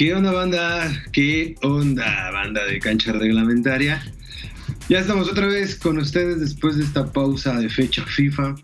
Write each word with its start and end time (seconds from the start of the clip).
¿Qué 0.00 0.14
onda, 0.14 0.32
banda? 0.32 0.90
¿Qué 1.12 1.56
onda, 1.60 2.30
banda 2.30 2.64
de 2.64 2.78
cancha 2.78 3.12
reglamentaria? 3.12 4.02
Ya 4.88 5.00
estamos 5.00 5.28
otra 5.28 5.46
vez 5.46 5.76
con 5.76 5.98
ustedes 5.98 6.40
después 6.40 6.78
de 6.78 6.84
esta 6.84 7.12
pausa 7.12 7.60
de 7.60 7.68
fecha 7.68 8.06
FIFA. 8.06 8.54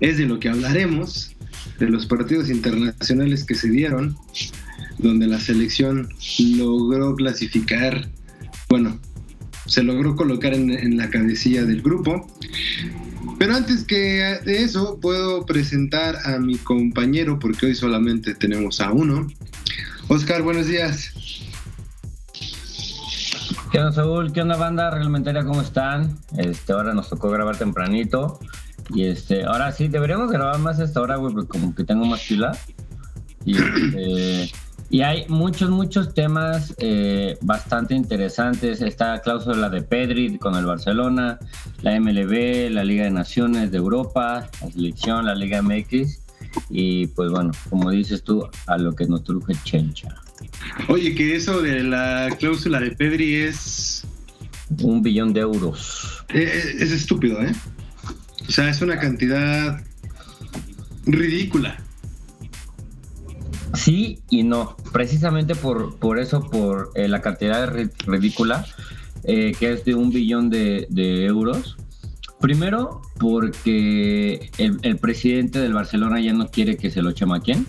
Es 0.00 0.16
de 0.16 0.24
lo 0.24 0.40
que 0.40 0.48
hablaremos, 0.48 1.36
de 1.78 1.90
los 1.90 2.06
partidos 2.06 2.48
internacionales 2.48 3.44
que 3.44 3.54
se 3.54 3.68
dieron, 3.68 4.16
donde 4.96 5.26
la 5.26 5.40
selección 5.40 6.08
logró 6.38 7.16
clasificar, 7.16 8.08
bueno, 8.70 8.98
se 9.66 9.82
logró 9.82 10.16
colocar 10.16 10.54
en, 10.54 10.96
la 10.96 11.10
cabecilla 11.10 11.66
del 11.66 11.82
grupo. 11.82 12.26
Pero 13.38 13.56
antes 13.56 13.84
que 13.84 14.38
eso, 14.46 14.98
puedo 15.02 15.44
presentar 15.44 16.16
a 16.24 16.38
mi 16.38 16.56
compañero, 16.56 17.38
porque 17.38 17.66
hoy 17.66 17.74
solamente 17.74 18.34
tenemos 18.34 18.80
a 18.80 18.90
uno. 18.90 19.26
Oscar, 20.14 20.42
buenos 20.42 20.66
días. 20.66 21.10
¿Qué 23.70 23.78
onda, 23.78 23.92
Saúl? 23.92 24.30
¿Qué 24.30 24.42
onda, 24.42 24.58
banda 24.58 24.90
reglamentaria? 24.90 25.42
¿Cómo 25.42 25.62
están? 25.62 26.18
Este, 26.36 26.74
ahora 26.74 26.92
nos 26.92 27.08
tocó 27.08 27.30
grabar 27.30 27.56
tempranito. 27.56 28.38
Y 28.90 29.04
este, 29.04 29.46
ahora 29.46 29.72
sí, 29.72 29.88
deberíamos 29.88 30.30
grabar 30.30 30.58
más 30.58 30.80
esta 30.80 31.00
hora, 31.00 31.16
güey, 31.16 31.32
porque 31.32 31.48
como 31.48 31.74
que 31.74 31.84
tengo 31.84 32.04
más 32.04 32.20
pila. 32.28 32.52
Y, 33.46 33.56
este, 33.56 34.52
y 34.90 35.00
hay 35.00 35.26
muchos, 35.28 35.70
muchos 35.70 36.12
temas 36.12 36.74
eh, 36.76 37.38
bastante 37.40 37.94
interesantes. 37.94 38.82
Está 38.82 39.12
la 39.12 39.20
cláusula 39.22 39.70
de 39.70 39.80
Pedri 39.80 40.36
con 40.36 40.56
el 40.56 40.66
Barcelona, 40.66 41.38
la 41.80 41.98
MLB, 41.98 42.68
la 42.70 42.84
Liga 42.84 43.04
de 43.04 43.12
Naciones 43.12 43.70
de 43.70 43.78
Europa, 43.78 44.50
la 44.60 44.70
selección, 44.70 45.24
la 45.24 45.34
Liga 45.34 45.62
MX. 45.62 46.21
Y 46.70 47.06
pues 47.08 47.30
bueno, 47.30 47.50
como 47.70 47.90
dices 47.90 48.22
tú, 48.22 48.46
a 48.66 48.78
lo 48.78 48.94
que 48.94 49.06
nos 49.06 49.24
truje 49.24 49.54
Chencha. 49.64 50.08
Oye, 50.88 51.14
que 51.14 51.36
eso 51.36 51.62
de 51.62 51.82
la 51.82 52.28
cláusula 52.38 52.80
de 52.80 52.92
Pedri 52.92 53.36
es... 53.36 54.04
Un 54.80 55.02
billón 55.02 55.34
de 55.34 55.40
euros. 55.40 56.24
Eh, 56.30 56.44
eh, 56.44 56.76
es 56.80 56.92
estúpido, 56.92 57.42
¿eh? 57.42 57.52
O 58.48 58.50
sea, 58.50 58.70
es 58.70 58.80
una 58.80 58.98
cantidad 58.98 59.82
ridícula. 61.04 61.76
Sí 63.74 64.20
y 64.28 64.42
no, 64.42 64.76
precisamente 64.92 65.54
por, 65.54 65.96
por 65.96 66.18
eso, 66.18 66.42
por 66.48 66.90
eh, 66.94 67.08
la 67.08 67.22
cantidad 67.22 67.72
ridícula, 68.06 68.66
eh, 69.24 69.54
que 69.58 69.72
es 69.72 69.84
de 69.84 69.94
un 69.94 70.10
billón 70.10 70.50
de, 70.50 70.86
euros. 71.24 71.76
Primero, 72.42 73.00
porque 73.20 74.50
el, 74.58 74.98
presidente 74.98 75.60
del 75.60 75.74
Barcelona 75.74 76.20
ya 76.20 76.32
no 76.32 76.48
quiere 76.48 76.76
que 76.76 76.90
se 76.90 77.00
lo 77.00 77.12
chamaquen. 77.12 77.64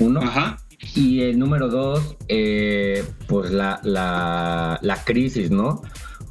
Uno. 0.00 0.20
Ajá. 0.20 0.56
Y 0.94 1.20
el 1.20 1.38
número 1.38 1.68
dos, 1.68 2.16
eh, 2.28 3.04
pues 3.28 3.50
la, 3.50 3.80
la, 3.84 5.02
crisis, 5.04 5.50
¿no? 5.50 5.82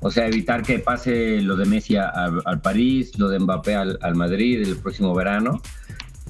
O 0.01 0.09
sea, 0.09 0.25
evitar 0.27 0.63
que 0.63 0.79
pase 0.79 1.41
lo 1.41 1.55
de 1.55 1.65
Messi 1.65 1.95
al, 1.95 2.61
París, 2.61 3.19
lo 3.19 3.29
de 3.29 3.39
Mbappé 3.39 3.75
al, 3.75 3.99
al 4.01 4.15
Madrid 4.15 4.63
el 4.63 4.75
próximo 4.77 5.13
verano. 5.13 5.61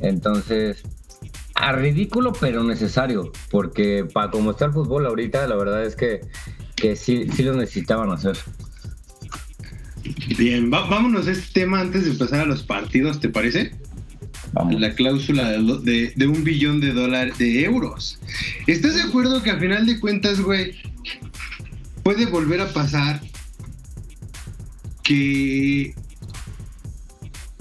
Entonces, 0.02 0.84
a 1.56 1.72
ridículo, 1.72 2.34
pero 2.34 2.66
necesario, 2.66 3.32
porque 3.50 4.06
para 4.12 4.30
como 4.30 4.52
está 4.52 4.66
el 4.66 4.74
fútbol 4.74 5.06
ahorita, 5.06 5.48
la 5.48 5.56
verdad 5.56 5.86
es 5.86 5.96
que, 5.96 6.20
que 6.76 6.98
sí, 6.98 7.30
sí 7.34 7.44
lo 7.44 7.54
necesitaban 7.54 8.12
hacer. 8.12 8.38
Bien, 10.44 10.70
vámonos 10.70 11.26
a 11.28 11.32
este 11.32 11.62
tema 11.62 11.80
antes 11.80 12.04
de 12.04 12.12
empezar 12.12 12.42
a 12.42 12.46
los 12.46 12.64
partidos, 12.64 13.22
¿te 13.22 13.30
parece? 13.30 13.72
Vamos. 14.52 14.78
La 14.78 14.94
cláusula 14.94 15.52
de, 15.52 16.12
de, 16.14 16.28
un 16.28 16.44
billón 16.44 16.82
de 16.82 16.92
dólares, 16.92 17.38
de 17.38 17.64
euros. 17.64 18.20
¿Estás 18.68 18.96
de 18.96 19.04
acuerdo 19.04 19.42
que 19.42 19.52
a 19.52 19.58
final 19.58 19.86
de 19.86 20.02
cuentas, 20.02 20.42
güey, 20.42 20.76
puede 22.04 22.26
volver 22.26 22.60
a 22.60 22.74
pasar 22.74 23.22
que... 25.02 25.96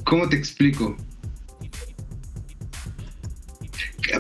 ¿Cómo 0.03 0.29
te 0.29 0.35
explico? 0.35 0.97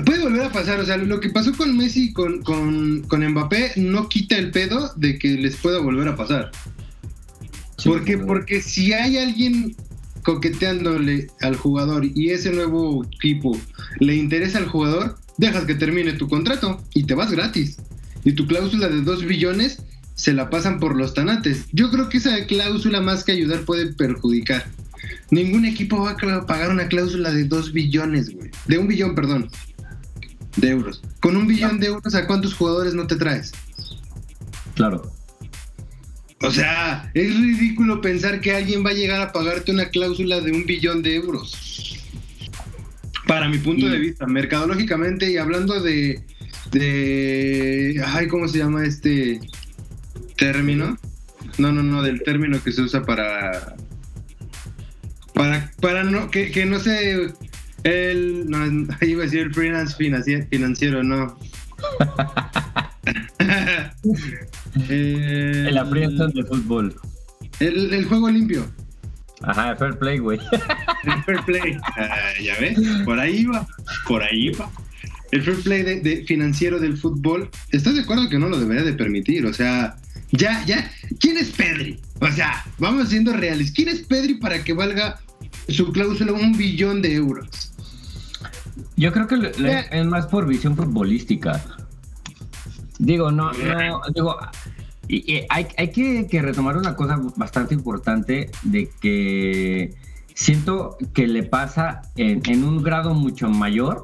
puede 0.07 0.23
volver 0.23 0.43
a 0.43 0.53
pasar, 0.53 0.79
o 0.81 0.87
sea, 0.87 0.97
lo 0.97 1.21
que 1.21 1.31
pasó 1.31 1.53
con 1.53 1.77
Messi 1.77 2.13
con, 2.13 2.43
con, 2.43 3.03
con 3.03 3.27
Mbappé 3.27 3.73
no 3.77 4.09
quita 4.09 4.37
el 4.37 4.51
pedo 4.51 4.93
de 4.97 5.19
que 5.19 5.31
les 5.31 5.57
pueda 5.57 5.81
volver 5.81 6.07
a 6.07 6.17
pasar. 6.17 6.53
Porque, 7.85 8.19
porque 8.19 8.61
si 8.61 8.93
hay 8.93 9.19
alguien 9.19 9.75
coqueteándole 10.23 11.29
al 11.41 11.57
jugador 11.57 12.05
y 12.05 12.31
ese 12.31 12.53
nuevo 12.53 13.05
equipo 13.05 13.59
le 13.99 14.17
interesa 14.17 14.59
al 14.59 14.67
jugador, 14.67 15.19
dejas 15.37 15.65
que 15.65 15.75
termine 15.75 16.13
tu 16.13 16.29
contrato 16.29 16.81
y 16.95 17.05
te 17.05 17.15
vas 17.15 17.33
gratis. 17.33 17.79
Y 18.25 18.33
tu 18.33 18.47
cláusula 18.47 18.89
de 18.89 19.03
2 19.03 19.25
billones 19.27 19.83
se 20.15 20.33
la 20.33 20.51
pasan 20.51 20.79
por 20.79 20.97
los 20.97 21.15
tanates. 21.15 21.65
Yo 21.73 21.91
creo 21.91 22.09
que 22.09 22.19
esa 22.19 22.47
cláusula 22.47 23.01
más 23.01 23.25
que 23.25 23.33
ayudar 23.33 23.65
puede 23.65 23.93
perjudicar. 23.93 24.67
Ningún 25.31 25.65
equipo 25.65 26.01
va 26.01 26.13
a 26.13 26.47
pagar 26.47 26.71
una 26.71 26.87
cláusula 26.87 27.33
de 27.33 27.45
2 27.45 27.73
billones, 27.73 28.33
güey. 28.33 28.51
De 28.67 28.79
un 28.79 28.87
billón, 28.87 29.15
perdón 29.15 29.49
de 30.57 30.69
euros. 30.69 31.03
Con 31.21 31.37
un 31.37 31.47
billón 31.47 31.81
de 31.81 31.87
euros, 31.89 32.15
¿a 32.15 32.27
cuántos 32.27 32.55
jugadores 32.55 32.95
no 32.95 33.07
te 33.07 33.17
traes? 33.17 33.53
Claro. 34.75 35.11
O 36.43 36.51
sea, 36.51 37.11
es 37.15 37.37
ridículo 37.37 38.01
pensar 38.01 38.41
que 38.41 38.53
alguien 38.53 38.85
va 38.85 38.91
a 38.91 38.95
llegar 38.95 39.21
a 39.21 39.33
pagarte 39.33 39.71
una 39.71 39.89
cláusula 39.91 40.41
de 40.41 40.53
un 40.53 40.67
billón 40.67 41.03
de 41.03 41.15
euros. 41.15 41.99
Para 43.27 43.49
mi 43.49 43.59
punto 43.59 43.89
de 43.89 43.99
vista, 43.99 44.27
mercadológicamente 44.27 45.31
y 45.31 45.37
hablando 45.37 45.81
de, 45.81 46.21
de, 46.73 48.03
ay, 48.05 48.27
¿cómo 48.27 48.49
se 48.49 48.59
llama 48.59 48.85
este 48.85 49.41
término? 50.37 50.99
No, 51.59 51.71
no, 51.71 51.83
no, 51.83 52.03
del 52.03 52.23
término 52.23 52.63
que 52.63 52.73
se 52.73 52.83
usa 52.83 53.05
para, 53.05 53.77
para, 55.35 55.71
para 55.81 56.03
no, 56.03 56.31
que, 56.31 56.51
que 56.51 56.67
no 56.67 56.81
se 56.81 57.33
el, 57.85 58.49
no, 58.49 58.67
iba 59.01 59.23
a 59.23 59.25
decir 59.25 59.41
el 59.41 59.55
freelance 59.55 59.97
financiero, 60.51 61.03
no. 61.03 61.39
el, 64.89 65.67
el 65.69 65.79
aprietón 65.79 66.33
de 66.33 66.45
fútbol. 66.45 66.95
El, 67.61 67.93
el, 67.93 68.05
juego 68.07 68.31
limpio. 68.31 68.67
Ajá, 69.43 69.75
fair 69.77 69.99
play, 69.99 70.19
güey. 70.19 70.39
El 71.05 71.23
fair 71.25 71.45
play. 71.45 71.77
Ah, 71.97 72.33
ya 72.43 72.59
ves, 72.61 72.79
por 73.05 73.19
ahí 73.19 73.45
va, 73.45 73.67
por 74.07 74.23
ahí 74.23 74.51
va. 74.51 74.71
El 75.33 75.43
fair 75.43 75.57
play 75.63 75.83
de, 75.83 76.25
financiero 76.27 76.79
del 76.79 76.97
fútbol, 76.97 77.51
¿estás 77.71 77.95
de 77.95 78.03
acuerdo 78.03 78.29
que 78.29 78.39
no 78.39 78.49
lo 78.49 78.59
debería 78.59 78.85
de 78.85 78.93
permitir? 78.93 79.47
O 79.47 79.53
sea, 79.53 79.97
ya, 80.31 80.65
ya, 80.65 80.91
¿quién 81.19 81.39
es 81.39 81.51
Pedri? 81.51 81.99
O 82.21 82.31
sea, 82.31 82.65
vamos 82.79 83.09
siendo 83.09 83.33
reales. 83.33 83.73
¿Quién 83.73 83.89
es 83.89 84.01
Pedri 84.03 84.35
para 84.35 84.63
que 84.63 84.73
valga 84.73 85.19
su 85.69 85.91
cláusula 85.93 86.33
un 86.33 86.53
billón 86.57 87.03
de 87.03 87.15
euros? 87.15 87.73
Yo 88.97 89.13
creo 89.13 89.27
que 89.27 89.53
es 89.91 90.07
más 90.07 90.27
por 90.27 90.47
visión 90.47 90.77
futbolística. 90.77 91.65
Digo, 93.03 93.33
no, 93.33 93.51
no, 93.53 94.01
digo, 94.15 94.37
hay, 95.49 95.67
hay 95.77 95.91
que, 95.91 96.41
retomar 96.41 96.77
una 96.77 96.95
cosa 96.95 97.21
bastante 97.35 97.75
importante 97.75 98.49
de 98.63 98.91
que 99.01 99.93
siento 100.35 100.97
que 101.13 101.27
le 101.27 101.43
pasa 101.43 102.03
en, 102.15 102.63
un 102.63 102.81
grado 102.81 103.13
mucho 103.13 103.49
mayor 103.49 104.03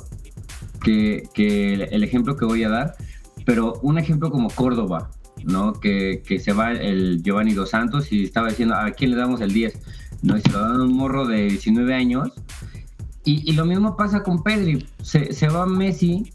que, 0.82 1.28
el 1.92 2.02
ejemplo 2.02 2.36
que 2.36 2.44
voy 2.44 2.64
a 2.64 2.70
dar, 2.70 2.96
pero 3.46 3.74
un 3.82 3.98
ejemplo 3.98 4.32
como 4.32 4.50
Córdoba, 4.50 5.12
¿no? 5.44 5.74
Que, 5.74 6.20
se 6.42 6.52
va 6.52 6.72
el 6.72 7.22
Giovanni 7.22 7.52
Dos 7.52 7.70
Santos 7.70 8.10
y 8.10 8.24
estaba 8.24 8.48
diciendo, 8.48 8.74
¿a 8.74 8.90
quién 8.90 9.12
le 9.12 9.16
damos 9.16 9.40
el 9.42 9.52
10? 9.52 9.78
No, 10.22 10.36
y 10.36 10.40
se 10.40 10.50
lo 10.50 10.58
dan 10.58 10.80
un 10.80 10.92
morro 10.92 11.24
de 11.24 11.44
19 11.44 11.94
años 11.94 12.32
y, 13.28 13.52
lo 13.52 13.66
mismo 13.66 13.96
pasa 13.96 14.22
con 14.22 14.42
Pedri. 14.42 14.86
Se, 15.02 15.32
se, 15.32 15.48
va 15.48 15.66
Messi 15.66 16.32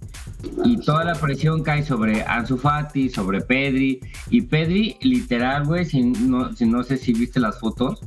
y 0.64 0.78
toda 0.78 1.04
la 1.04 1.16
presión 1.16 1.64
cae 1.64 1.84
sobre 1.84 2.24
Ansu 2.24 2.58
Fati, 2.58 3.10
sobre 3.10 3.42
Pedri. 3.42 4.00
Y 4.30 4.42
Pedri, 4.42 4.98
literal, 5.02 5.66
güey, 5.66 5.86
si 5.86 6.04
no, 6.04 6.54
si 6.54 6.66
no 6.66 6.84
sé 6.84 6.98
si 6.98 7.14
viste 7.14 7.40
las 7.40 7.60
fotos, 7.60 8.02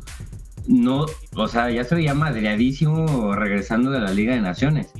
no, 0.69 1.07
o 1.35 1.49
sea, 1.49 1.71
ya 1.71 1.83
se 1.85 1.97
veía 1.97 2.15
madreadísimo 2.15 3.35
regresando 3.35 3.91
de 3.91 4.01
la 4.01 4.13
Liga 4.13 4.35
de 4.35 4.41
Naciones. 4.41 4.93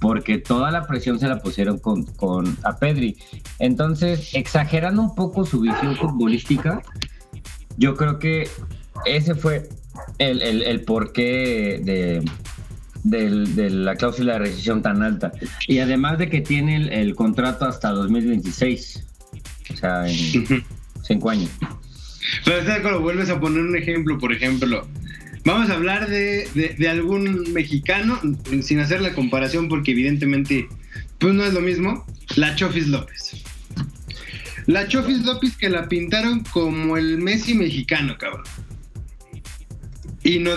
Porque 0.00 0.36
toda 0.36 0.70
la 0.70 0.86
presión 0.86 1.18
se 1.18 1.28
la 1.28 1.38
pusieron 1.38 1.78
con, 1.78 2.04
con 2.04 2.58
a 2.62 2.76
Pedri. 2.76 3.16
Entonces, 3.58 4.34
exagerando 4.34 5.00
un 5.00 5.14
poco 5.14 5.46
su 5.46 5.60
visión 5.60 5.96
futbolística, 5.96 6.82
yo 7.78 7.94
creo 7.94 8.18
que 8.18 8.50
ese 9.06 9.34
fue 9.34 9.68
el, 10.18 10.42
el, 10.42 10.62
el 10.62 10.82
porqué 10.82 11.80
de, 11.82 12.22
de 13.04 13.70
la 13.70 13.94
cláusula 13.94 14.34
de 14.34 14.38
rescisión 14.40 14.82
tan 14.82 15.02
alta. 15.02 15.32
Y 15.68 15.78
además 15.78 16.18
de 16.18 16.28
que 16.28 16.40
tiene 16.40 17.00
el, 17.00 17.14
contrato 17.14 17.66
hasta 17.66 17.90
2026. 17.90 19.04
O 19.70 19.76
sea, 19.76 20.08
en 20.08 20.64
cinco 21.02 21.30
años. 21.30 21.50
Pero 22.44 22.82
cuando 22.82 23.00
vuelves 23.00 23.30
a 23.30 23.38
poner 23.38 23.62
un 23.62 23.76
ejemplo, 23.76 24.18
por 24.18 24.32
ejemplo, 24.32 24.88
vamos 25.44 25.70
a 25.70 25.74
hablar 25.74 26.08
de, 26.08 26.48
de, 26.54 26.88
algún 26.88 27.52
mexicano, 27.52 28.18
sin 28.62 28.80
hacer 28.80 29.00
la 29.00 29.14
comparación 29.14 29.68
porque 29.68 29.92
evidentemente 29.92 30.68
pues 31.18 31.34
no 31.34 31.44
es 31.44 31.54
lo 31.54 31.60
mismo, 31.60 32.04
la 32.36 32.54
Chofis 32.56 32.88
López. 32.88 33.42
La 34.66 34.88
Chofis 34.88 35.24
López 35.24 35.56
que 35.56 35.68
la 35.68 35.88
pintaron 35.88 36.42
como 36.44 36.96
el 36.96 37.18
Messi 37.18 37.54
mexicano, 37.54 38.16
cabrón. 38.18 38.44
Y 40.24 40.38
no, 40.38 40.52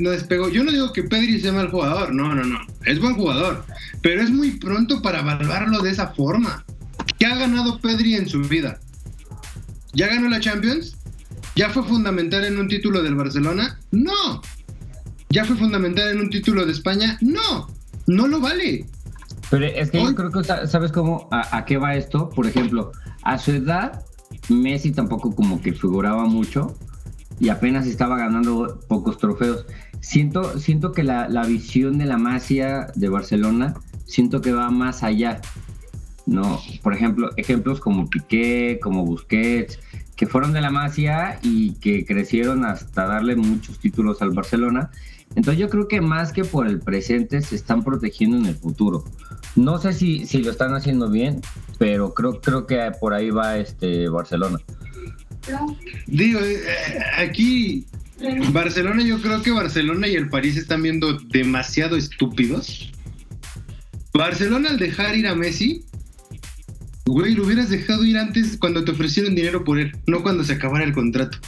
no 0.00 0.10
despegó. 0.10 0.50
Yo 0.50 0.64
no 0.64 0.72
digo 0.72 0.92
que 0.92 1.04
Pedri 1.04 1.40
sea 1.40 1.52
mal 1.52 1.70
jugador, 1.70 2.12
no, 2.12 2.34
no, 2.34 2.44
no. 2.44 2.58
Es 2.84 3.00
buen 3.00 3.14
jugador. 3.14 3.64
Pero 4.02 4.20
es 4.20 4.30
muy 4.30 4.58
pronto 4.58 5.00
para 5.00 5.20
evaluarlo 5.20 5.80
de 5.80 5.90
esa 5.90 6.08
forma. 6.08 6.64
¿Qué 7.18 7.26
ha 7.26 7.36
ganado 7.36 7.78
Pedri 7.80 8.16
en 8.16 8.28
su 8.28 8.40
vida? 8.42 8.80
¿Ya 9.94 10.08
ganó 10.08 10.28
la 10.28 10.40
Champions? 10.40 10.96
¿Ya 11.54 11.70
fue 11.70 11.84
fundamental 11.84 12.44
en 12.44 12.58
un 12.58 12.66
título 12.66 13.00
del 13.00 13.14
Barcelona? 13.14 13.78
No. 13.92 14.42
¿Ya 15.30 15.44
fue 15.44 15.56
fundamental 15.56 16.10
en 16.10 16.20
un 16.20 16.30
título 16.30 16.66
de 16.66 16.72
España? 16.72 17.16
No. 17.20 17.68
No 18.08 18.26
lo 18.26 18.40
vale. 18.40 18.86
Pero 19.50 19.66
es 19.66 19.90
que 19.92 20.02
yo 20.02 20.14
creo 20.16 20.32
que, 20.32 20.42
¿sabes 20.42 20.90
cómo? 20.90 21.28
A, 21.30 21.64
qué 21.64 21.76
va 21.76 21.94
esto? 21.94 22.28
Por 22.30 22.48
ejemplo, 22.48 22.90
a 23.22 23.38
su 23.38 23.52
edad, 23.52 24.04
Messi 24.48 24.90
tampoco 24.90 25.32
como 25.32 25.60
que 25.60 25.72
figuraba 25.72 26.24
mucho 26.24 26.76
y 27.42 27.48
apenas 27.48 27.88
estaba 27.88 28.16
ganando 28.16 28.78
pocos 28.86 29.18
trofeos. 29.18 29.66
Siento, 29.98 30.60
siento 30.60 30.92
que 30.92 31.02
la, 31.02 31.28
la 31.28 31.44
visión 31.44 31.98
de 31.98 32.06
la 32.06 32.16
Masia 32.16 32.92
de 32.94 33.08
Barcelona, 33.08 33.74
siento 34.06 34.40
que 34.40 34.52
va 34.52 34.70
más 34.70 35.02
allá. 35.02 35.40
¿no? 36.24 36.60
Por 36.84 36.94
ejemplo, 36.94 37.30
ejemplos 37.36 37.80
como 37.80 38.08
Piqué, 38.08 38.78
como 38.80 39.04
Busquets, 39.04 39.80
que 40.14 40.28
fueron 40.28 40.52
de 40.52 40.60
la 40.60 40.70
Masia 40.70 41.40
y 41.42 41.72
que 41.80 42.06
crecieron 42.06 42.64
hasta 42.64 43.06
darle 43.06 43.34
muchos 43.34 43.80
títulos 43.80 44.22
al 44.22 44.30
Barcelona. 44.30 44.92
Entonces 45.34 45.58
yo 45.58 45.68
creo 45.68 45.88
que 45.88 46.00
más 46.00 46.32
que 46.32 46.44
por 46.44 46.68
el 46.68 46.78
presente 46.78 47.42
se 47.42 47.56
están 47.56 47.82
protegiendo 47.82 48.36
en 48.36 48.46
el 48.46 48.54
futuro. 48.54 49.02
No 49.56 49.78
sé 49.78 49.94
si, 49.94 50.26
si 50.26 50.44
lo 50.44 50.52
están 50.52 50.74
haciendo 50.74 51.10
bien, 51.10 51.40
pero 51.76 52.14
creo, 52.14 52.40
creo 52.40 52.68
que 52.68 52.78
por 53.00 53.14
ahí 53.14 53.30
va 53.30 53.56
este 53.56 54.08
Barcelona. 54.08 54.60
Digo, 56.06 56.40
eh, 56.40 56.62
aquí 57.16 57.86
Barcelona, 58.52 59.02
yo 59.02 59.20
creo 59.20 59.42
que 59.42 59.50
Barcelona 59.50 60.06
y 60.08 60.14
el 60.14 60.28
París 60.28 60.56
están 60.56 60.82
viendo 60.82 61.18
demasiado 61.18 61.96
estúpidos. 61.96 62.92
Barcelona 64.14 64.70
al 64.70 64.78
dejar 64.78 65.16
ir 65.16 65.26
a 65.26 65.34
Messi, 65.34 65.84
güey, 67.06 67.34
lo 67.34 67.44
hubieras 67.44 67.70
dejado 67.70 68.04
ir 68.04 68.18
antes 68.18 68.56
cuando 68.58 68.84
te 68.84 68.92
ofrecieron 68.92 69.34
dinero 69.34 69.64
por 69.64 69.78
él, 69.78 69.96
no 70.06 70.22
cuando 70.22 70.44
se 70.44 70.52
acabara 70.52 70.84
el 70.84 70.92
contrato. 70.92 71.38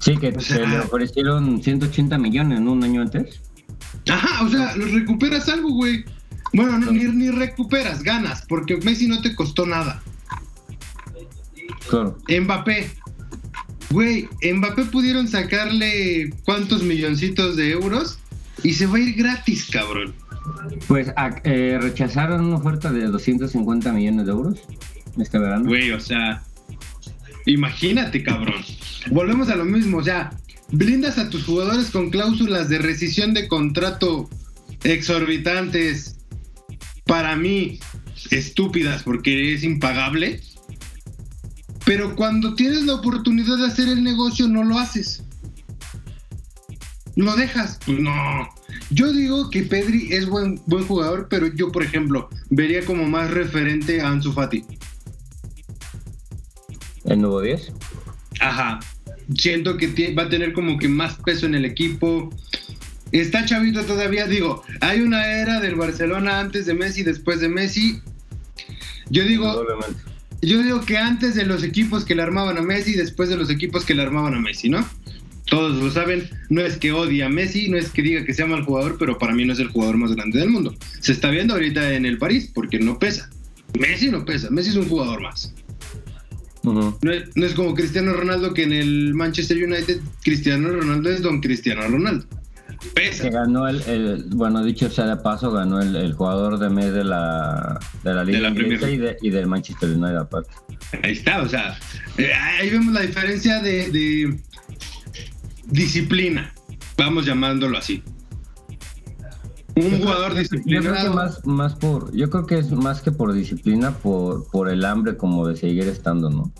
Sí, 0.00 0.16
que 0.16 0.32
le 0.32 0.78
ofrecieron 0.78 1.62
180 1.62 2.18
millones, 2.18 2.60
¿no? 2.60 2.72
Un 2.72 2.84
año 2.84 3.02
antes. 3.02 3.40
Ajá, 4.08 4.44
o 4.44 4.48
sea, 4.48 4.74
recuperas 4.74 5.48
algo, 5.48 5.70
güey. 5.70 6.04
Bueno, 6.52 6.78
no, 6.78 6.90
ni, 6.90 7.04
ni, 7.04 7.30
recuperas, 7.30 8.02
ganas, 8.02 8.44
porque 8.48 8.76
Messi 8.78 9.06
no 9.06 9.20
te 9.20 9.34
costó 9.34 9.66
nada. 9.66 10.02
Claro. 11.88 12.18
Mbappé. 12.28 12.90
Güey, 13.90 14.28
Mbappé 14.42 14.84
pudieron 14.84 15.26
sacarle 15.26 16.32
cuántos 16.44 16.82
milloncitos 16.82 17.56
de 17.56 17.72
euros 17.72 18.18
y 18.62 18.74
se 18.74 18.86
va 18.86 18.96
a 18.96 19.00
ir 19.00 19.14
gratis, 19.14 19.68
cabrón. 19.70 20.14
Pues 20.86 21.12
eh, 21.44 21.78
rechazaron 21.80 22.44
una 22.44 22.56
oferta 22.56 22.92
de 22.92 23.06
250 23.06 23.92
millones 23.92 24.26
de 24.26 24.32
euros 24.32 24.60
este 25.18 25.38
verano. 25.38 25.66
Güey, 25.66 25.90
o 25.90 26.00
sea, 26.00 26.42
imagínate, 27.46 28.22
cabrón. 28.22 28.62
Volvemos 29.10 29.48
a 29.48 29.56
lo 29.56 29.64
mismo, 29.64 29.98
o 29.98 30.04
sea, 30.04 30.30
blindas 30.70 31.18
a 31.18 31.28
tus 31.30 31.44
jugadores 31.44 31.90
con 31.90 32.10
cláusulas 32.10 32.68
de 32.68 32.78
rescisión 32.78 33.34
de 33.34 33.48
contrato 33.48 34.28
exorbitantes, 34.84 36.18
para 37.04 37.36
mí 37.36 37.80
estúpidas 38.30 39.02
porque 39.02 39.54
es 39.54 39.64
impagable, 39.64 40.40
pero 41.90 42.14
cuando 42.14 42.54
tienes 42.54 42.84
la 42.84 42.94
oportunidad 42.94 43.58
de 43.58 43.66
hacer 43.66 43.88
el 43.88 44.04
negocio 44.04 44.46
no 44.46 44.62
lo 44.62 44.78
haces. 44.78 45.24
Lo 47.16 47.34
dejas, 47.34 47.80
pues 47.84 47.98
no. 47.98 48.48
Yo 48.90 49.12
digo 49.12 49.50
que 49.50 49.64
Pedri 49.64 50.12
es 50.12 50.28
buen, 50.28 50.62
buen 50.66 50.86
jugador, 50.86 51.26
pero 51.28 51.48
yo, 51.48 51.72
por 51.72 51.82
ejemplo, 51.82 52.28
vería 52.48 52.84
como 52.84 53.08
más 53.08 53.32
referente 53.32 54.00
a 54.00 54.08
Ansu 54.08 54.32
Fati. 54.32 54.64
¿El 57.06 57.22
nuevo 57.22 57.40
10? 57.40 57.72
Ajá 58.38 58.78
siento 59.36 59.76
que 59.76 60.14
va 60.14 60.24
a 60.24 60.28
tener 60.28 60.52
como 60.52 60.78
que 60.78 60.86
más 60.86 61.16
peso 61.16 61.46
en 61.46 61.56
el 61.56 61.64
equipo. 61.64 62.30
Está 63.10 63.44
chavito 63.46 63.84
todavía, 63.84 64.28
digo, 64.28 64.62
hay 64.80 65.00
una 65.00 65.26
era 65.26 65.58
del 65.58 65.74
Barcelona 65.74 66.38
antes 66.38 66.66
de 66.66 66.74
Messi, 66.74 67.02
después 67.02 67.40
de 67.40 67.48
Messi. 67.48 68.00
Yo 69.10 69.24
digo, 69.24 69.66
yo 70.42 70.62
digo 70.62 70.80
que 70.82 70.98
antes 70.98 71.34
de 71.34 71.44
los 71.44 71.62
equipos 71.62 72.04
que 72.04 72.14
le 72.14 72.22
armaban 72.22 72.58
a 72.58 72.62
Messi, 72.62 72.94
después 72.94 73.28
de 73.28 73.36
los 73.36 73.50
equipos 73.50 73.84
que 73.84 73.94
le 73.94 74.02
armaban 74.02 74.34
a 74.34 74.40
Messi, 74.40 74.68
¿no? 74.68 74.86
Todos 75.46 75.82
lo 75.82 75.90
saben, 75.90 76.28
no 76.48 76.60
es 76.60 76.76
que 76.76 76.92
odie 76.92 77.24
a 77.24 77.28
Messi, 77.28 77.68
no 77.68 77.76
es 77.76 77.90
que 77.90 78.02
diga 78.02 78.24
que 78.24 78.34
sea 78.34 78.46
mal 78.46 78.64
jugador, 78.64 78.96
pero 78.98 79.18
para 79.18 79.34
mí 79.34 79.44
no 79.44 79.52
es 79.52 79.58
el 79.58 79.68
jugador 79.68 79.96
más 79.96 80.14
grande 80.14 80.38
del 80.38 80.50
mundo. 80.50 80.74
Se 81.00 81.12
está 81.12 81.30
viendo 81.30 81.54
ahorita 81.54 81.92
en 81.92 82.06
el 82.06 82.18
París 82.18 82.50
porque 82.54 82.78
no 82.78 82.98
pesa. 82.98 83.28
Messi 83.78 84.10
no 84.10 84.24
pesa, 84.24 84.50
Messi 84.50 84.70
es 84.70 84.76
un 84.76 84.88
jugador 84.88 85.20
más 85.22 85.52
no, 86.62 86.94
es, 87.12 87.54
como 87.54 87.74
Cristiano 87.74 88.12
Ronaldo 88.12 88.52
que 88.52 88.64
en 88.64 88.72
el 88.72 89.14
Manchester 89.14 89.56
United 89.64 90.00
Cristiano 90.22 90.68
Ronaldo 90.68 91.10
es 91.10 91.22
don 91.22 91.40
Cristiano 91.40 91.82
Ronaldo. 91.88 92.26
Que 92.94 93.30
ganó 93.30 93.68
el, 93.68 94.24
bueno, 94.28 94.64
dicho 94.64 94.88
sea 94.88 95.06
de 95.06 95.16
paso, 95.16 95.50
ganó 95.52 95.80
el, 95.80 96.12
jugador 96.14 96.58
de 96.58 96.70
mes 96.70 96.92
de 96.92 97.04
la, 97.04 97.78
de 98.02 98.14
la 98.14 98.24
Liga 98.24 98.50
y, 99.20 99.30
del 99.30 99.46
Manchester 99.46 99.90
United 99.90 100.16
aparte. 100.16 100.50
Ahí 101.02 101.12
está, 101.12 101.42
o 101.42 101.48
sea, 101.48 101.78
eh, 102.16 102.32
ahí 102.32 102.70
vemos 102.70 102.94
la 102.94 103.02
diferencia 103.02 103.60
de 103.60 104.34
disciplina, 105.66 106.54
vamos 106.96 107.26
llamándolo 107.26 107.76
así 107.76 108.02
un 109.76 109.98
jugador 109.98 110.34
disciplinado. 110.34 110.84
Yo 110.84 110.90
creo 110.90 111.10
que 111.10 111.16
más, 111.16 111.46
más 111.46 111.74
por, 111.74 112.14
yo 112.14 112.30
creo 112.30 112.46
que 112.46 112.58
es 112.58 112.70
más 112.72 113.02
que 113.02 113.12
por 113.12 113.32
disciplina, 113.32 113.92
por, 113.92 114.46
por 114.50 114.68
el 114.68 114.84
hambre 114.84 115.16
como 115.16 115.46
de 115.46 115.56
seguir 115.56 115.88
estando, 115.88 116.30
¿no? 116.30 116.52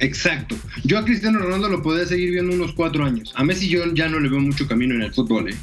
Exacto. 0.00 0.56
Yo 0.84 0.98
a 0.98 1.04
Cristiano 1.04 1.38
Ronaldo 1.38 1.68
lo 1.68 1.82
podría 1.82 2.06
seguir 2.06 2.30
viendo 2.32 2.54
unos 2.54 2.72
cuatro 2.72 3.04
años. 3.04 3.32
A 3.36 3.44
Messi 3.44 3.68
yo 3.68 3.84
ya 3.94 4.08
no 4.08 4.18
le 4.18 4.28
veo 4.28 4.40
mucho 4.40 4.66
camino 4.66 4.94
en 4.94 5.02
el 5.02 5.12
fútbol, 5.12 5.50
¿eh? 5.50 5.56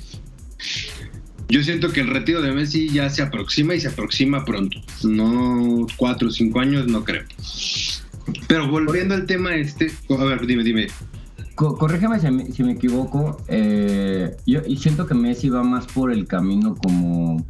Yo 1.50 1.64
siento 1.64 1.92
que 1.92 2.02
el 2.02 2.08
retiro 2.08 2.42
de 2.42 2.52
Messi 2.52 2.90
ya 2.90 3.10
se 3.10 3.22
aproxima 3.22 3.74
y 3.74 3.80
se 3.80 3.88
aproxima 3.88 4.46
pronto. 4.46 4.80
No 5.04 5.88
cuatro 5.96 6.28
o 6.28 6.32
cinco 6.32 6.60
años, 6.60 6.88
no 6.88 7.04
creo. 7.04 7.24
Pero 8.48 8.70
volviendo 8.70 9.16
al 9.16 9.26
tema 9.26 9.56
este, 9.56 9.92
a 10.10 10.24
ver, 10.24 10.46
dime, 10.46 10.64
dime 10.64 10.88
corrígeme 11.58 12.20
si, 12.52 12.64
me 12.64 12.74
equivoco. 12.74 13.42
Eh, 13.48 14.36
yo 14.46 14.62
siento 14.78 15.08
que 15.08 15.16
Messi 15.16 15.50
va 15.50 15.64
más 15.64 15.88
por 15.88 16.12
el 16.12 16.28
camino 16.28 16.76
como 16.76 17.44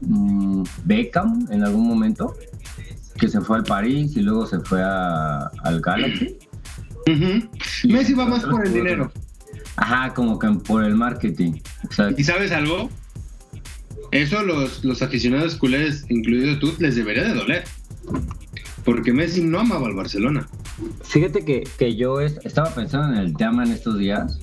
mm, 0.00 0.62
Beckham 0.84 1.48
en 1.50 1.64
algún 1.64 1.86
momento, 1.86 2.36
que 3.18 3.28
se 3.28 3.40
fue 3.40 3.58
al 3.58 3.64
París 3.64 4.16
y 4.16 4.20
luego 4.20 4.46
se 4.46 4.60
fue 4.60 4.82
al 4.82 5.80
Galaxy. 5.80 6.36
Messi 7.84 8.14
va 8.14 8.26
más 8.26 8.44
por 8.44 8.66
el 8.66 8.72
dinero. 8.72 9.12
Ajá, 9.76 10.14
como 10.14 10.38
que 10.38 10.48
por 10.48 10.84
el 10.84 10.94
marketing. 10.94 11.60
¿Y 12.16 12.24
sabes 12.24 12.52
algo? 12.52 12.90
Eso 14.12 14.42
los, 14.42 14.84
los 14.84 15.02
aficionados 15.02 15.56
culés, 15.56 16.06
incluido 16.08 16.58
tú, 16.58 16.72
les 16.78 16.94
debería 16.94 17.24
de 17.24 17.34
doler. 17.34 17.64
Porque 18.84 19.12
Messi 19.12 19.42
no 19.42 19.60
amaba 19.60 19.86
al 19.88 19.94
Barcelona. 19.94 20.46
Fíjate 21.02 21.44
que, 21.44 21.96
yo 21.96 22.20
estaba 22.20 22.74
pensando 22.74 23.14
en 23.14 23.20
el 23.20 23.36
tema 23.36 23.64
en 23.64 23.72
estos 23.72 23.98
días 23.98 24.38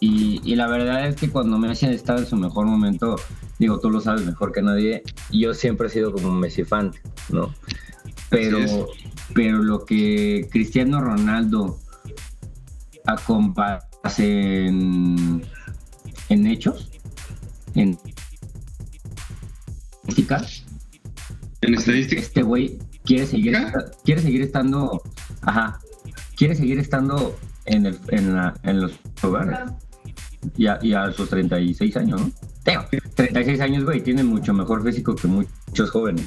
y, 0.00 0.54
la 0.54 0.68
verdad 0.68 1.08
es 1.08 1.16
que 1.16 1.30
cuando 1.30 1.58
Messi 1.58 1.86
estaba 1.86 2.20
en 2.20 2.26
su 2.26 2.36
mejor 2.36 2.66
momento, 2.66 3.16
digo, 3.58 3.78
tú 3.80 3.90
lo 3.90 4.00
sabes 4.00 4.24
mejor 4.24 4.52
que 4.52 4.62
nadie, 4.62 5.02
yo 5.30 5.54
siempre 5.54 5.88
he 5.88 5.90
sido 5.90 6.12
como 6.12 6.28
un 6.28 6.40
Messi 6.40 6.64
fan, 6.64 6.92
¿no? 7.30 7.54
Pero, 8.28 8.88
pero 9.34 9.62
lo 9.62 9.84
que 9.84 10.48
Cristiano 10.50 11.00
Ronaldo 11.00 11.78
acompañe 13.06 13.80
en, 14.66 15.42
en 16.28 16.46
hechos, 16.46 16.90
en 17.74 17.98
estadísticas, 20.06 20.64
en 21.62 21.74
estadísticas, 21.74 22.24
este 22.24 22.42
güey 22.42 22.78
quiere 23.04 23.26
seguir, 23.26 23.56
quiere 24.04 24.22
seguir 24.22 24.42
estando, 24.42 25.02
ajá, 25.42 25.80
quiere 26.36 26.54
seguir 26.54 26.78
estando 26.78 27.36
en, 27.64 27.86
el, 27.86 27.98
en, 28.08 28.80
los 28.80 28.92
hogares. 29.22 29.58
Y 30.56 30.66
a, 30.66 30.78
y 30.80 30.92
a, 30.92 31.10
sus 31.12 31.28
36 31.28 31.96
años, 31.96 32.20
¿no? 32.20 32.32
36 33.16 33.60
años, 33.60 33.84
güey, 33.84 34.02
tiene 34.02 34.22
mucho 34.22 34.52
mejor 34.52 34.84
físico 34.84 35.16
que 35.16 35.26
muchos 35.26 35.90
jóvenes. 35.90 36.26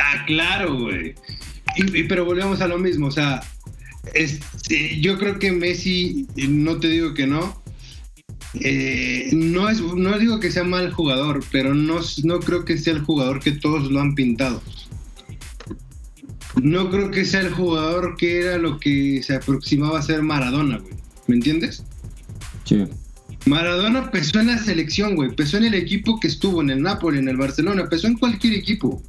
Ah, 0.00 0.24
claro, 0.26 0.74
güey. 0.74 1.14
Y, 1.76 2.04
pero 2.04 2.24
volvemos 2.24 2.60
a 2.60 2.68
lo 2.68 2.78
mismo, 2.78 3.06
o 3.06 3.10
sea, 3.10 3.42
yo 4.98 5.18
creo 5.18 5.38
que 5.38 5.52
Messi, 5.52 6.26
no 6.48 6.78
te 6.78 6.88
digo 6.88 7.14
que 7.14 7.26
no, 7.26 7.62
eh, 8.54 9.28
no, 9.32 9.68
es, 9.68 9.80
no 9.80 10.18
digo 10.18 10.40
que 10.40 10.50
sea 10.50 10.64
mal 10.64 10.92
jugador, 10.92 11.44
pero 11.52 11.74
no, 11.74 12.00
no 12.24 12.40
creo 12.40 12.64
que 12.64 12.78
sea 12.78 12.94
el 12.94 13.02
jugador 13.02 13.40
que 13.40 13.52
todos 13.52 13.90
lo 13.90 14.00
han 14.00 14.14
pintado. 14.14 14.62
no 16.60 16.90
creo 16.90 17.10
que 17.10 17.24
sea 17.24 17.40
el 17.42 17.52
jugador 17.52 18.16
que 18.16 18.40
era 18.40 18.58
lo 18.58 18.80
que 18.80 19.22
se 19.22 19.36
aproximaba 19.36 19.98
a 19.98 20.02
ser 20.02 20.22
Maradona, 20.22 20.78
güey. 20.78 20.94
¿Me 21.28 21.36
entiendes? 21.36 21.84
Sí. 22.64 22.86
Maradona 23.46 24.10
pesó 24.10 24.40
en 24.40 24.48
la 24.48 24.58
selección, 24.58 25.16
güey. 25.16 25.34
Pesó 25.34 25.56
en 25.56 25.64
el 25.64 25.74
equipo 25.74 26.20
que 26.20 26.28
estuvo, 26.28 26.60
en 26.60 26.70
el 26.70 26.82
Napoli, 26.82 27.18
en 27.18 27.28
el 27.28 27.36
Barcelona. 27.36 27.88
Pesó 27.88 28.06
en 28.06 28.18
cualquier 28.18 28.54
equipo. 28.54 29.02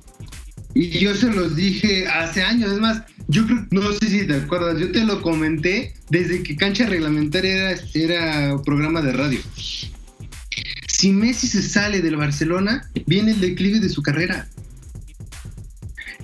Y 0.73 0.89
yo 0.99 1.13
se 1.15 1.29
los 1.29 1.55
dije 1.55 2.07
hace 2.07 2.41
años. 2.41 2.71
Es 2.71 2.79
más, 2.79 3.03
yo 3.27 3.45
creo, 3.45 3.67
no 3.71 3.91
sé 3.93 4.09
si 4.09 4.27
te 4.27 4.35
acuerdas, 4.35 4.79
yo 4.79 4.91
te 4.91 5.03
lo 5.05 5.21
comenté 5.21 5.93
desde 6.09 6.43
que 6.43 6.55
Cancha 6.55 6.85
Reglamentaria 6.85 7.71
era, 7.71 7.81
era 7.93 8.61
programa 8.61 9.01
de 9.01 9.11
radio. 9.11 9.39
Si 10.87 11.11
Messi 11.11 11.47
se 11.47 11.61
sale 11.61 12.01
del 12.01 12.15
Barcelona, 12.15 12.89
viene 13.07 13.31
el 13.31 13.41
declive 13.41 13.79
de 13.79 13.89
su 13.89 14.01
carrera. 14.01 14.47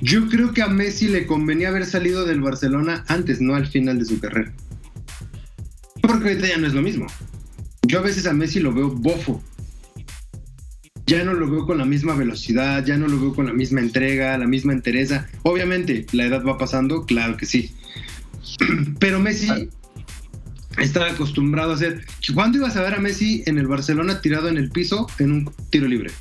Yo 0.02 0.28
creo 0.28 0.54
que 0.54 0.62
a 0.62 0.68
Messi 0.68 1.08
le 1.08 1.26
convenía 1.26 1.70
haber 1.70 1.86
salido 1.86 2.26
del 2.26 2.42
Barcelona 2.42 3.04
antes, 3.08 3.42
no 3.42 3.56
al 3.56 3.68
final 3.68 3.98
de 4.00 4.06
su 4.06 4.20
carrera. 4.20 4.54
Porque 6.02 6.30
ahorita 6.30 6.48
ya 6.48 6.58
no 6.58 6.68
es 6.68 6.74
lo 6.74 6.82
mismo. 6.82 7.08
Yo 7.84 8.00
a 8.00 8.02
veces 8.02 8.26
a 8.26 8.34
Messi 8.34 8.60
lo 8.60 8.74
veo 8.74 8.90
bofo. 8.90 9.44
Ya 11.06 11.24
no 11.24 11.34
lo 11.34 11.50
veo 11.50 11.66
con 11.66 11.78
la 11.78 11.86
misma 11.86 12.16
velocidad, 12.16 12.86
ya 12.86 12.98
no 12.98 13.08
lo 13.08 13.20
veo 13.20 13.34
con 13.34 13.46
la 13.46 13.54
misma 13.54 13.80
entrega, 13.80 14.38
la 14.38 14.48
misma 14.48 14.74
entereza. 14.74 15.28
Obviamente, 15.44 16.06
la 16.12 16.26
edad 16.26 16.44
va 16.44 16.58
pasando, 16.58 17.06
claro 17.06 17.38
que 17.38 17.46
sí. 17.46 17.72
Pero 19.00 19.20
Messi 19.20 19.70
estaba 20.78 21.08
acostumbrado 21.12 21.72
a 21.72 21.76
hacer. 21.76 22.06
¿Cuándo 22.34 22.58
ibas 22.58 22.76
a 22.76 22.82
ver 22.82 22.96
a 22.96 23.00
Messi 23.00 23.44
en 23.46 23.58
el 23.58 23.68
Barcelona 23.68 24.22
tirado 24.22 24.50
en 24.50 24.58
el 24.58 24.70
piso 24.70 25.08
en 25.20 25.32
un 25.32 25.52
tiro 25.70 25.88
libre? 25.88 26.12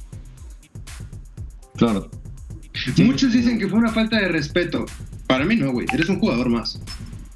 Claro. 1.77 2.11
Muchos 2.99 3.33
dicen 3.33 3.59
que 3.59 3.69
fue 3.69 3.79
una 3.79 3.91
falta 3.91 4.19
de 4.19 4.29
respeto. 4.29 4.87
Para 5.27 5.45
mí 5.45 5.57
no, 5.57 5.73
güey. 5.73 5.87
Eres 5.93 6.09
un 6.09 6.19
jugador 6.19 6.49
más. 6.49 6.81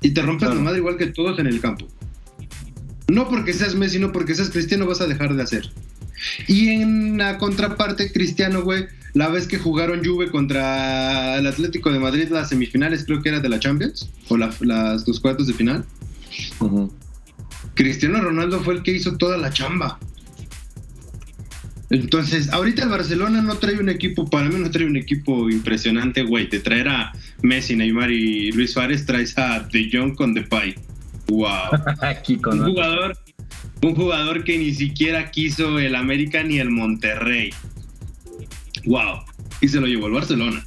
Y 0.00 0.10
te 0.10 0.22
rompes 0.22 0.48
la 0.48 0.54
madre 0.54 0.78
igual 0.78 0.96
que 0.96 1.08
todos 1.08 1.38
en 1.38 1.46
el 1.46 1.60
campo. 1.60 1.86
No 3.10 3.28
porque 3.28 3.52
seas 3.52 3.74
Messi, 3.74 3.98
no 3.98 4.12
porque 4.12 4.34
seas 4.34 4.50
Cristiano 4.50 4.86
vas 4.86 5.00
a 5.00 5.06
dejar 5.06 5.34
de 5.34 5.42
hacer. 5.42 5.70
Y 6.46 6.68
en 6.68 7.18
la 7.18 7.38
contraparte, 7.38 8.12
Cristiano, 8.12 8.62
güey, 8.62 8.86
la 9.14 9.28
vez 9.28 9.46
que 9.46 9.58
jugaron 9.58 10.04
Juve 10.04 10.30
contra 10.30 11.38
el 11.38 11.46
Atlético 11.46 11.90
de 11.90 11.98
Madrid, 11.98 12.28
las 12.30 12.50
semifinales 12.50 13.04
creo 13.04 13.22
que 13.22 13.30
era 13.30 13.40
de 13.40 13.48
la 13.48 13.58
Champions, 13.58 14.08
o 14.28 14.36
las 14.36 15.04
dos 15.04 15.18
cuartos 15.18 15.46
de 15.48 15.54
final. 15.54 15.84
Cristiano 17.74 18.20
Ronaldo 18.20 18.60
fue 18.60 18.74
el 18.74 18.82
que 18.82 18.92
hizo 18.92 19.16
toda 19.16 19.36
la 19.36 19.52
chamba. 19.52 19.98
Entonces, 21.88 22.50
ahorita 22.50 22.84
el 22.84 22.88
Barcelona 22.88 23.42
no 23.42 23.56
trae 23.56 23.80
un 23.80 23.88
equipo, 23.88 24.30
para 24.30 24.48
mí 24.48 24.54
no 24.56 24.70
trae 24.70 24.86
un 24.86 24.96
equipo 24.96 25.50
impresionante, 25.50 26.22
güey. 26.22 26.48
Te 26.48 26.60
traer 26.60 26.88
a 26.88 27.12
Messi, 27.42 27.74
Neymar 27.74 28.12
y 28.12 28.52
Luis 28.52 28.72
Suárez, 28.72 29.04
traes 29.06 29.36
a 29.36 29.66
De 29.72 29.90
Jong 29.92 30.14
con 30.14 30.32
Depay. 30.32 30.76
Wow. 31.30 31.70
un 32.52 32.64
jugador, 32.64 33.16
un 33.82 33.94
jugador 33.94 34.44
que 34.44 34.58
ni 34.58 34.74
siquiera 34.74 35.30
quiso 35.30 35.78
el 35.78 35.94
América 35.94 36.42
ni 36.42 36.58
el 36.58 36.70
Monterrey. 36.70 37.50
Wow. 38.84 39.20
Y 39.60 39.68
se 39.68 39.80
lo 39.80 39.86
llevó 39.86 40.08
el 40.08 40.14
Barcelona. 40.14 40.66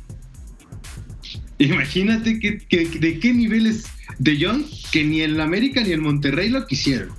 Imagínate 1.60 2.40
que, 2.40 2.60
de 2.70 3.20
qué 3.20 3.34
nivel 3.34 3.68
es 3.68 3.86
De 4.20 4.38
Jong 4.44 4.64
que 4.92 5.04
ni 5.04 5.22
el 5.22 5.40
América 5.40 5.82
ni 5.82 5.92
el 5.92 6.02
Monterrey 6.02 6.50
lo 6.50 6.66
quisieron. 6.66 7.10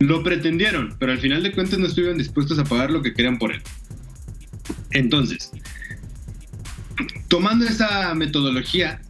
Lo 0.00 0.22
pretendieron, 0.22 0.94
pero 0.98 1.12
al 1.12 1.18
final 1.18 1.42
de 1.42 1.52
cuentas 1.52 1.78
no 1.78 1.86
estuvieron 1.86 2.18
dispuestos 2.18 2.58
a 2.58 2.64
pagar 2.64 2.90
lo 2.90 3.02
que 3.02 3.14
querían 3.14 3.38
por 3.38 3.52
él. 3.52 3.62
Entonces, 4.90 5.50
tomando 7.28 7.64
esa 7.64 8.14
metodología, 8.14 9.00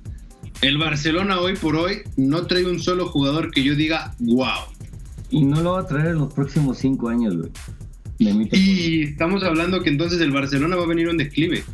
el 0.67 0.79
Barcelona 0.79 1.41
hoy 1.41 1.57
por 1.57 1.77
hoy 1.77 1.99
no 2.17 2.47
trae 2.47 2.65
un 2.65 2.81
solo 2.81 3.07
jugador 3.07 3.51
que 3.51 3.63
yo 3.63 3.75
diga, 3.75 4.15
wow. 4.19 4.65
Y 5.31 5.45
no 5.45 5.61
lo 5.61 5.73
va 5.73 5.81
a 5.81 5.87
traer 5.87 6.07
en 6.09 6.19
los 6.19 6.33
próximos 6.33 6.79
cinco 6.79 7.09
años, 7.09 7.37
güey. 7.37 7.51
Y 8.19 9.03
estamos 9.03 9.43
hablando 9.43 9.83
que 9.83 9.91
entonces 9.91 10.21
el 10.23 10.31
Barcelona 10.31 10.77
va 10.77 10.85
a 10.85 10.87
venir 10.87 11.09
un 11.09 11.19
declive. 11.19 11.65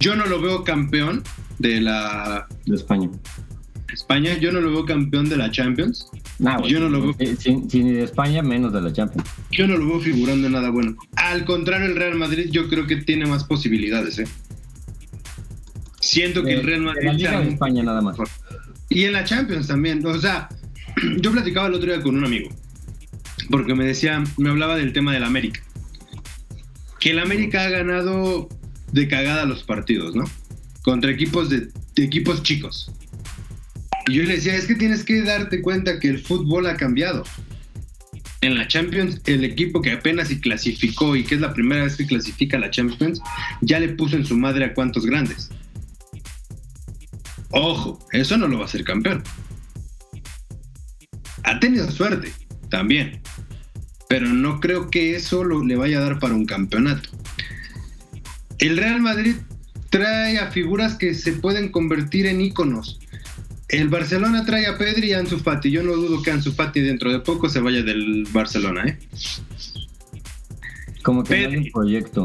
Yo 0.00 0.16
no 0.16 0.26
lo 0.26 0.40
veo 0.40 0.64
campeón 0.64 1.22
de 1.60 1.80
la... 1.80 2.48
De 2.66 2.74
España. 2.74 3.08
España, 3.92 4.36
yo 4.38 4.50
no 4.50 4.60
lo 4.60 4.70
veo 4.72 4.84
campeón 4.84 5.28
de 5.28 5.36
la 5.36 5.52
Champions. 5.52 6.10
yo 6.66 6.80
no 6.80 6.88
lo 6.88 7.14
veo. 7.14 7.36
Si, 7.38 7.54
ni 7.54 7.92
de 7.92 8.02
España, 8.02 8.42
menos 8.42 8.72
de 8.72 8.82
la 8.82 8.92
Champions. 8.92 9.28
Yo 9.52 9.68
no 9.68 9.76
lo 9.76 9.86
veo 9.86 10.00
figurando 10.00 10.48
en 10.48 10.54
nada 10.54 10.70
bueno. 10.70 10.96
Al 11.14 11.44
contrario, 11.44 11.86
el 11.86 11.94
Real 11.94 12.16
Madrid, 12.16 12.48
yo 12.50 12.68
creo 12.68 12.88
que 12.88 12.96
tiene 12.96 13.26
más 13.26 13.44
posibilidades, 13.44 14.18
¿eh? 14.18 14.26
Siento 16.04 16.44
que 16.44 16.52
el 16.52 16.62
Real 16.62 16.82
Madrid. 16.82 17.08
En 17.08 17.22
la 17.22 17.42
España, 17.42 17.82
nada 17.82 18.02
más. 18.02 18.16
Y 18.90 19.04
en 19.04 19.14
la 19.14 19.24
Champions 19.24 19.68
también. 19.68 20.04
O 20.04 20.18
sea, 20.20 20.48
yo 21.16 21.32
platicaba 21.32 21.68
el 21.68 21.74
otro 21.74 21.90
día 21.90 22.02
con 22.02 22.16
un 22.16 22.24
amigo. 22.24 22.50
Porque 23.50 23.74
me 23.74 23.86
decía, 23.86 24.22
me 24.36 24.50
hablaba 24.50 24.76
del 24.76 24.92
tema 24.92 25.14
del 25.14 25.24
América. 25.24 25.60
Que 27.00 27.12
el 27.12 27.20
América 27.20 27.64
ha 27.64 27.70
ganado 27.70 28.50
de 28.92 29.08
cagada 29.08 29.46
los 29.46 29.64
partidos, 29.64 30.14
¿no? 30.14 30.24
Contra 30.82 31.10
equipos 31.10 31.48
de 31.48 31.70
equipos 31.96 32.42
chicos. 32.42 32.92
Y 34.06 34.14
yo 34.14 34.24
le 34.24 34.34
decía, 34.34 34.54
es 34.56 34.66
que 34.66 34.74
tienes 34.74 35.04
que 35.04 35.22
darte 35.22 35.62
cuenta 35.62 35.98
que 35.98 36.08
el 36.08 36.18
fútbol 36.18 36.66
ha 36.66 36.76
cambiado. 36.76 37.24
En 38.42 38.58
la 38.58 38.68
Champions, 38.68 39.22
el 39.24 39.42
equipo 39.42 39.80
que 39.80 39.92
apenas 39.92 40.28
se 40.28 40.38
clasificó 40.38 41.16
y 41.16 41.24
que 41.24 41.36
es 41.36 41.40
la 41.40 41.54
primera 41.54 41.84
vez 41.84 41.96
que 41.96 42.06
clasifica 42.06 42.58
la 42.58 42.70
Champions, 42.70 43.22
ya 43.62 43.80
le 43.80 43.88
puso 43.88 44.16
en 44.16 44.26
su 44.26 44.36
madre 44.36 44.66
a 44.66 44.74
cuantos 44.74 45.06
grandes. 45.06 45.50
Ojo, 47.56 47.98
eso 48.10 48.36
no 48.36 48.48
lo 48.48 48.58
va 48.58 48.64
a 48.64 48.66
hacer 48.66 48.82
campeón. 48.82 49.22
Ha 51.44 51.60
tenido 51.60 51.88
suerte, 51.90 52.32
también. 52.68 53.20
Pero 54.08 54.26
no 54.26 54.58
creo 54.58 54.90
que 54.90 55.14
eso 55.14 55.44
lo, 55.44 55.64
le 55.64 55.76
vaya 55.76 55.98
a 55.98 56.02
dar 56.02 56.18
para 56.18 56.34
un 56.34 56.46
campeonato. 56.46 57.10
El 58.58 58.76
Real 58.76 59.00
Madrid 59.00 59.36
trae 59.88 60.38
a 60.38 60.50
figuras 60.50 60.96
que 60.96 61.14
se 61.14 61.32
pueden 61.34 61.70
convertir 61.70 62.26
en 62.26 62.40
íconos. 62.40 62.98
El 63.68 63.88
Barcelona 63.88 64.44
trae 64.44 64.66
a 64.66 64.76
Pedri 64.76 65.10
y 65.10 65.12
a 65.12 65.20
Ansu 65.20 65.38
Fati. 65.38 65.70
Yo 65.70 65.84
no 65.84 65.94
dudo 65.94 66.22
que 66.22 66.32
Ansu 66.32 66.52
Fati 66.52 66.80
dentro 66.80 67.12
de 67.12 67.20
poco 67.20 67.48
se 67.48 67.60
vaya 67.60 67.82
del 67.82 68.26
Barcelona, 68.32 68.84
¿eh? 68.86 68.98
Como 71.04 71.22
que 71.22 71.34
hay 71.34 71.56
un 71.56 71.70
proyecto. 71.70 72.24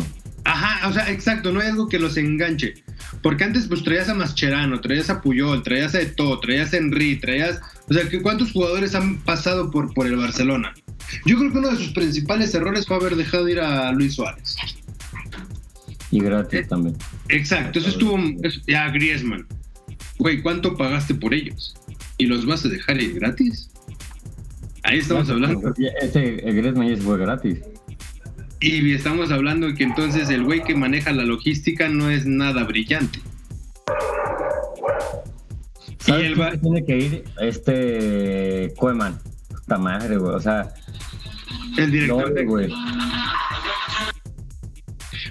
O 0.88 0.93
sea, 0.93 1.09
exacto, 1.09 1.51
no 1.51 1.59
hay 1.59 1.67
algo 1.67 1.88
que 1.88 2.00
los 2.00 2.17
enganche. 2.17 2.74
Porque 3.21 3.43
antes 3.43 3.67
pues 3.67 3.83
traías 3.83 4.09
a 4.09 4.13
Mascherano, 4.13 4.79
traías 4.81 5.09
a 5.09 5.21
Puyol, 5.21 5.63
traías 5.63 5.95
a 5.95 6.01
Eto, 6.01 6.39
traías 6.39 6.74
a 6.74 6.77
Henry, 6.77 7.17
traías... 7.17 7.59
O 7.89 7.93
sea, 7.93 8.03
¿cuántos 8.21 8.51
jugadores 8.51 8.95
han 8.95 9.17
pasado 9.21 9.71
por, 9.71 9.93
por 9.93 10.05
el 10.07 10.15
Barcelona? 10.15 10.74
Yo 11.25 11.38
creo 11.38 11.51
que 11.51 11.57
uno 11.57 11.69
de 11.69 11.77
sus 11.77 11.91
principales 11.91 12.53
errores 12.53 12.86
fue 12.86 12.98
haber 12.98 13.15
dejado 13.15 13.50
ir 13.50 13.59
a 13.59 13.91
Luis 13.91 14.15
Suárez. 14.15 14.55
Y 16.12 16.19
gratis 16.19 16.67
también. 16.67 16.95
Exacto, 17.29 17.79
eso 17.79 17.89
estuvo... 17.89 18.17
Ya, 18.67 18.89
Griezmann 18.89 19.48
güey, 20.19 20.41
¿cuánto 20.41 20.75
pagaste 20.75 21.15
por 21.15 21.33
ellos? 21.33 21.74
¿Y 22.17 22.27
los 22.27 22.45
vas 22.45 22.65
a 22.65 22.69
dejar 22.69 22.98
gratis? 23.13 23.71
Ahí 24.83 25.00
estamos 25.00 25.29
hablando. 25.29 25.74
Ese 26.01 26.21
Griezmann 26.21 26.98
fue 26.98 27.17
gratis. 27.17 27.59
Y 28.62 28.94
estamos 28.94 29.32
hablando 29.32 29.68
de 29.68 29.75
que 29.75 29.84
entonces 29.84 30.30
el 30.30 30.44
güey 30.44 30.63
que 30.63 30.75
maneja 30.75 31.12
la 31.12 31.24
logística 31.24 31.88
no 31.88 32.10
es 32.10 32.25
nada 32.25 32.63
brillante. 32.66 33.20
y 36.08 36.12
él 36.12 36.36
tiene 36.62 36.86
que 36.86 36.98
ir 36.98 37.24
este 37.39 38.74
Koeman. 38.78 39.20
Puta 39.48 39.78
madre, 39.78 40.18
güey. 40.18 40.36
O 40.36 40.39
sea. 40.39 40.74
El 41.78 41.92
director. 41.92 42.34
de... 42.34 42.46
güey. 42.46 42.74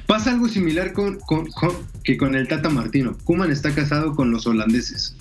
Pasa 0.09 0.31
algo 0.31 0.49
similar 0.49 0.95
con, 0.95 1.19
que 2.03 2.17
con 2.17 2.35
el 2.35 2.49
Tata 2.49 2.71
Martino. 2.71 3.15
Kuman 3.25 3.51
está 3.51 3.75
casado 3.75 4.15
con 4.15 4.31
los 4.31 4.47
holandeses. 4.47 5.15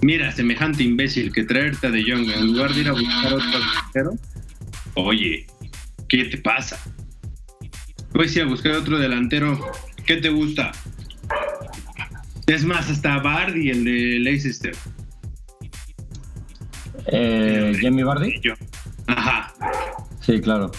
Mira, 0.00 0.32
semejante 0.32 0.82
imbécil 0.82 1.30
que 1.30 1.44
traerte 1.44 1.90
De 1.90 2.02
Jong 2.02 2.30
en 2.30 2.46
lugar 2.46 2.72
de 2.72 2.80
ir 2.80 2.88
a 2.88 2.92
buscar 2.92 3.34
otro 3.34 3.50
delantero. 3.50 4.12
Oye, 4.94 5.46
¿qué 6.12 6.26
te 6.26 6.36
pasa? 6.36 6.78
Pues 8.12 8.36
ir 8.36 8.42
a 8.42 8.46
buscar 8.46 8.72
otro 8.72 8.98
delantero. 8.98 9.58
¿Qué 10.04 10.18
te 10.18 10.28
gusta? 10.28 10.72
Es 12.46 12.64
más, 12.64 12.90
hasta 12.90 13.18
Bardi, 13.20 13.70
el 13.70 13.84
de 13.84 14.18
Leicester. 14.20 14.76
Eh, 17.06 17.78
¿Jamie 17.80 18.04
Bardi? 18.04 18.34
Ajá. 19.06 19.54
Sí, 20.20 20.38
claro. 20.42 20.70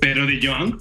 Pero 0.00 0.24
De 0.24 0.40
Jong 0.42 0.80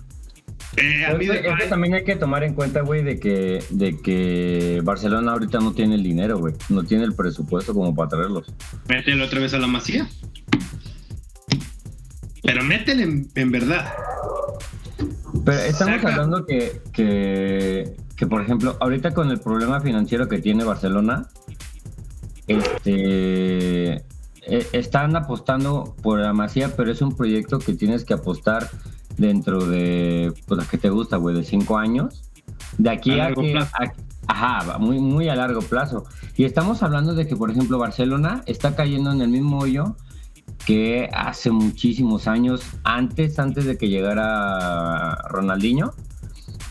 eh, 0.78 1.68
también 1.68 1.96
hay 1.96 2.06
que 2.06 2.16
tomar 2.16 2.44
en 2.44 2.54
cuenta, 2.54 2.82
güey, 2.82 3.04
de 3.04 3.20
que, 3.20 3.62
de 3.70 4.00
que 4.00 4.80
Barcelona 4.82 5.34
ahorita 5.34 5.60
no 5.60 5.74
tiene 5.74 5.96
el 5.96 6.04
dinero, 6.04 6.38
güey. 6.38 6.54
No 6.70 6.84
tiene 6.84 7.04
el 7.04 7.16
presupuesto 7.16 7.74
como 7.74 7.94
para 7.94 8.10
traerlos. 8.10 8.54
Mételo 8.88 9.26
otra 9.26 9.42
vez 9.42 9.54
a 9.54 9.58
la 9.58 9.68
masía. 9.68 10.08
Pero 12.50 12.64
métele 12.64 13.28
en, 13.36 13.52
verdad. 13.52 13.94
Pero 15.46 15.60
estamos 15.60 16.04
hablando 16.04 16.48
que, 16.48 16.82
que, 16.92 17.96
que, 18.16 18.26
por 18.26 18.42
ejemplo, 18.42 18.76
ahorita 18.80 19.14
con 19.14 19.30
el 19.30 19.40
problema 19.40 19.80
financiero 19.82 20.28
que 20.28 20.40
tiene 20.40 20.64
Barcelona, 20.64 21.28
este, 22.48 23.98
e, 23.98 24.04
están 24.72 25.16
apostando 25.16 25.96
por 26.02 26.22
la 26.22 26.34
Masía, 26.34 26.76
pero 26.76 26.92
es 26.92 27.04
un 27.04 27.16
proyecto 27.16 27.60
que 27.60 27.76
tienes 27.76 28.04
que 28.04 28.16
apostar 28.16 28.68
dentro 29.16 29.64
de, 29.68 30.34
pues, 30.48 30.68
que 30.68 30.80
te 30.80 30.90
gusta, 30.90 31.18
güey, 31.18 31.36
de 31.36 31.44
cinco 31.44 31.78
años. 31.78 32.24
De 32.80 32.90
aquí 32.90 33.20
a, 33.20 33.32
que... 33.32 33.60
ajá, 34.26 34.80
muy, 34.80 34.98
muy 34.98 35.30
a 35.30 35.36
largo 35.36 35.62
plazo. 35.62 36.06
Y 36.36 36.46
estamos 36.46 36.82
hablando 36.82 37.14
de 37.14 37.28
que, 37.28 37.36
por 37.36 37.52
ejemplo, 37.52 37.78
Barcelona 37.78 38.42
está 38.48 38.76
cayendo 38.76 39.12
en 39.12 39.22
el 39.22 39.30
mismo 39.30 39.60
hoyo 39.60 39.96
que 40.66 41.10
hace 41.14 41.52
muchísimos 41.52 42.28
años, 42.28 42.62
antes, 42.84 43.40
antes 43.40 43.66
de 43.66 43.78
que 43.78 43.90
llegara 43.90 45.16
Ronaldinho, 45.30 45.94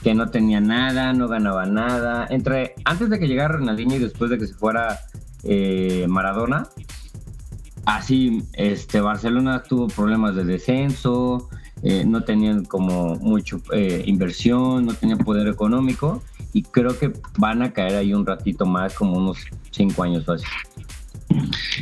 que 0.03 0.15
no 0.15 0.31
tenía 0.31 0.61
nada, 0.61 1.13
no 1.13 1.29
ganaba 1.29 1.67
nada. 1.67 2.27
Entre, 2.31 2.75
antes 2.85 3.11
de 3.11 3.19
que 3.19 3.27
llegara 3.27 3.55
Ronaldinho 3.55 3.97
y 3.97 3.99
después 3.99 4.31
de 4.31 4.39
que 4.39 4.47
se 4.47 4.55
fuera 4.55 5.01
eh, 5.43 6.07
Maradona, 6.09 6.69
así, 7.85 8.43
este, 8.53 9.01
Barcelona 9.01 9.63
tuvo 9.63 9.89
problemas 9.89 10.35
de 10.35 10.45
descenso, 10.45 11.49
eh, 11.83 12.05
no 12.05 12.23
tenían 12.23 12.65
como 12.65 13.17
mucho 13.17 13.61
eh, 13.73 14.03
inversión, 14.07 14.87
no 14.87 14.95
tenían 14.95 15.19
poder 15.19 15.49
económico 15.49 16.23
y 16.53 16.63
creo 16.63 16.99
que 16.99 17.13
van 17.39 17.63
a 17.63 17.73
caer 17.73 17.97
ahí 17.97 18.15
un 18.15 18.27
ratito 18.27 18.67
más, 18.67 18.95
como 18.95 19.17
unos 19.17 19.39
cinco 19.71 20.03
años 20.03 20.29
así. 20.29 20.45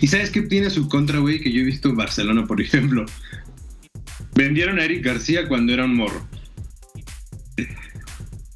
¿Y 0.00 0.06
sabes 0.08 0.30
qué 0.30 0.42
tiene 0.42 0.70
su 0.70 0.88
contra, 0.88 1.18
güey? 1.18 1.40
Que 1.40 1.52
yo 1.52 1.60
he 1.60 1.64
visto 1.64 1.88
en 1.88 1.96
Barcelona, 1.96 2.46
por 2.46 2.60
ejemplo. 2.60 3.06
Vendieron 4.34 4.78
a 4.78 4.84
Eric 4.84 5.04
García 5.04 5.48
cuando 5.48 5.72
era 5.72 5.84
un 5.84 5.94
morro. 5.94 6.26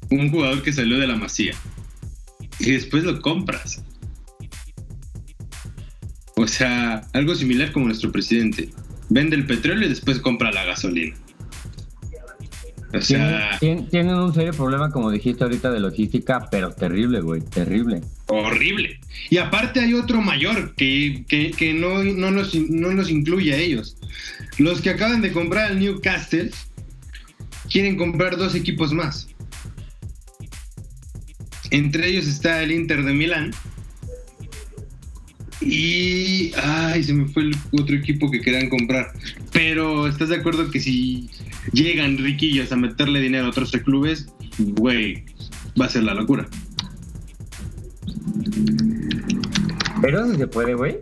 Un 0.09 0.29
jugador 0.29 0.61
que 0.61 0.73
salió 0.73 0.99
de 0.99 1.07
la 1.07 1.15
masía. 1.15 1.53
Y 2.59 2.71
después 2.71 3.03
lo 3.03 3.21
compras. 3.21 3.83
O 6.35 6.47
sea, 6.47 7.07
algo 7.13 7.35
similar 7.35 7.71
como 7.71 7.87
nuestro 7.87 8.11
presidente. 8.11 8.69
Vende 9.09 9.35
el 9.35 9.45
petróleo 9.45 9.85
y 9.85 9.89
después 9.89 10.19
compra 10.19 10.51
la 10.51 10.65
gasolina. 10.65 11.15
O 12.93 12.99
sea, 12.99 13.57
tienen, 13.59 14.09
un 14.09 14.33
serio 14.33 14.51
problema, 14.51 14.91
como 14.91 15.09
dijiste 15.11 15.43
ahorita, 15.43 15.71
de 15.71 15.79
logística, 15.79 16.47
pero 16.51 16.71
terrible, 16.71 17.21
güey, 17.21 17.41
terrible. 17.41 18.01
Horrible. 18.27 18.99
Y 19.29 19.37
aparte 19.37 19.79
hay 19.79 19.93
otro 19.93 20.21
mayor 20.21 20.75
que, 20.75 21.23
que, 21.27 21.73
no, 21.73 22.03
no, 22.03 22.31
nos, 22.31 22.53
no 22.53 22.91
nos 22.91 23.09
incluye 23.09 23.53
a 23.53 23.57
ellos. 23.57 23.95
Los 24.57 24.81
que 24.81 24.89
acaban 24.89 25.21
de 25.21 25.31
comprar 25.31 25.71
el 25.71 25.79
Newcastle 25.79 26.51
quieren 27.69 27.95
comprar 27.95 28.35
dos 28.35 28.55
equipos 28.55 28.91
más. 28.91 29.27
Entre 31.69 32.07
ellos 32.07 32.27
está 32.27 32.61
el 32.61 32.73
Inter 32.73 33.03
de 33.03 33.13
Milán. 33.13 33.51
Y. 35.61 36.51
Ay, 36.61 37.03
se 37.03 37.13
me 37.13 37.27
fue 37.29 37.43
el 37.43 37.55
otro 37.71 37.95
equipo 37.95 38.29
que 38.29 38.41
querían 38.41 38.67
comprar. 38.67 39.13
Pero, 39.53 40.07
¿estás 40.07 40.29
de 40.29 40.35
acuerdo 40.35 40.69
que 40.69 40.79
si 40.79 41.29
llegan 41.71 42.17
riquillos 42.17 42.71
a 42.71 42.75
meterle 42.75 43.19
dinero 43.19 43.45
a 43.45 43.49
otros 43.49 43.71
clubes, 43.71 44.27
güey, 44.57 45.25
va 45.79 45.85
a 45.85 45.89
ser 45.89 46.03
la 46.03 46.13
locura. 46.13 46.47
Pero 50.01 50.31
si 50.31 50.37
se 50.37 50.47
puede, 50.47 50.73
güey. 50.73 50.99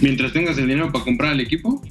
Mientras 0.00 0.32
tengas 0.32 0.58
el 0.58 0.66
dinero 0.66 0.90
para 0.92 1.04
comprar 1.04 1.32
el 1.32 1.40
equipo. 1.40 1.82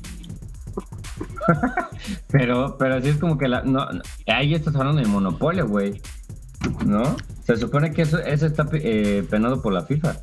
pero, 2.31 2.77
pero 2.77 2.95
así 2.95 3.09
es 3.09 3.17
como 3.17 3.37
que 3.37 3.47
la, 3.47 3.63
no, 3.63 3.85
ahí 4.27 4.53
estás 4.53 4.75
hablando 4.75 5.01
de 5.01 5.07
monopolio, 5.07 5.67
güey. 5.67 6.01
¿No? 6.85 7.15
Se 7.45 7.57
supone 7.57 7.91
que 7.91 8.03
eso, 8.03 8.19
eso 8.19 8.45
está 8.45 8.67
eh, 8.73 9.25
penado 9.29 9.61
por 9.61 9.73
la 9.73 9.83
FIFA. 9.85 10.17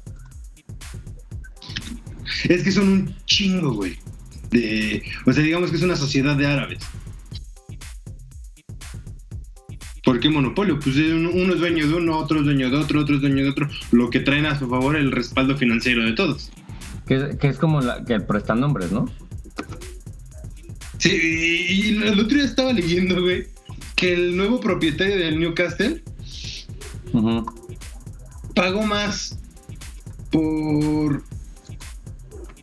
Es 2.48 2.64
que 2.64 2.72
son 2.72 2.88
un 2.88 3.16
chingo, 3.26 3.74
güey 3.74 3.98
o 5.26 5.32
sea, 5.32 5.42
digamos 5.42 5.70
que 5.70 5.76
es 5.76 5.82
una 5.82 5.96
sociedad 5.96 6.36
de 6.36 6.46
árabes. 6.46 6.78
¿Por 10.04 10.18
qué 10.18 10.30
monopolio? 10.30 10.80
Pues 10.80 10.96
uno 10.96 11.52
es 11.54 11.60
dueño 11.60 11.86
de 11.86 11.94
uno, 11.94 12.18
otro 12.18 12.40
es 12.40 12.44
dueño 12.44 12.70
de 12.70 12.76
otro, 12.76 13.00
otro 13.00 13.16
es 13.16 13.20
dueño 13.20 13.44
de 13.44 13.50
otro, 13.50 13.68
lo 13.92 14.10
que 14.10 14.20
traen 14.20 14.46
a 14.46 14.58
su 14.58 14.68
favor 14.68 14.96
el 14.96 15.12
respaldo 15.12 15.56
financiero 15.56 16.04
de 16.04 16.12
todos. 16.12 16.50
Que, 17.06 17.36
es 17.40 17.58
como 17.58 17.80
la, 17.80 18.04
que 18.04 18.18
prestan 18.20 18.60
nombres, 18.60 18.92
¿no? 18.92 19.08
Sí, 20.98 21.10
y, 21.10 21.96
el 22.02 22.18
otro 22.18 22.36
día 22.36 22.44
estaba 22.44 22.72
leyendo, 22.72 23.20
güey, 23.20 23.48
que 23.94 24.12
el 24.12 24.36
nuevo 24.36 24.60
propietario 24.60 25.16
del 25.16 25.38
Newcastle 25.38 26.02
pagó 28.54 28.82
más 28.82 29.38
por 30.30 31.22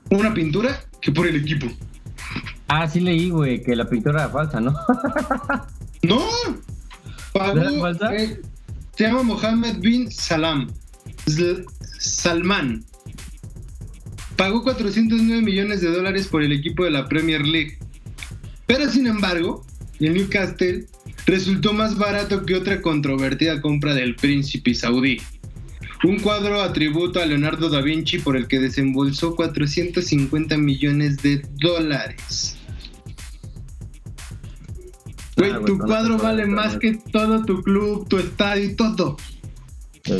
una 0.09 0.33
pintura 0.33 0.86
que 1.01 1.11
por 1.11 1.27
el 1.27 1.37
equipo. 1.37 1.67
Ah, 2.67 2.87
sí 2.87 2.99
leí, 2.99 3.29
güey, 3.29 3.61
que 3.63 3.75
la 3.75 3.89
pintura 3.89 4.23
era 4.23 4.29
falsa, 4.29 4.59
¿no? 4.59 4.71
no. 6.03 6.21
Pagó, 7.33 7.79
falsa? 7.79 8.15
Eh, 8.15 8.41
se 8.95 9.03
llama 9.03 9.23
Mohammed 9.23 9.79
bin 9.79 10.11
Salam. 10.11 10.67
Salman. 11.99 12.83
Pagó 14.35 14.63
409 14.63 15.41
millones 15.41 15.81
de 15.81 15.89
dólares 15.89 16.27
por 16.27 16.43
el 16.43 16.51
equipo 16.51 16.83
de 16.83 16.91
la 16.91 17.07
Premier 17.07 17.41
League. 17.41 17.77
Pero 18.65 18.89
sin 18.89 19.07
embargo, 19.07 19.65
el 19.99 20.13
Newcastle 20.13 20.85
resultó 21.25 21.73
más 21.73 21.97
barato 21.97 22.45
que 22.45 22.55
otra 22.55 22.81
controvertida 22.81 23.61
compra 23.61 23.93
del 23.93 24.15
príncipe 24.15 24.73
saudí. 24.73 25.21
Un 26.03 26.19
cuadro 26.19 26.61
a 26.61 26.73
tributo 26.73 27.19
a 27.19 27.25
Leonardo 27.25 27.69
da 27.69 27.81
Vinci 27.81 28.19
por 28.19 28.37
el 28.37 28.47
que 28.47 28.59
desembolsó 28.59 29.35
450 29.35 30.57
millones 30.57 31.17
de 31.17 31.43
dólares. 31.55 32.57
Güey, 35.37 35.51
ah, 35.51 35.61
tu 35.65 35.77
cuadro 35.77 36.17
vale 36.17 36.45
más 36.45 36.77
que 36.77 36.99
todo 37.11 37.43
tu 37.45 37.61
club, 37.63 38.07
tu 38.07 38.17
estadio 38.17 38.65
y 38.65 38.75
todo. 38.75 39.17
Está 40.03 40.19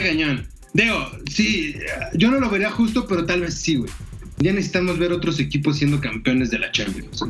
cañón. 0.00 0.46
Digo, 0.72 1.10
sí, 1.30 1.74
yo 2.14 2.30
no 2.30 2.40
lo 2.40 2.50
vería 2.50 2.70
justo, 2.70 3.06
pero 3.06 3.24
tal 3.24 3.40
vez 3.40 3.54
sí, 3.54 3.76
güey. 3.76 3.90
Ya 4.38 4.52
necesitamos 4.52 4.98
ver 4.98 5.12
otros 5.12 5.40
equipos 5.40 5.78
siendo 5.78 6.00
campeones 6.00 6.50
de 6.50 6.58
la 6.58 6.70
Champions. 6.70 7.24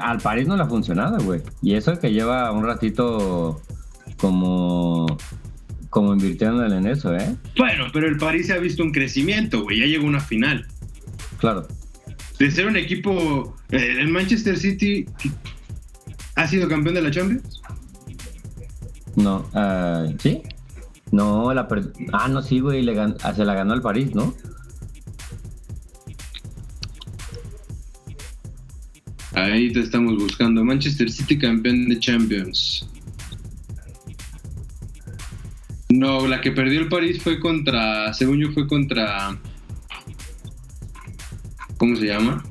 Al 0.00 0.18
París 0.18 0.46
no 0.46 0.56
le 0.56 0.62
ha 0.62 0.66
funcionado, 0.66 1.22
güey. 1.22 1.42
Y 1.62 1.74
eso 1.74 1.98
que 1.98 2.12
lleva 2.12 2.50
un 2.52 2.64
ratito 2.64 3.60
como, 4.18 4.67
como 5.90 6.12
invirtiéndole 6.12 6.76
en 6.76 6.86
eso, 6.86 7.14
¿eh? 7.14 7.36
Bueno, 7.56 7.86
pero 7.92 8.06
el 8.06 8.16
París 8.16 8.46
se 8.46 8.52
ha 8.52 8.58
visto 8.58 8.82
un 8.82 8.92
crecimiento, 8.92 9.62
güey, 9.62 9.80
ya 9.80 9.86
llegó 9.86 10.04
a 10.04 10.08
una 10.08 10.20
final. 10.20 10.66
Claro. 11.38 11.66
De 12.38 12.50
ser 12.50 12.66
un 12.66 12.76
equipo, 12.76 13.56
eh, 13.70 13.96
el 13.98 14.08
Manchester 14.08 14.56
City 14.56 15.06
ha 16.36 16.46
sido 16.46 16.68
campeón 16.68 16.94
de 16.94 17.02
la 17.02 17.10
Champions. 17.10 17.60
No, 19.16 19.48
uh, 19.54 20.14
¿sí? 20.20 20.42
No, 21.10 21.52
la 21.52 21.66
ah, 22.12 22.28
no, 22.28 22.42
sí, 22.42 22.60
güey, 22.60 22.86
ah, 23.22 23.34
se 23.34 23.44
la 23.44 23.54
ganó 23.54 23.74
el 23.74 23.80
París, 23.80 24.14
¿no? 24.14 24.34
Ahí 29.32 29.72
te 29.72 29.80
estamos 29.80 30.16
buscando. 30.16 30.64
Manchester 30.64 31.10
City 31.10 31.38
campeón 31.38 31.88
de 31.88 31.98
Champions. 31.98 32.88
No, 35.98 36.28
la 36.28 36.40
que 36.40 36.52
perdió 36.52 36.78
el 36.78 36.88
París 36.88 37.20
fue 37.20 37.40
contra, 37.40 38.14
según 38.14 38.38
yo 38.38 38.52
fue 38.52 38.68
contra, 38.68 39.36
¿cómo 41.76 41.96
se 41.96 42.06
llama? 42.06 42.44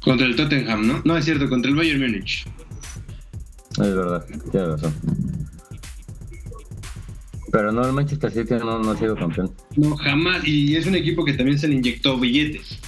Contra 0.00 0.26
el 0.26 0.34
Tottenham, 0.34 0.84
¿no? 0.84 1.02
No, 1.04 1.16
es 1.16 1.24
cierto, 1.24 1.48
contra 1.48 1.70
el 1.70 1.76
Bayern 1.76 2.00
Múnich. 2.00 2.48
Es 3.70 3.94
verdad, 3.94 4.26
tienes 4.50 4.70
razón. 4.70 4.92
Pero 7.52 7.70
no, 7.70 7.86
el 7.86 7.92
Manchester 7.92 8.32
City 8.32 8.54
no, 8.54 8.80
no 8.80 8.90
ha 8.90 8.96
sido 8.96 9.14
campeón. 9.14 9.52
No, 9.76 9.96
jamás. 9.98 10.44
Y 10.44 10.74
es 10.74 10.86
un 10.86 10.96
equipo 10.96 11.24
que 11.24 11.34
también 11.34 11.60
se 11.60 11.68
le 11.68 11.76
inyectó 11.76 12.18
billetes. 12.18 12.80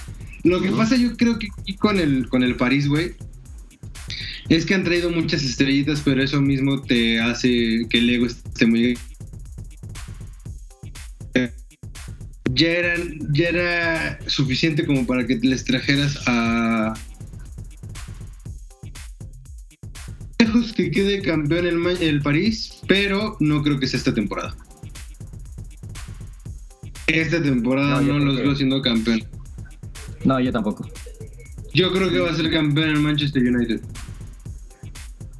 Lo 0.42 0.60
que 0.60 0.72
pasa 0.72 0.96
yo 0.96 1.16
creo 1.16 1.38
que 1.38 1.46
aquí 1.60 1.76
con 1.76 2.00
el, 2.00 2.28
con 2.28 2.42
el 2.42 2.56
París, 2.56 2.88
güey, 2.88 3.14
es 4.48 4.66
que 4.66 4.74
han 4.74 4.84
traído 4.84 5.10
muchas 5.10 5.42
estrellitas, 5.42 6.02
pero 6.04 6.22
eso 6.22 6.40
mismo 6.40 6.82
te 6.82 7.20
hace 7.20 7.86
que 7.88 7.98
el 7.98 8.10
ego 8.10 8.26
esté 8.26 8.66
muy... 8.66 8.98
Ya, 12.52 12.68
eran, 12.68 13.18
ya 13.32 13.48
era 13.48 14.18
suficiente 14.26 14.86
como 14.86 15.06
para 15.06 15.26
que 15.26 15.36
les 15.36 15.64
trajeras 15.64 16.20
a... 16.26 16.94
Lejos 20.38 20.72
que 20.72 20.90
quede 20.90 21.22
campeón 21.22 21.66
el, 21.66 22.02
el 22.02 22.22
París, 22.22 22.80
pero 22.86 23.36
no 23.40 23.62
creo 23.62 23.80
que 23.80 23.88
sea 23.88 23.98
esta 23.98 24.14
temporada. 24.14 24.54
Esta 27.06 27.42
temporada 27.42 28.00
no, 28.00 28.18
los 28.18 28.36
veo 28.36 28.54
siendo 28.54 28.80
campeón. 28.82 29.24
No, 30.24 30.38
yo 30.38 30.52
tampoco. 30.52 30.88
Yo 31.72 31.92
creo 31.92 32.10
que 32.10 32.18
va 32.18 32.30
a 32.30 32.34
ser 32.34 32.50
campeón 32.52 32.90
en 32.90 33.02
Manchester 33.02 33.42
United. 33.42 33.80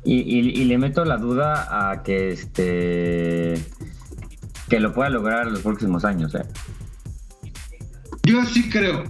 Y, 0.07 0.65
le 0.65 0.79
meto 0.79 1.05
la 1.05 1.17
duda 1.17 1.91
a 1.91 2.03
que 2.03 2.31
este 2.31 3.55
que 4.69 4.81
lo 4.81 4.93
pueda 4.93 5.09
lograr 5.11 5.47
en 5.47 5.55
los 5.55 5.63
próximos 5.63 6.05
años. 6.05 6.35
¿eh? 6.35 6.43
Yo 8.25 8.45
sí 8.45 8.69
creo. 8.69 9.05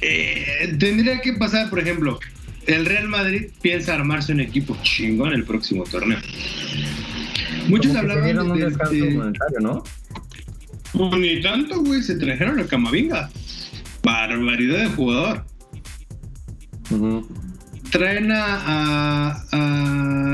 Eh, 0.00 0.76
tendría 0.78 1.20
que 1.20 1.34
pasar, 1.34 1.70
por 1.70 1.78
ejemplo, 1.78 2.18
el 2.66 2.86
Real 2.86 3.08
Madrid 3.08 3.48
piensa 3.62 3.94
armarse 3.94 4.32
un 4.32 4.40
equipo 4.40 4.76
chingón 4.82 5.32
el 5.32 5.44
próximo 5.44 5.84
torneo. 5.84 6.18
Muchos 7.68 7.94
hablaban 7.94 8.24
de, 8.24 8.40
un 8.40 9.32
de, 9.32 9.60
¿no? 9.60 9.82
Ni 11.16 11.40
tanto, 11.42 11.80
güey, 11.80 12.02
se 12.02 12.16
trajeron 12.16 12.60
a 12.60 12.66
Camavinga. 12.66 13.30
Barbaridad 14.02 14.80
de 14.80 14.88
jugador. 14.90 15.44
Traen 17.90 18.30
a, 18.32 19.42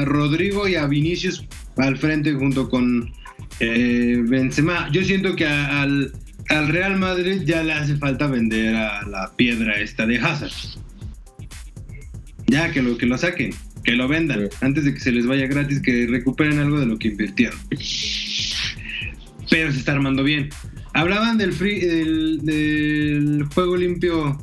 Rodrigo 0.04 0.68
y 0.68 0.76
a 0.76 0.86
Vinicius 0.86 1.46
al 1.76 1.96
frente 1.96 2.32
junto 2.34 2.68
con 2.68 3.12
eh, 3.60 4.22
Benzema. 4.26 4.88
Yo 4.90 5.04
siento 5.04 5.36
que 5.36 5.46
al, 5.46 6.12
Real 6.48 6.98
Madrid 6.98 7.42
ya 7.44 7.62
le 7.62 7.72
hace 7.72 7.96
falta 7.96 8.26
vender 8.26 8.74
a 8.74 9.06
la 9.06 9.32
piedra 9.36 9.78
esta 9.80 10.06
de 10.06 10.18
Hazard. 10.18 10.52
Ya, 12.46 12.72
que 12.72 12.82
lo, 12.82 12.98
que 12.98 13.06
lo 13.06 13.16
saquen, 13.16 13.54
que 13.84 13.92
lo 13.92 14.08
vendan, 14.08 14.48
antes 14.60 14.84
de 14.84 14.94
que 14.94 15.00
se 15.00 15.12
les 15.12 15.26
vaya 15.26 15.46
gratis, 15.46 15.80
que 15.80 16.08
recuperen 16.08 16.58
algo 16.58 16.80
de 16.80 16.86
lo 16.86 16.98
que 16.98 17.08
invirtieron. 17.08 17.58
Pero 19.48 19.70
se 19.72 19.78
está 19.78 19.92
armando 19.92 20.24
bien. 20.24 20.50
Hablaban 20.92 21.38
del, 21.38 21.52
free, 21.52 21.80
del, 21.80 23.44
juego 23.54 23.76
limpio 23.76 24.42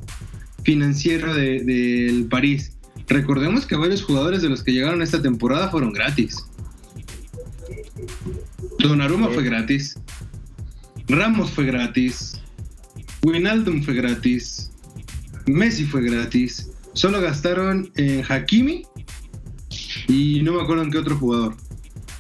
financiero 0.64 1.34
del 1.34 1.66
de, 1.66 2.26
París. 2.30 2.77
Recordemos 3.08 3.66
que 3.66 3.76
varios 3.76 4.04
jugadores 4.04 4.42
de 4.42 4.50
los 4.50 4.64
que 4.64 4.74
llegaron 4.74 5.02
esta 5.02 5.22
temporada 5.22 5.70
fueron 5.70 5.94
gratis. 5.94 6.46
Donnarumma 8.80 9.30
fue 9.30 9.44
gratis. 9.44 9.98
Ramos 11.08 11.52
fue 11.52 11.66
gratis. 11.66 12.42
Winaldum 13.24 13.84
fue 13.84 13.94
gratis. 13.94 14.72
Messi 15.46 15.86
fue 15.86 16.02
gratis. 16.02 16.72
Solo 16.94 17.22
gastaron 17.22 17.92
en 17.96 18.24
Hakimi 18.28 18.86
y 20.08 20.42
no 20.44 20.54
me 20.54 20.62
acuerdo 20.62 20.84
en 20.84 20.92
qué 20.92 20.98
otro 20.98 21.18
jugador. 21.18 21.56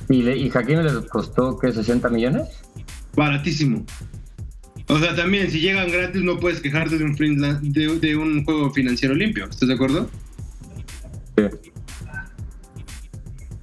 ¿Y, 0.09 0.21
y 0.29 0.51
Hakimi 0.53 0.83
les 0.83 0.93
costó 1.09 1.57
qué, 1.59 1.71
60 1.71 2.09
millones? 2.09 2.47
Baratísimo. 3.15 3.85
O 4.89 4.99
sea, 4.99 5.15
también, 5.15 5.51
si 5.51 5.59
llegan 5.59 5.91
gratis, 5.91 6.21
no 6.21 6.39
puedes 6.39 6.61
quejarte 6.61 6.97
de 6.97 7.03
un, 7.03 7.15
de, 7.99 8.15
un 8.15 8.45
juego 8.45 8.71
financiero 8.71 9.13
limpio. 9.13 9.45
¿Estás 9.45 9.67
de 9.67 9.75
acuerdo? 9.75 10.09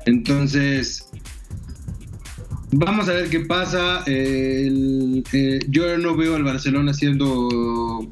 Entonces, 0.07 1.09
vamos 2.71 3.09
a 3.09 3.13
ver 3.13 3.31
qué 3.31 3.41
pasa. 3.41 4.03
Eh, 4.07 5.23
yo 5.69 5.99
no 5.99 6.17
veo 6.17 6.37
al 6.37 6.45
Barcelona 6.45 6.93
siendo 6.93 8.11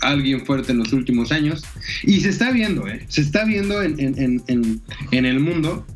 alguien 0.00 0.44
fuerte 0.44 0.72
en 0.72 0.78
los 0.78 0.92
últimos 0.92 1.32
años. 1.32 1.64
Y 2.04 2.20
se 2.20 2.28
está 2.28 2.50
viendo, 2.52 2.86
¿eh? 2.88 3.04
Se 3.08 3.20
está 3.22 3.44
viendo 3.44 3.82
en, 3.82 4.42
en 4.46 5.24
el 5.26 5.40
mundo. 5.40 5.86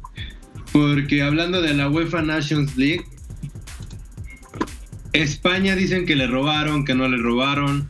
Porque 0.72 1.22
hablando 1.22 1.62
de 1.62 1.74
la 1.74 1.88
UEFA 1.88 2.22
Nations 2.22 2.76
League, 2.76 3.04
España 5.12 5.74
dicen 5.74 6.04
que 6.04 6.16
le 6.16 6.26
robaron, 6.26 6.84
que 6.84 6.94
no 6.94 7.08
le 7.08 7.16
robaron. 7.16 7.88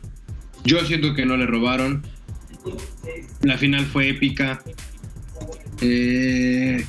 Yo 0.63 0.83
siento 0.85 1.13
que 1.13 1.25
no 1.25 1.37
le 1.37 1.45
robaron. 1.45 2.03
La 3.41 3.57
final 3.57 3.85
fue 3.85 4.09
épica. 4.09 4.61
Eh, 5.81 6.85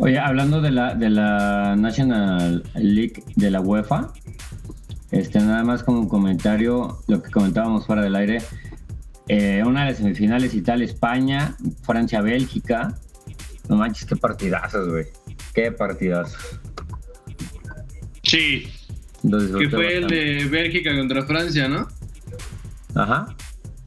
Oye, 0.00 0.16
hablando 0.16 0.60
de 0.60 0.70
la, 0.70 0.94
de 0.94 1.10
la 1.10 1.74
National 1.76 2.62
League 2.76 3.24
de 3.34 3.50
la 3.50 3.60
UEFA, 3.60 4.12
este, 5.10 5.40
nada 5.40 5.64
más 5.64 5.82
como 5.82 5.98
un 5.98 6.08
comentario, 6.08 7.00
lo 7.08 7.20
que 7.20 7.30
comentábamos 7.30 7.84
fuera 7.84 8.02
del 8.02 8.14
aire. 8.14 8.38
Eh, 9.26 9.62
una 9.66 9.80
de 9.80 9.90
las 9.90 9.98
semifinales 9.98 10.54
Italia-España, 10.54 11.56
Francia-Bélgica. 11.82 12.96
No 13.68 13.76
manches, 13.76 14.04
qué 14.04 14.14
partidazos, 14.14 14.88
güey. 14.88 15.06
Qué 15.52 15.72
partidazos. 15.72 16.60
Sí, 18.22 18.68
que 19.22 19.68
fue 19.68 19.96
el 19.96 20.06
de 20.06 20.44
Bélgica 20.44 20.96
contra 20.96 21.24
Francia, 21.24 21.68
¿no? 21.68 21.88
Ajá. 22.94 23.34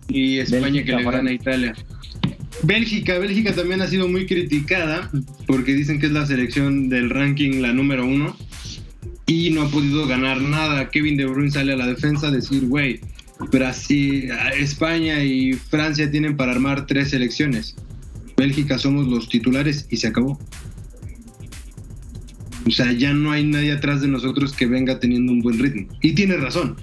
Y 0.10 0.40
España 0.40 0.84
que 0.84 0.92
le 0.92 1.04
gana 1.04 1.30
a 1.30 1.34
Italia. 1.34 1.74
Bélgica, 2.64 3.18
Bélgica 3.18 3.54
también 3.56 3.82
ha 3.82 3.88
sido 3.88 4.08
muy 4.08 4.26
criticada 4.26 5.10
porque 5.48 5.74
dicen 5.74 6.00
que 6.00 6.06
es 6.08 6.12
la 6.12 6.26
selección 6.26 6.90
del 6.90 7.10
ranking 7.10 7.62
la 7.62 7.74
número 7.74 8.06
uno 8.06 8.36
y 9.26 9.50
no 9.52 9.64
ha 9.64 9.70
podido 9.70 10.06
ganar 10.08 10.42
nada. 10.42 10.90
Kevin 10.90 11.18
De 11.18 11.26
Bruyne 11.26 11.52
sale 11.52 11.74
a 11.74 11.78
la 11.78 11.88
defensa 11.88 12.28
a 12.28 12.32
decir, 12.32 12.68
güey, 12.68 13.00
Brasil, 13.52 14.30
España 14.58 15.24
y 15.24 15.54
Francia 15.54 16.12
tienen 16.12 16.36
para 16.38 16.52
armar 16.52 16.86
tres 16.86 17.10
selecciones. 17.10 17.76
Bélgica 18.38 18.78
somos 18.78 19.08
los 19.08 19.30
titulares 19.30 19.88
y 19.90 19.98
se 19.98 20.08
acabó. 20.08 20.40
O 22.68 22.72
sea, 22.72 22.92
ya 22.92 23.14
no 23.14 23.32
hay 23.32 23.44
nadie 23.44 23.72
atrás 23.72 24.02
de 24.02 24.08
nosotros 24.08 24.54
que 24.54 24.68
venga 24.68 25.00
teniendo 25.00 25.32
un 25.32 25.42
buen 25.42 25.60
ritmo. 25.60 25.88
Y 26.02 26.14
tiene 26.14 26.38
razón. 26.38 26.76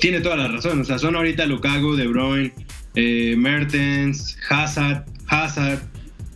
Tiene 0.00 0.20
toda 0.20 0.36
la 0.36 0.48
razón. 0.48 0.80
O 0.80 0.84
sea, 0.84 0.98
son 0.98 1.14
ahorita 1.14 1.46
Lukaku, 1.46 1.94
De 1.94 2.08
Bruyne, 2.08 2.52
eh, 2.94 3.34
Mertens, 3.36 4.36
Hazard, 4.48 5.04
Hazard, 5.26 5.80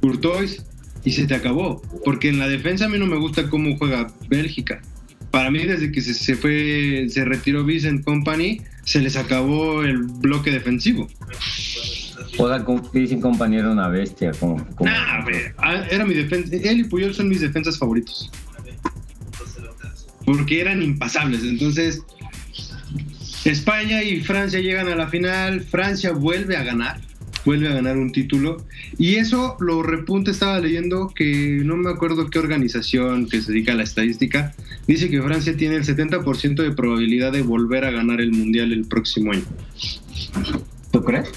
Courtois 0.01 0.65
y 1.05 1.13
se 1.13 1.27
te 1.27 1.35
acabó. 1.35 1.83
Porque 2.05 2.29
en 2.29 2.39
la 2.39 2.49
defensa 2.49 2.87
a 2.87 2.89
mí 2.89 2.99
no 2.99 3.07
me 3.07 3.17
gusta 3.17 3.49
cómo 3.49 3.77
juega 3.77 4.09
Bélgica. 4.29 4.81
Para 5.31 5.51
mí 5.51 5.65
desde 5.65 5.91
que 5.91 6.01
se, 6.03 6.37
fue, 6.37 7.07
se 7.09 7.25
retiró 7.25 7.65
Vincent 7.65 8.05
Company, 8.05 8.61
se 8.85 9.01
les 9.01 9.17
acabó 9.17 9.83
el 9.83 9.99
bloque 9.99 10.51
defensivo. 10.51 11.09
Joder, 12.37 12.65
dicen 12.93 13.21
compañero 13.21 13.73
una 13.73 13.89
bestia. 13.89 14.33
Como, 14.33 14.57
Nah, 14.81 15.25
ah, 15.59 15.85
Era 15.91 16.05
mi 16.05 16.15
defensa. 16.15 16.55
Él 16.55 16.81
y 16.81 16.85
Puyol 16.85 17.15
son 17.15 17.29
mis 17.29 17.41
defensas 17.41 17.79
favoritos. 17.79 18.31
Porque 20.25 20.61
eran 20.61 20.83
impasables. 20.83 21.43
Entonces, 21.43 22.03
España 23.45 24.03
y 24.03 24.21
Francia 24.21 24.61
llegan 24.61 24.89
a 24.89 24.95
la 24.95 25.09
final. 25.09 25.63
Francia 25.63 26.13
vuelve 26.13 26.57
a 26.57 26.63
ganar. 26.63 27.01
Vuelve 27.45 27.69
a 27.69 27.75
ganar 27.75 27.97
un 27.97 28.13
título. 28.13 28.65
Y 28.99 29.17
eso 29.17 29.57
lo 29.61 29.83
repunta. 29.83 30.31
Estaba 30.31 30.61
leyendo 30.61 31.09
que 31.09 31.63
no 31.65 31.77
me 31.77 31.91
acuerdo 31.91 32.31
qué 32.31 32.39
organización 32.39 33.29
que 33.29 33.41
se 33.41 33.53
dedica 33.53 33.73
a 33.73 33.75
la 33.75 33.83
estadística. 33.83 34.55
Dice 34.87 35.11
que 35.11 35.21
Francia 35.21 35.57
tiene 35.57 35.77
el 35.77 35.85
70% 35.85 36.63
de 36.63 36.71
probabilidad 36.73 37.33
de 37.33 37.43
volver 37.43 37.85
a 37.85 37.91
ganar 37.91 38.21
el 38.21 38.33
mundial 38.33 38.73
el 38.73 38.85
próximo 38.85 39.33
año. 39.33 39.45
¿Tú 40.93 41.03
crees? 41.03 41.31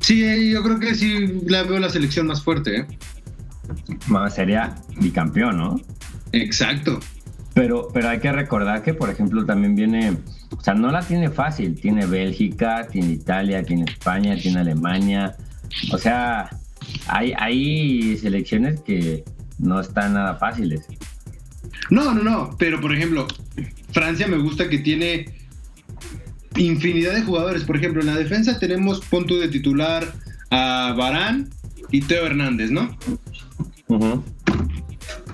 Sí, 0.00 0.50
yo 0.50 0.62
creo 0.64 0.80
que 0.80 0.94
sí 0.94 1.40
la 1.46 1.62
veo 1.62 1.78
la 1.78 1.88
selección 1.88 2.26
más 2.26 2.42
fuerte. 2.42 2.78
¿eh? 2.78 2.86
Sería 4.34 4.74
bicampeón, 4.98 5.58
¿no? 5.58 5.80
Exacto. 6.32 6.98
Pero, 7.54 7.88
pero 7.92 8.08
hay 8.08 8.20
que 8.20 8.30
recordar 8.32 8.82
que, 8.82 8.94
por 8.94 9.10
ejemplo, 9.10 9.44
también 9.44 9.74
viene, 9.74 10.16
o 10.56 10.60
sea, 10.60 10.74
no 10.74 10.90
la 10.90 11.02
tiene 11.02 11.30
fácil. 11.30 11.74
Tiene 11.80 12.06
Bélgica, 12.06 12.86
tiene 12.90 13.12
Italia, 13.12 13.62
tiene 13.62 13.84
España, 13.84 14.36
tiene 14.36 14.60
Alemania. 14.60 15.36
O 15.92 15.98
sea, 15.98 16.48
hay, 17.08 17.32
hay 17.36 18.16
selecciones 18.18 18.80
que 18.80 19.24
no 19.58 19.80
están 19.80 20.14
nada 20.14 20.36
fáciles. 20.36 20.86
No, 21.90 22.14
no, 22.14 22.22
no. 22.22 22.56
Pero, 22.58 22.80
por 22.80 22.94
ejemplo, 22.94 23.26
Francia 23.92 24.28
me 24.28 24.38
gusta 24.38 24.68
que 24.68 24.78
tiene 24.78 25.34
infinidad 26.56 27.14
de 27.14 27.22
jugadores. 27.22 27.64
Por 27.64 27.76
ejemplo, 27.76 28.00
en 28.00 28.08
la 28.08 28.16
defensa 28.16 28.58
tenemos 28.58 29.00
punto 29.06 29.38
de 29.38 29.48
titular 29.48 30.12
a 30.50 30.94
Barán 30.96 31.50
y 31.90 32.00
Teo 32.02 32.26
Hernández, 32.26 32.70
¿no? 32.70 32.96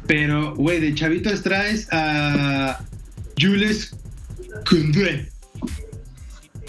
Pero, 0.06 0.54
güey, 0.54 0.80
de 0.80 0.94
chavitos 0.94 1.42
traes 1.42 1.88
a 1.92 2.78
Jules 3.40 3.94
Koundé. 4.68 5.28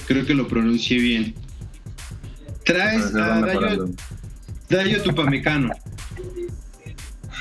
Creo 0.07 0.25
que 0.25 0.33
lo 0.33 0.47
pronuncié 0.47 0.99
bien. 0.99 1.35
Traes 2.63 3.13
a 3.15 3.41
Dayo, 3.41 3.89
Dayo 4.69 5.01
Tupamecano, 5.03 5.71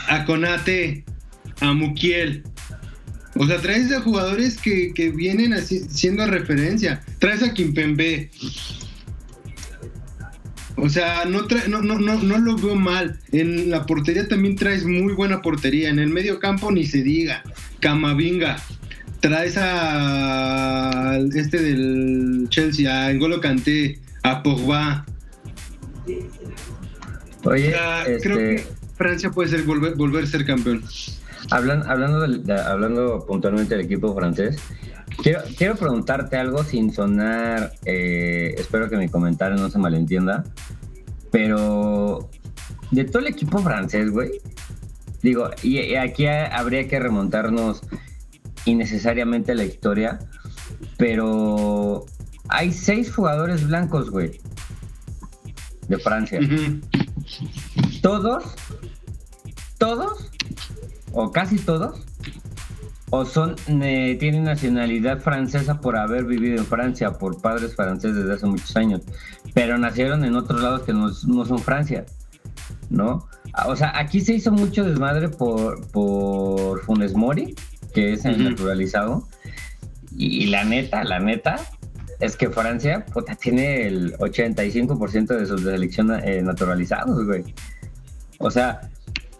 a 0.09 0.25
Conate, 0.25 1.05
a 1.61 1.73
Mukiel, 1.73 2.45
o 3.39 3.47
sea, 3.47 3.61
traes 3.61 3.93
a 3.93 4.01
jugadores 4.01 4.59
que, 4.59 5.13
vienen 5.15 5.53
así, 5.53 5.81
siendo 5.89 6.27
referencia. 6.27 7.03
Traes 7.19 7.43
a 7.43 7.53
Kimpembe. 7.53 8.31
O 10.77 10.89
sea, 10.91 11.25
no, 11.25 11.43
no, 11.69 11.81
no, 11.99 11.99
no, 12.23 12.39
lo 12.39 12.57
veo 12.57 12.75
mal. 12.77 13.19
En 13.33 13.71
la 13.71 13.87
portería 13.87 14.29
también 14.29 14.57
traes 14.57 14.85
muy 14.85 15.15
buena 15.15 15.41
portería. 15.43 15.89
En 15.89 15.99
el 15.99 16.09
medio 16.11 16.39
campo 16.39 16.71
ni 16.71 16.85
se 16.85 17.03
diga. 17.03 17.43
Camavinga. 17.81 18.57
Traes 19.21 19.57
a 19.59 21.19
este 21.35 21.61
del 21.62 22.47
Chelsea, 22.51 22.91
a 22.93 23.11
Engolo 23.11 23.41
Kanté, 23.41 23.99
a 24.23 24.43
Pogba. 24.43 25.07
Oye, 27.45 27.75
creo 28.23 28.39
que 28.39 28.55
este, 28.57 28.67
Francia 28.97 29.31
puede 29.31 29.49
ser 29.49 29.62
volver, 29.62 29.95
volver 29.95 30.25
a 30.25 30.27
ser 30.27 30.45
campeón. 30.45 30.83
hablan- 31.51 31.85
hablando, 31.87 32.27
de- 32.27 32.61
hablando 32.61 33.25
puntualmente 33.27 33.77
del 33.77 33.87
equipo 33.87 34.15
francés, 34.15 34.59
quiero, 35.22 35.40
quiero 35.57 35.76
preguntarte 35.76 36.37
algo 36.37 36.62
sin 36.64 36.92
sonar, 36.92 37.72
eh, 37.85 38.55
espero 38.59 38.88
que 38.88 38.96
mi 38.96 39.09
comentario 39.09 39.57
no 39.57 39.68
se 39.70 39.79
malentienda, 39.79 40.44
pero 41.31 42.31
de 42.90 43.05
todo 43.05 43.18
el 43.20 43.26
equipo 43.29 43.59
francés, 43.59 44.11
güey, 44.11 44.40
digo, 45.22 45.50
y, 45.62 45.81
y 45.81 45.96
aquí 45.96 46.26
ha- 46.26 46.46
habría 46.57 46.87
que 46.88 46.98
remontarnos 46.98 47.83
innecesariamente 48.64 49.52
a 49.52 49.55
la 49.55 49.64
historia, 49.64 50.18
pero 50.96 52.07
hay 52.48 52.72
seis 52.72 53.12
jugadores 53.12 53.66
blancos, 53.66 54.11
güey, 54.11 54.40
de 55.88 55.98
Francia. 55.98 56.40
Todos, 58.02 58.44
todos, 59.79 60.31
o 61.12 61.31
casi 61.33 61.59
todos, 61.59 62.05
o 63.11 63.25
son, 63.25 63.55
eh, 63.83 64.16
tienen 64.19 64.45
nacionalidad 64.45 65.21
francesa 65.21 65.81
por 65.81 65.97
haber 65.97 66.25
vivido 66.25 66.59
en 66.59 66.66
Francia, 66.66 67.12
por 67.12 67.40
padres 67.40 67.75
franceses 67.75 68.16
desde 68.16 68.35
hace 68.35 68.47
muchos 68.47 68.77
años, 68.77 69.03
pero 69.55 69.79
nacieron 69.79 70.25
en 70.25 70.35
otros 70.37 70.61
lados 70.61 70.83
que 70.83 70.92
no, 70.92 71.11
no 71.27 71.45
son 71.45 71.59
Francia, 71.59 72.05
¿no? 72.90 73.27
Ah, 73.53 73.69
O 73.69 73.77
sea, 73.77 73.92
aquí 73.97 74.21
se 74.21 74.35
hizo 74.35 74.51
mucho 74.51 74.85
desmadre 74.85 75.29
por, 75.29 75.87
por 75.88 76.83
Funes 76.85 77.14
Mori, 77.14 77.55
que 77.95 78.12
es 78.12 78.25
el 78.25 78.42
naturalizado, 78.42 79.29
y, 80.16 80.45
y 80.45 80.47
la 80.47 80.64
neta, 80.64 81.05
la 81.05 81.21
neta, 81.21 81.57
es 82.21 82.37
que 82.37 82.51
Francia 82.51 83.05
puta, 83.07 83.35
tiene 83.35 83.87
el 83.87 84.16
85% 84.19 85.27
de 85.27 85.47
sus 85.47 85.62
selección 85.62 86.12
eh, 86.25 86.42
naturalizados, 86.42 87.25
güey. 87.25 87.45
O 88.38 88.51
sea, 88.51 88.81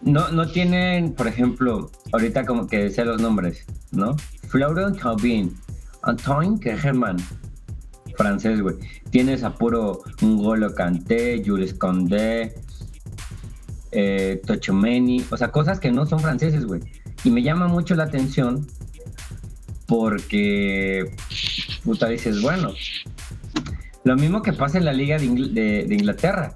no, 0.01 0.29
no 0.31 0.47
tienen, 0.47 1.13
por 1.13 1.27
ejemplo, 1.27 1.91
ahorita 2.13 2.45
como 2.45 2.67
que 2.67 2.77
decía 2.85 3.03
los 3.05 3.21
nombres, 3.21 3.65
¿no? 3.91 4.15
Florent 4.47 4.99
Taubin, 4.99 5.55
Antoine 6.03 6.59
Germain, 6.61 7.17
francés, 8.17 8.61
güey. 8.61 8.75
Tienes 9.09 9.43
a 9.43 9.53
puro 9.53 10.01
Ngolo 10.23 10.73
Kanté, 10.73 11.41
Jules 11.45 11.73
Condé, 11.73 12.55
eh, 13.91 14.41
Tochomeni, 14.45 15.23
o 15.31 15.37
sea, 15.37 15.51
cosas 15.51 15.79
que 15.79 15.91
no 15.91 16.05
son 16.05 16.19
franceses, 16.19 16.65
güey. 16.65 16.81
Y 17.23 17.31
me 17.31 17.41
llama 17.41 17.67
mucho 17.67 17.95
la 17.95 18.03
atención 18.03 18.65
porque, 19.87 21.15
puta, 21.83 22.07
dices, 22.09 22.41
bueno, 22.41 22.71
lo 24.03 24.15
mismo 24.15 24.41
que 24.41 24.53
pasa 24.53 24.77
en 24.77 24.85
la 24.85 24.93
Liga 24.93 25.17
de, 25.17 25.25
Ingl- 25.25 25.51
de- 25.53 25.85
de 25.85 25.95
Inglaterra. 25.95 26.55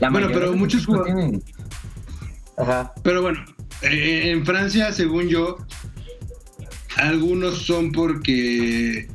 La 0.00 0.10
Bueno, 0.10 0.28
pero 0.32 0.54
muchos 0.56 0.82
equipos 0.82 1.00
jugad- 1.00 1.14
tienen. 1.14 1.42
Ajá. 2.60 2.92
Pero 3.02 3.22
bueno, 3.22 3.44
eh, 3.82 4.30
en 4.32 4.44
Francia, 4.44 4.92
según 4.92 5.28
yo, 5.28 5.58
algunos 6.96 7.62
son 7.62 7.92
porque, 7.92 9.08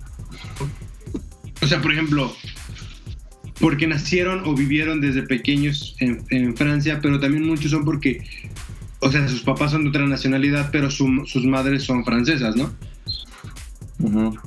o 1.61 1.67
sea, 1.67 1.81
por 1.81 1.91
ejemplo, 1.91 2.35
porque 3.59 3.87
nacieron 3.87 4.43
o 4.45 4.53
vivieron 4.55 5.01
desde 5.01 5.23
pequeños 5.23 5.95
en, 5.99 6.23
en 6.29 6.55
Francia, 6.57 6.99
pero 7.01 7.19
también 7.19 7.45
muchos 7.45 7.71
son 7.71 7.85
porque, 7.85 8.23
o 8.99 9.11
sea, 9.11 9.27
sus 9.27 9.41
papás 9.43 9.71
son 9.71 9.83
de 9.83 9.89
otra 9.89 10.05
nacionalidad, 10.07 10.69
pero 10.71 10.89
su- 10.89 11.23
sus 11.25 11.45
madres 11.45 11.83
son 11.83 12.03
francesas, 12.03 12.55
¿no? 12.55 12.73
Ujú. 13.99 14.37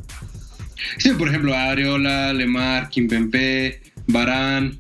Sí, 0.99 1.11
por 1.11 1.29
ejemplo, 1.29 1.55
Areola, 1.55 2.33
Lemar, 2.33 2.89
Kimpembe, 2.91 3.81
Barán, 4.07 4.79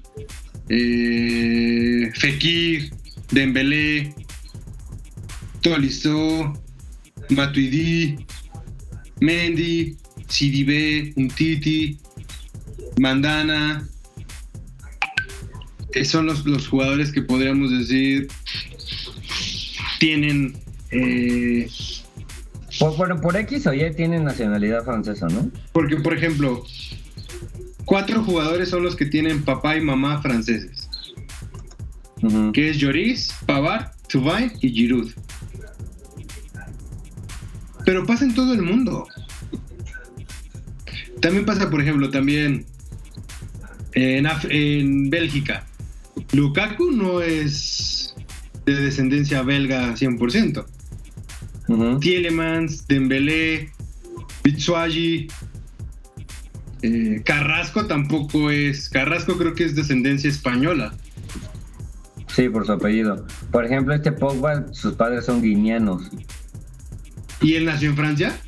eh, 0.69 2.11
Fekir, 2.15 2.93
Dembélé, 3.31 4.15
Tolisso, 5.61 6.53
Matuidi, 7.31 8.17
Mendy, 9.21 9.97
Sidibé, 10.29 11.13
Umtiti, 11.17 11.99
Mandana. 12.99 13.89
Son 16.05 16.27
los, 16.27 16.47
los 16.47 16.69
jugadores 16.69 17.11
que 17.11 17.23
podríamos 17.23 17.71
decir 17.77 18.29
tienen 19.99 20.57
eh, 20.91 21.69
Por, 22.79 22.97
bueno, 22.97 23.21
por 23.21 23.37
X 23.37 23.67
o 23.67 23.75
Y 23.75 23.93
tienen 23.95 24.25
nacionalidad 24.25 24.85
francesa, 24.85 25.27
¿no? 25.29 25.51
Porque, 25.73 25.97
por 25.97 26.15
ejemplo, 26.15 26.65
cuatro 27.85 28.23
jugadores 28.23 28.69
son 28.69 28.83
los 28.85 28.97
que 28.97 29.07
tienen 29.07 29.43
papá 29.43 29.77
y 29.77 29.81
mamá 29.81 30.23
franceses, 30.23 30.78
Que 32.53 32.71
es 32.71 32.79
Lloris, 32.79 33.33
Pavard, 33.47 33.93
Thauvin 34.09 34.53
y 34.61 34.71
Giroud. 34.71 35.11
Pero 37.85 38.05
pasa 38.07 38.25
en 38.25 38.35
todo 38.35 38.53
el 38.53 38.63
mundo. 38.63 39.07
También 41.21 41.45
pasa, 41.47 41.71
por 41.71 41.81
ejemplo, 41.81 42.11
también 42.11 42.65
en, 43.93 44.25
Af- 44.27 44.49
en 44.51 45.11
Bélgica. 45.11 45.65
Lukaku 46.33 46.91
no 46.91 47.21
es 47.23 48.15
de 48.67 48.75
descendencia 48.75 49.43
belga 49.43 49.95
100%. 49.97 50.65
Ujú. 51.69 51.99
Tielemans, 52.01 52.87
Dembélé, 52.87 53.71
Bitsuagi, 54.45 55.29
eh, 56.83 57.23
Carrasco 57.25 57.87
tampoco 57.87 58.51
es. 58.51 58.89
Carrasco 58.89 59.37
creo 59.39 59.55
que 59.55 59.65
es 59.65 59.75
descendencia 59.75 60.29
española. 60.31 60.95
Sí, 62.39 62.49
por 62.49 62.65
su 62.65 62.71
apellido. 62.71 63.27
Por 63.51 63.65
ejemplo, 63.65 63.93
este 63.93 64.13
Pogba, 64.13 64.73
sus 64.73 64.95
padres 64.95 65.25
son 65.25 65.43
guineanos. 65.43 66.05
Y 67.43 67.55
él 67.57 67.65
nació 67.65 67.91
en 67.91 67.97
Francia, 67.97 68.39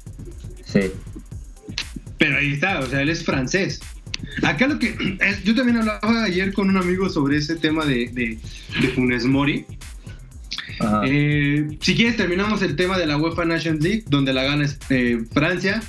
Sí. 0.65 0.93
pero 2.17 2.37
ahí 2.37 2.53
está, 2.53 2.79
o 2.79 2.87
sea, 2.87 3.03
él 3.03 3.09
es 3.09 3.25
francés. 3.25 3.81
Acá 4.45 4.69
lo 4.69 4.79
que. 4.79 4.95
es- 5.21 5.43
yo 5.43 5.57
también 5.57 5.79
hablaba 5.79 6.23
ayer 6.23 6.53
con 6.53 6.69
un 6.69 6.77
amigo 6.77 7.09
sobre 7.09 7.39
ese 7.39 7.57
tema 7.57 7.85
de, 7.85 8.11
de, 8.13 8.39
de 8.81 8.89
Funes 8.95 9.25
Mori. 9.25 9.67
Eh, 11.05 11.67
si 11.81 11.97
quieres, 11.97 12.17
terminamos 12.17 12.63
el 12.63 12.77
tema 12.77 12.97
de 12.97 13.07
la 13.07 13.17
UEFA 13.17 13.45
Nations 13.45 13.83
League, 13.83 14.05
donde 14.09 14.33
la 14.33 14.45
gana 14.45 14.67
eh, 14.91 15.25
Francia. 15.33 15.83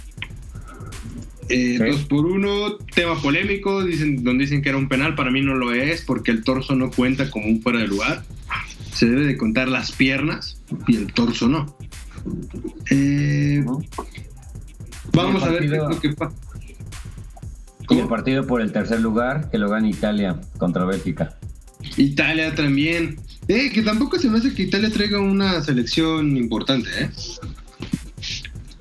Eh, 1.51 1.77
Sí. 1.77 1.83
Dos 1.91 2.01
por 2.05 2.25
uno, 2.25 2.77
tema 2.95 3.21
polémico, 3.21 3.83
dicen, 3.83 4.23
donde 4.23 4.45
dicen 4.45 4.61
que 4.61 4.69
era 4.69 4.77
un 4.77 4.87
penal, 4.87 5.15
para 5.15 5.31
mí 5.31 5.41
no 5.41 5.55
lo 5.55 5.73
es, 5.73 6.01
porque 6.01 6.31
el 6.31 6.43
torso 6.43 6.75
no 6.75 6.91
cuenta 6.91 7.29
como 7.29 7.47
un 7.47 7.61
fuera 7.61 7.79
de 7.79 7.87
lugar. 7.87 8.23
Se 8.93 9.05
debe 9.05 9.25
de 9.25 9.37
contar 9.37 9.67
las 9.67 9.91
piernas 9.91 10.61
y 10.87 10.97
el 10.97 11.13
torso 11.13 11.47
no. 11.47 11.75
Eh, 12.89 13.63
vamos 15.13 15.43
a 15.43 15.49
ver 15.49 15.59
qué 15.61 15.75
es 15.75 15.83
lo 15.83 15.99
que 15.99 16.09
pasa. 16.09 16.35
Y 17.89 17.99
el 17.99 18.07
partido 18.07 18.47
por 18.47 18.61
el 18.61 18.71
tercer 18.71 19.01
lugar 19.01 19.49
que 19.51 19.57
lo 19.57 19.69
gana 19.69 19.89
Italia 19.89 20.39
contra 20.57 20.85
Bélgica. 20.85 21.37
Italia 21.97 22.55
también. 22.55 23.19
Eh, 23.47 23.71
que 23.73 23.81
tampoco 23.81 24.17
se 24.17 24.29
me 24.29 24.37
hace 24.37 24.53
que 24.53 24.63
Italia 24.63 24.89
traiga 24.91 25.19
una 25.19 25.61
selección 25.61 26.37
importante, 26.37 26.89
¿eh? 26.99 27.09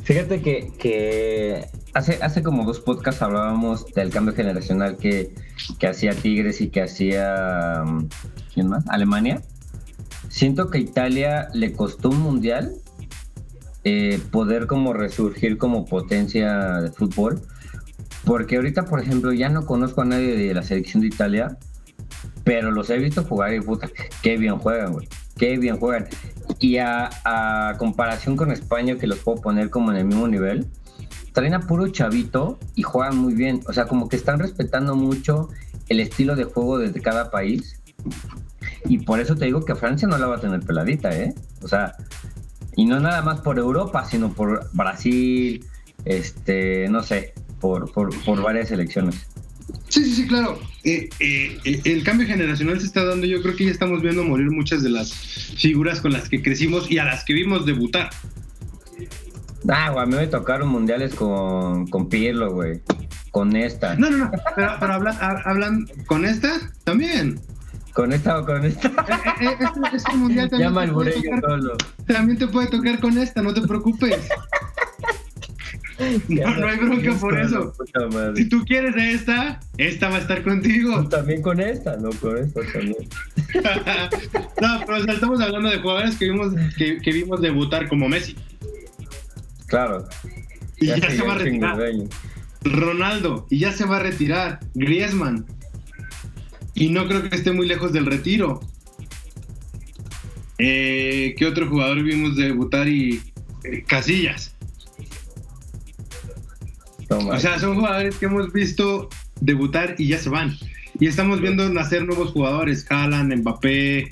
Fíjate 0.04 0.42
que, 0.42 0.70
que 0.78 1.66
hace, 1.94 2.18
hace 2.22 2.42
como 2.42 2.64
dos 2.64 2.81
podcasts 2.81 3.22
hablábamos 3.22 3.87
del 3.94 4.11
cambio 4.11 4.35
generacional 4.35 4.96
que, 4.96 5.35
que 5.79 5.87
hacía 5.87 6.14
Tigres 6.14 6.61
y 6.61 6.68
que 6.68 6.83
hacía. 6.83 7.83
um, 7.85 8.09
¿Quién 8.53 8.68
más? 8.68 8.85
Alemania. 8.88 9.42
Siento 10.29 10.70
que 10.70 10.79
Italia 10.79 11.48
le 11.55 11.72
costó 11.72 12.11
un 12.11 12.20
mundial 12.20 12.74
eh, 13.85 14.20
poder 14.31 14.66
como 14.66 14.92
resurgir 14.92 15.59
como 15.59 15.85
potencia 15.85 16.81
de 16.81 16.90
fútbol. 16.90 17.40
Porque 18.24 18.57
ahorita, 18.57 18.85
por 18.85 19.00
ejemplo, 19.00 19.33
ya 19.33 19.48
no 19.48 19.64
conozco 19.64 20.03
a 20.03 20.05
nadie 20.05 20.37
de 20.37 20.53
la 20.53 20.62
selección 20.62 21.00
de 21.00 21.09
Italia, 21.09 21.57
pero 22.44 22.70
los 22.70 22.90
he 22.90 22.98
visto 22.98 23.24
jugar 23.24 23.55
y 23.55 23.61
puta, 23.61 23.88
qué 24.22 24.37
bien 24.37 24.59
juegan, 24.59 24.92
güey. 24.92 25.09
Qué 25.38 25.57
bien 25.57 25.79
juegan. 25.79 26.07
Y 26.59 26.76
a, 26.76 27.09
a 27.24 27.79
comparación 27.79 28.37
con 28.37 28.50
España, 28.50 28.96
que 28.96 29.07
los 29.07 29.20
puedo 29.20 29.40
poner 29.40 29.70
como 29.70 29.90
en 29.90 29.96
el 29.96 30.05
mismo 30.05 30.29
nivel, 30.29 30.66
traen 31.33 31.55
a 31.55 31.61
puro 31.61 31.88
chavito 31.88 32.59
y 32.75 32.83
juegan 32.83 33.16
muy 33.16 33.35
bien. 33.35 33.61
O 33.66 33.73
sea, 33.73 33.87
como 33.87 34.09
que 34.09 34.16
están 34.16 34.38
respetando 34.38 34.97
mucho 34.97 35.49
el 35.88 36.01
estilo 36.01 36.37
de 36.37 36.45
juego 36.45 36.79
de 36.79 37.01
cada 37.01 37.31
país. 37.31 37.81
Y 38.87 38.99
por 38.99 39.21
eso 39.21 39.37
te 39.37 39.45
digo 39.45 39.64
que 39.64 39.75
Francia 39.75 40.09
no 40.09 40.16
la 40.19 40.27
va 40.27 40.37
a 40.37 40.40
tener 40.40 40.61
peladita, 40.61 41.14
¿eh? 41.16 41.35
O 41.62 41.69
sea, 41.69 41.95
y 42.77 42.87
no 42.87 42.99
nada 43.01 43.23
más 43.23 43.40
por 43.40 43.59
Europa, 43.59 44.05
sino 44.05 44.33
por 44.33 44.71
Brasil, 44.73 45.64
este, 46.05 46.88
no 46.88 47.03
sé, 47.03 47.35
por, 47.61 47.93
por, 47.93 48.09
por 48.25 48.43
varias 48.43 48.69
selecciones. 48.69 49.27
Sí, 49.88 50.05
sí, 50.05 50.14
sí, 50.14 50.27
claro. 50.27 50.59
Eh, 50.85 51.09
eh, 51.19 51.59
eh, 51.64 51.81
el 51.85 52.03
cambio 52.05 52.27
generacional 52.27 52.81
se 52.81 52.87
está 52.87 53.05
dando. 53.05 53.27
Yo 53.27 53.43
creo 53.43 53.57
que 53.57 53.64
ya 53.64 53.71
estamos 53.71 54.03
viendo 54.03 54.25
morir 54.25 54.51
muchas 54.51 54.83
de 54.83 54.90
las 54.90 55.12
figuras 55.12 56.01
con 56.01 56.12
las 56.12 56.29
que 56.29 56.43
crecimos 56.43 56.90
y 56.90 56.99
a 56.99 57.05
las 57.05 57.25
que 57.25 57.35
vimos 57.35 57.66
debutar. 57.66 58.11
Ah, 59.68 59.90
güey, 59.90 60.03
a 60.03 60.07
mí 60.07 60.16
me 60.16 60.27
tocaron 60.27 60.68
mundiales 60.68 61.14
con, 61.14 61.87
con 61.88 62.09
Pirlo, 62.09 62.53
güey. 62.53 62.81
con 63.31 63.55
esta. 63.57 63.94
No, 63.96 64.11
no, 64.11 64.18
no, 64.18 64.31
pero, 64.57 64.73
pero 64.81 64.92
hablan, 64.94 65.16
hablan 65.44 65.87
con 66.07 66.25
esta 66.25 66.49
también. 66.85 67.40
¿Con 67.92 68.12
esta 68.12 68.38
o 68.38 68.46
con 68.46 68.64
esta? 68.64 68.88
Eh, 68.88 68.92
eh, 69.46 69.57
este, 69.61 69.96
este 69.96 70.14
mundial 70.14 70.49
también, 70.49 70.70
Llama 70.70 70.87
te 70.87 70.92
burello 70.92 71.23
tocar, 71.23 71.40
solo. 71.51 71.77
también 72.07 72.38
te 72.38 72.46
puede 72.46 72.68
tocar 72.68 73.01
con 73.01 73.18
esta, 73.18 73.42
no 73.42 73.53
te 73.53 73.62
preocupes. 73.62 74.29
No, 76.29 76.57
no 76.57 76.66
hay 76.66 76.79
bronca 76.79 77.12
por 77.20 77.38
eso. 77.38 77.75
Si 78.35 78.49
tú 78.49 78.64
quieres 78.64 78.94
de 78.94 79.11
esta, 79.12 79.61
esta 79.77 80.09
va 80.09 80.16
a 80.16 80.18
estar 80.20 80.42
contigo. 80.42 81.07
También 81.09 81.42
con 81.42 81.61
esta, 81.61 81.96
no 81.99 82.11
con 82.20 82.38
esta 82.38 82.61
también. 82.73 82.96
no, 84.62 84.81
pero 84.87 84.99
o 84.99 85.05
sea, 85.05 85.14
estamos 85.14 85.40
hablando 85.40 85.68
de 85.68 85.79
jugadores 85.79 86.16
que 86.16 86.27
vimos, 86.31 86.55
que, 86.79 86.99
que 86.99 87.12
vimos 87.12 87.42
debutar 87.42 87.87
como 87.88 88.09
Messi. 88.09 88.35
Claro. 89.70 90.09
Y 90.78 90.87
ya, 90.87 91.11
se 91.11 91.22
va 91.22 91.35
a 91.35 91.38
retirar. 91.38 91.78
Ronaldo, 92.64 93.46
y 93.48 93.61
ya 93.61 93.72
se 93.72 93.87
va 93.87 93.96
a 93.96 94.00
retirar. 94.00 94.59
Griezmann. 94.74 95.46
Y 96.74 96.88
no 96.88 97.06
creo 97.06 97.22
que 97.22 97.37
esté 97.37 97.52
muy 97.52 97.66
lejos 97.66 97.92
del 97.92 98.06
retiro. 98.06 98.61
Eh, 100.59 101.35
¿Qué 101.38 101.46
otro 101.46 101.68
jugador 101.68 102.02
vimos 102.02 102.37
debutar 102.37 102.88
y 102.88 103.22
eh, 103.64 103.85
Casillas? 103.87 104.54
O 107.09 107.38
sea, 107.38 107.59
son 107.59 107.76
jugadores 107.76 108.16
que 108.16 108.26
hemos 108.26 108.52
visto 108.52 109.09
debutar 109.40 109.94
y 109.98 110.09
ya 110.09 110.18
se 110.18 110.28
van. 110.28 110.56
Y 110.98 111.06
estamos 111.06 111.40
viendo 111.40 111.68
nacer 111.70 112.04
nuevos 112.04 112.33
jugadores: 112.33 112.87
Haaland, 112.90 113.35
Mbappé, 113.37 114.09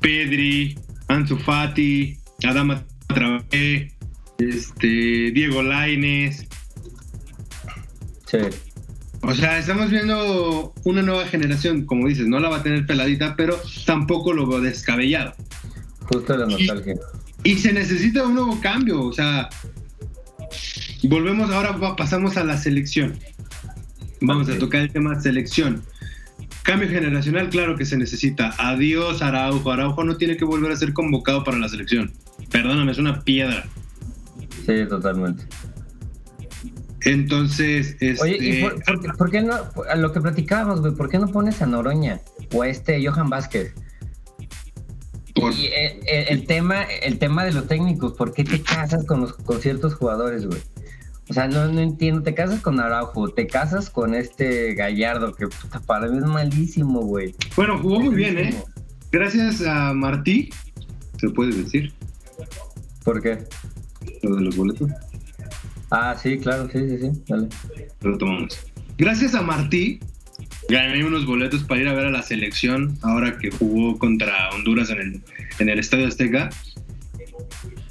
Pedri, 0.00 0.78
Ansu 1.08 1.36
Fati, 1.36 2.16
Adama 2.44 2.84
Traoré, 3.08 3.92
este, 4.48 5.30
Diego 5.32 5.62
Lainez. 5.62 6.46
Sí. 8.26 8.38
O 9.22 9.34
sea, 9.34 9.58
estamos 9.58 9.90
viendo 9.90 10.72
una 10.84 11.02
nueva 11.02 11.26
generación, 11.26 11.84
como 11.84 12.08
dices, 12.08 12.26
no 12.26 12.40
la 12.40 12.48
va 12.48 12.58
a 12.58 12.62
tener 12.62 12.86
peladita, 12.86 13.36
pero 13.36 13.60
tampoco 13.84 14.32
lo 14.32 14.46
veo 14.46 14.60
descabellado. 14.60 15.34
Justo 16.00 16.36
la 16.36 16.46
nostalgia. 16.46 16.94
Y 17.44 17.56
se 17.56 17.72
necesita 17.72 18.24
un 18.24 18.34
nuevo 18.34 18.60
cambio, 18.60 19.02
o 19.02 19.12
sea, 19.12 19.48
volvemos 21.02 21.50
ahora, 21.50 21.78
pasamos 21.96 22.36
a 22.36 22.44
la 22.44 22.56
selección. 22.56 23.18
Vamos 24.22 24.48
a 24.48 24.58
tocar 24.58 24.82
el 24.82 24.92
tema 24.92 25.20
selección. 25.20 25.82
Cambio 26.62 26.88
generacional, 26.88 27.48
claro 27.48 27.76
que 27.76 27.86
se 27.86 27.96
necesita. 27.96 28.54
Adiós 28.58 29.22
Araujo. 29.22 29.70
Araujo 29.70 30.04
no 30.04 30.16
tiene 30.16 30.36
que 30.36 30.44
volver 30.44 30.72
a 30.72 30.76
ser 30.76 30.92
convocado 30.92 31.42
para 31.42 31.58
la 31.58 31.68
selección. 31.68 32.12
Perdóname, 32.50 32.92
es 32.92 32.98
una 32.98 33.22
piedra. 33.22 33.66
Sí, 34.66 34.86
totalmente. 34.88 35.44
Entonces, 37.02 37.96
este, 38.00 38.22
Oye, 38.22 38.36
¿y 38.40 38.62
por, 38.62 38.82
por 38.84 39.00
qué- 39.00 39.08
por 39.16 39.30
qué 39.30 39.40
no, 39.42 39.54
a 39.90 39.96
lo 39.96 40.12
que 40.12 40.20
platicábamos, 40.20 40.80
güey, 40.80 40.94
por 40.94 41.08
qué 41.08 41.18
no 41.18 41.28
pones 41.28 41.62
a 41.62 41.66
Noroña 41.66 42.20
o 42.52 42.62
a 42.62 42.68
este 42.68 43.04
Johan 43.06 43.30
Vázquez? 43.30 43.72
por- 45.34 45.52
Y 45.54 45.66
eh, 45.66 45.98
el, 46.28 46.46
tema, 46.46 46.82
el 46.82 47.18
tema 47.18 47.44
de 47.44 47.52
los 47.52 47.66
técnicos, 47.68 48.12
¿por 48.12 48.34
qué 48.34 48.44
te 48.44 48.60
casas 48.62 49.06
con, 49.06 49.22
los, 49.22 49.32
con 49.32 49.60
ciertos 49.62 49.94
jugadores, 49.94 50.44
güey? 50.46 50.60
O 51.30 51.32
sea, 51.32 51.46
no, 51.48 51.68
no 51.72 51.80
entiendo, 51.80 52.22
te 52.22 52.34
casas 52.34 52.60
con 52.60 52.80
Araujo, 52.80 53.28
te 53.30 53.46
casas 53.46 53.88
con 53.88 54.14
este 54.14 54.74
Gallardo, 54.74 55.32
que 55.34 55.46
puta, 55.46 55.80
para 55.80 56.08
mí 56.08 56.18
es 56.18 56.24
malísimo, 56.24 57.00
güey. 57.02 57.34
bueno, 57.56 57.78
jugó 57.78 58.00
muy 58.00 58.14
bien, 58.14 58.36
¿eh? 58.38 58.62
Gracias 59.12 59.62
a 59.62 59.94
Martí, 59.94 60.50
se 61.18 61.30
puede 61.30 61.52
decir, 61.54 61.94
¿Por 63.04 63.22
qué? 63.22 63.38
Lo 64.22 64.36
de 64.36 64.42
los 64.42 64.56
boletos. 64.56 64.90
Ah, 65.90 66.16
sí, 66.20 66.38
claro, 66.38 66.68
sí, 66.72 66.78
sí, 66.88 66.98
sí, 67.00 67.10
dale. 67.28 67.48
retomamos. 68.00 68.58
Gracias 68.98 69.34
a 69.34 69.42
Martí, 69.42 69.98
gané 70.68 71.04
unos 71.04 71.26
boletos 71.26 71.64
para 71.64 71.80
ir 71.80 71.88
a 71.88 71.94
ver 71.94 72.06
a 72.06 72.10
la 72.10 72.22
selección 72.22 72.96
ahora 73.02 73.38
que 73.38 73.50
jugó 73.50 73.98
contra 73.98 74.50
Honduras 74.50 74.90
en 74.90 74.98
el, 75.00 75.20
en 75.58 75.68
el 75.68 75.78
Estadio 75.78 76.06
Azteca. 76.06 76.50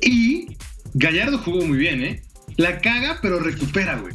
Y 0.01 0.55
Gallardo 0.93 1.37
jugó 1.39 1.65
muy 1.65 1.77
bien, 1.77 2.03
¿eh? 2.03 2.21
La 2.57 2.79
caga, 2.79 3.17
pero 3.21 3.39
recupera, 3.39 3.95
güey. 3.99 4.13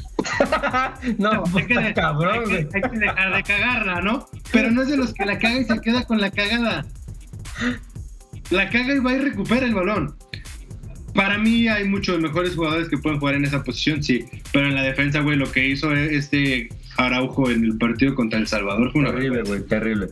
no, 1.18 1.44
Hay 1.56 1.66
que, 1.66 1.74
puta, 1.74 1.94
cabrón, 1.94 2.40
hay 2.50 2.66
que- 2.66 2.68
hay 2.76 2.90
que 2.90 2.98
dejar 2.98 3.36
de 3.36 3.42
cagarla, 3.42 4.00
¿no? 4.02 4.26
Pero 4.52 4.70
no 4.70 4.82
es 4.82 4.88
de 4.88 4.96
los 4.96 5.12
que 5.14 5.24
la 5.24 5.38
caga 5.38 5.60
y 5.60 5.64
se 5.64 5.80
queda 5.80 6.04
con 6.04 6.20
la 6.20 6.30
cagada. 6.30 6.86
La 8.50 8.68
caga 8.70 8.94
y 8.94 8.98
va 8.98 9.14
y 9.14 9.18
recupera 9.18 9.66
el 9.66 9.74
balón. 9.74 10.14
Para 11.14 11.38
mí 11.38 11.68
hay 11.68 11.88
muchos 11.88 12.20
mejores 12.20 12.54
jugadores 12.54 12.88
que 12.88 12.98
pueden 12.98 13.18
jugar 13.20 13.36
en 13.36 13.44
esa 13.44 13.62
posición, 13.62 14.02
sí. 14.02 14.24
Pero 14.52 14.66
en 14.66 14.74
la 14.74 14.82
defensa, 14.82 15.20
güey, 15.20 15.36
lo 15.36 15.50
que 15.50 15.66
hizo 15.68 15.92
este 15.94 16.68
Araujo 16.96 17.50
en 17.50 17.64
el 17.64 17.78
partido 17.78 18.14
contra 18.14 18.38
El 18.38 18.46
Salvador 18.46 18.90
fue 18.92 19.00
una 19.02 19.12
Terrible, 19.12 19.42
güey, 19.42 19.62
terrible. 19.62 20.08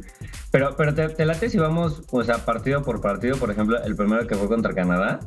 Pero, 0.50 0.74
pero 0.76 0.94
te, 0.94 1.08
te 1.08 1.24
late 1.24 1.48
si 1.48 1.58
vamos, 1.58 2.02
o 2.10 2.22
sea, 2.22 2.44
partido 2.44 2.82
por 2.82 3.00
partido, 3.00 3.36
por 3.36 3.50
ejemplo, 3.50 3.82
el 3.84 3.96
primero 3.96 4.26
que 4.26 4.34
fue 4.36 4.48
contra 4.48 4.74
Canadá. 4.74 5.20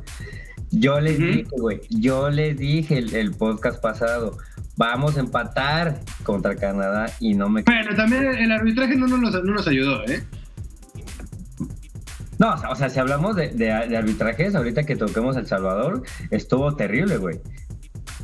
Yo 0.70 1.00
les 1.00 1.18
Ujú. 1.18 1.26
dije, 1.26 1.46
güey, 1.58 1.80
yo 1.90 2.30
les 2.30 2.56
dije 2.58 2.98
el, 2.98 3.14
el 3.14 3.32
podcast 3.32 3.80
pasado, 3.80 4.38
vamos 4.76 5.16
a 5.16 5.20
empatar 5.20 6.00
contra 6.22 6.56
Canadá 6.56 7.06
y 7.20 7.34
no 7.34 7.48
me... 7.48 7.62
Bueno, 7.62 7.94
también 7.94 8.24
el 8.26 8.50
arbitraje 8.52 8.96
no 8.96 9.06
nos, 9.06 9.20
no 9.20 9.42
nos 9.54 9.68
ayudó, 9.68 10.04
¿eh? 10.06 10.22
No, 12.38 12.54
o 12.70 12.74
sea, 12.76 12.90
si 12.90 12.98
hablamos 13.00 13.34
de, 13.36 13.48
de- 13.48 13.86
de 13.88 13.96
arbitrajes, 13.96 14.54
ahorita 14.54 14.82
que 14.84 14.96
toquemos 14.96 15.36
El 15.36 15.46
Salvador, 15.46 16.02
estuvo 16.30 16.74
terrible, 16.76 17.16
güey. 17.16 17.40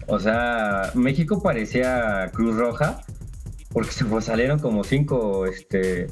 O 0.06 0.18
sea, 0.20 0.90
México 0.94 1.42
parecía 1.42 2.30
Cruz 2.32 2.56
Roja 2.56 3.00
porque 3.70 3.90
se 3.90 4.04
pues, 4.04 4.26
salieron 4.26 4.58
como 4.58 4.84
cinco, 4.84 5.46
este... 5.46 6.08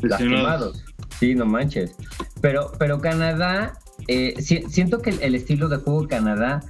lastimados. 0.00 0.84
Sí, 1.18 1.34
no 1.34 1.46
manches. 1.46 1.94
Pero, 2.40 2.72
pero 2.78 3.00
Canadá, 3.00 3.74
eh, 4.08 4.34
si- 4.40 4.62
siento 4.68 5.00
que 5.00 5.10
el, 5.10 5.22
el 5.22 5.34
estilo 5.34 5.68
de 5.68 5.76
juego 5.78 6.02
de 6.02 6.08
Canadá 6.08 6.60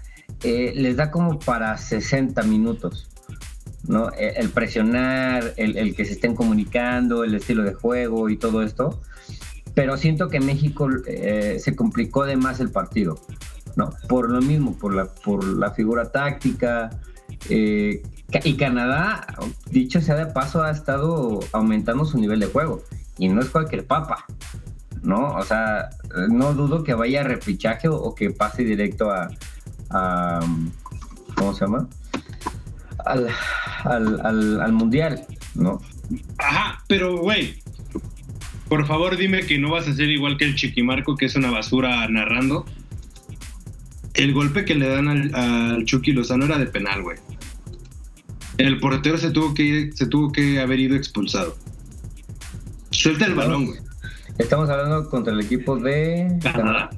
eh, 0.44 0.72
les 0.76 0.96
da 0.96 1.10
como 1.10 1.38
para 1.38 1.76
60 1.76 2.42
minutos. 2.44 3.08
¿no? 3.88 4.10
El, 4.12 4.36
el 4.36 4.48
presionar, 4.50 5.54
el, 5.56 5.76
el 5.76 5.94
que 5.96 6.04
se 6.04 6.12
estén 6.12 6.34
comunicando, 6.36 7.24
el 7.24 7.34
estilo 7.34 7.62
de 7.64 7.74
juego 7.74 8.28
y 8.28 8.36
todo 8.36 8.62
esto. 8.62 9.00
Pero 9.74 9.96
siento 9.96 10.28
que 10.28 10.40
México 10.40 10.88
eh, 11.06 11.58
se 11.60 11.76
complicó 11.76 12.24
de 12.24 12.36
más 12.36 12.60
el 12.60 12.70
partido. 12.70 13.18
¿no? 13.76 13.90
Por 14.08 14.30
lo 14.30 14.40
mismo, 14.40 14.76
por 14.76 14.94
la, 14.94 15.06
por 15.06 15.44
la 15.44 15.70
figura 15.72 16.10
táctica. 16.10 16.90
eh, 17.48 18.02
y 18.44 18.54
Canadá, 18.56 19.26
dicho 19.70 20.00
sea 20.00 20.14
de 20.16 20.26
paso, 20.26 20.62
ha 20.62 20.70
estado 20.70 21.40
aumentando 21.52 22.04
su 22.04 22.18
nivel 22.18 22.40
de 22.40 22.46
juego. 22.46 22.82
Y 23.18 23.28
no 23.28 23.40
es 23.40 23.48
cualquier 23.48 23.86
papa, 23.86 24.24
¿no? 25.02 25.34
O 25.34 25.42
sea, 25.44 25.90
no 26.30 26.52
dudo 26.54 26.82
que 26.84 26.94
vaya 26.94 27.20
a 27.20 27.24
repichaje 27.24 27.88
o, 27.88 28.14
que 28.14 28.30
pase 28.30 28.64
directo 28.64 29.10
a, 29.10 29.28
a- 29.90 30.40
¿Cómo 31.36 31.54
se 31.54 31.64
llama? 31.64 31.88
Al, 33.04 33.28
al, 33.84 34.20
al- 34.26 34.60
al 34.60 34.72
mundial, 34.72 35.24
¿no? 35.54 35.80
Ajá, 36.38 36.82
pero 36.88 37.18
güey, 37.18 37.62
por 38.70 38.86
favor 38.86 39.18
dime 39.18 39.42
que 39.42 39.58
no 39.58 39.70
vas 39.70 39.86
a 39.86 39.92
ser 39.92 40.08
igual 40.08 40.38
que 40.38 40.46
el 40.46 40.54
Chiquimarco, 40.54 41.16
que 41.16 41.26
es 41.26 41.36
una 41.36 41.50
basura 41.50 42.08
narrando. 42.08 42.64
El 44.14 44.32
golpe 44.32 44.64
que 44.64 44.74
le 44.74 44.88
dan 44.88 45.08
al, 45.08 45.34
al 45.34 45.84
Chucky 45.84 46.12
Lozano 46.12 46.46
era 46.46 46.56
de 46.58 46.66
penal, 46.66 47.02
güey. 47.02 47.18
El 48.58 48.78
portero 48.80 49.18
se 49.18 49.30
tuvo 49.30 49.52
que 49.54 49.62
ir- 49.62 49.92
se 49.94 50.06
tuvo 50.06 50.32
que 50.32 50.60
haber 50.60 50.80
ido 50.80 50.96
expulsado. 50.96 51.56
Suelta 52.90 53.26
el 53.26 53.34
balón, 53.34 53.66
güey. 53.66 53.78
Estamos 54.38 54.68
hablando 54.70 55.08
contra 55.10 55.32
el 55.32 55.40
equipo 55.40 55.76
de 55.76 56.38
Canadá. 56.42 56.90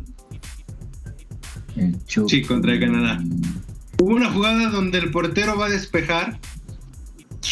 El. 1.77 1.97
Sí, 2.07 2.43
contra 2.43 2.79
Canadá. 2.79 3.23
Hubo 3.99 4.15
una 4.15 4.31
jugada 4.31 4.69
donde 4.71 4.99
el 4.99 5.11
portero 5.11 5.57
va 5.57 5.67
a 5.67 5.71
despejar, 5.71 6.39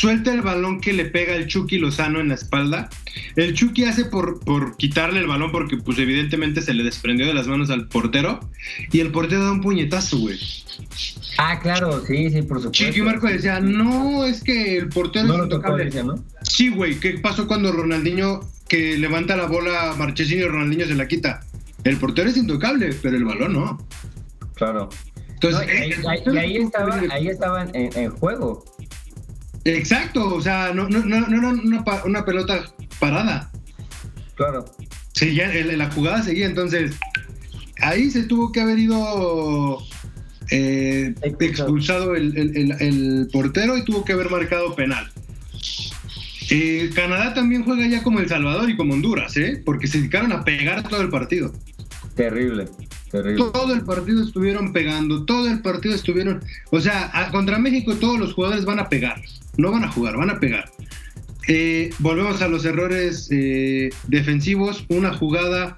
suelta 0.01 0.32
el 0.32 0.40
balón 0.40 0.80
que 0.80 0.92
le 0.94 1.05
pega 1.05 1.34
al 1.34 1.46
Chucky 1.46 1.78
Lozano 1.78 2.20
en 2.20 2.28
la 2.28 2.34
espalda. 2.34 2.88
El 3.36 3.53
Chucky 3.55 3.84
hace 3.84 4.07
por, 4.07 4.40
por 4.40 4.76
quitarle 4.78 5.20
el 5.20 5.26
balón 5.26 5.53
porque 5.53 5.76
pues 5.76 5.98
evidentemente 5.98 6.62
se 6.62 6.72
le 6.72 6.82
desprendió 6.84 7.26
de 7.26 7.34
las 7.34 7.46
manos 7.46 7.68
al 7.70 7.86
portero 7.88 8.40
y 8.92 9.01
el 9.01 9.11
portero 9.12 9.44
da 9.44 9.53
un 9.53 9.61
puñetazo, 9.61 10.18
güey. 10.18 10.38
Ah, 11.36 11.61
claro, 11.61 12.03
sí, 12.07 12.30
sí, 12.30 12.42
por 12.42 12.59
supuesto. 12.62 12.70
Chiqui 12.70 13.03
Marco 13.03 13.26
decía, 13.26 13.61
no, 13.61 14.24
es 14.24 14.42
que 14.42 14.78
el 14.78 14.88
portero 14.88 15.26
No 15.26 15.34
es 15.34 15.38
lo 15.40 15.48
tocó, 15.48 15.57
intocable". 15.78 15.84
dice, 15.86 16.05
¿no? 16.05 16.24
Sí, 16.42 16.70
güey, 16.70 16.98
¿qué 16.98 17.18
pasó 17.18 17.46
cuando 17.46 17.70
Ronaldinho 17.70 18.40
que 18.68 18.96
levanta 18.96 19.36
la 19.36 19.46
bola 19.46 19.90
a 19.90 19.94
Marchesino 19.96 20.46
y 20.46 20.48
Ronaldinho 20.48 20.86
se 20.86 20.94
la 20.94 21.07
quita? 21.09 21.40
El 21.84 21.96
portero 21.98 22.30
es 22.30 22.36
intocable, 22.38 22.94
pero 23.03 23.16
el 23.16 23.24
balón 23.24 23.53
no. 23.53 23.86
Claro. 24.55 24.88
Entonces, 25.28 25.61
No, 25.66 25.72
y, 25.72 25.76
ahí- 25.76 25.90
eh, 25.92 25.96
ahí- 26.09 26.22
y 26.34 26.38
ahí 26.38 26.57
estaba, 26.59 27.01
ahí 27.11 27.28
estaba 27.28 27.62
en, 27.62 27.74
en- 27.74 27.98
en 27.98 28.11
juego. 28.11 28.64
Exacto, 29.64 30.34
o 30.34 30.40
sea, 30.40 30.72
no, 30.74 30.88
no, 30.88 31.00
no, 31.04 31.20
no 31.20 31.38
era 31.38 31.48
una, 31.48 31.84
una 32.04 32.24
pelota 32.24 32.64
parada. 32.98 33.50
Claro. 34.36 34.64
Seguía, 35.12 35.52
el- 35.52 35.76
la 35.76 35.90
jugada 35.90 36.22
seguía, 36.22 36.46
entonces 36.46 36.96
ahí 37.82 38.11
se 38.11 38.24
tuvo 38.24 38.52
que 38.52 38.61
haber 38.61 38.78
ido 38.78 39.78
eh, 40.50 41.14
expulsado 41.22 42.14
el, 42.16 43.28
portero 43.32 43.76
y 43.76 43.84
tuvo 43.84 44.04
que 44.04 44.12
haber 44.12 44.30
marcado 44.30 44.74
penal. 44.74 45.11
Eh, 46.50 46.90
Canadá 46.94 47.32
también 47.34 47.62
juega 47.64 47.86
ya 47.86 48.02
como 48.02 48.18
El 48.18 48.28
Salvador 48.28 48.68
y 48.68 48.76
como 48.76 48.94
Honduras, 48.94 49.36
¿eh? 49.36 49.62
porque 49.64 49.86
se 49.86 49.98
dedicaron 49.98 50.32
a 50.32 50.44
pegar 50.44 50.88
todo 50.88 51.00
el 51.00 51.08
partido. 51.08 51.52
Terrible, 52.16 52.66
terrible. 53.11 53.44
Todo 53.52 53.72
el 53.72 53.82
partido 53.82 54.24
estuvieron 54.24 54.72
pegando, 54.72 55.24
todo 55.24 55.48
el 55.48 55.62
partido 55.62 55.94
estuvieron. 55.94 56.42
O 56.70 56.80
sea, 56.80 57.28
contra 57.30 57.58
México 57.58 57.94
todos 57.94 58.18
los 58.18 58.34
jugadores 58.34 58.64
van 58.64 58.80
a 58.80 58.88
pegar, 58.88 59.22
no 59.61 59.70
van 59.70 59.84
a 59.84 59.92
jugar, 59.92 60.16
van 60.16 60.30
a 60.30 60.40
pegar. 60.40 60.70
Eh, 61.48 61.92
volvemos 61.98 62.42
a 62.42 62.48
los 62.48 62.64
errores 62.64 63.28
eh, 63.30 63.90
defensivos. 64.08 64.84
Una 64.88 65.12
jugada. 65.12 65.76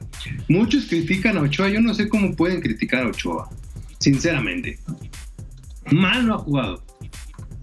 Muchos 0.49 0.87
critican 0.87 1.37
a 1.39 1.43
Ochoa. 1.43 1.69
Yo 1.69 1.81
no 1.81 1.95
sé 1.95 2.09
cómo 2.09 2.35
pueden 2.35 2.61
criticar 2.61 3.05
a 3.05 3.09
Ochoa. 3.09 3.49
Sinceramente. 3.99 4.79
Mal 5.91 6.27
no 6.27 6.35
ha 6.35 6.39
jugado. 6.39 6.85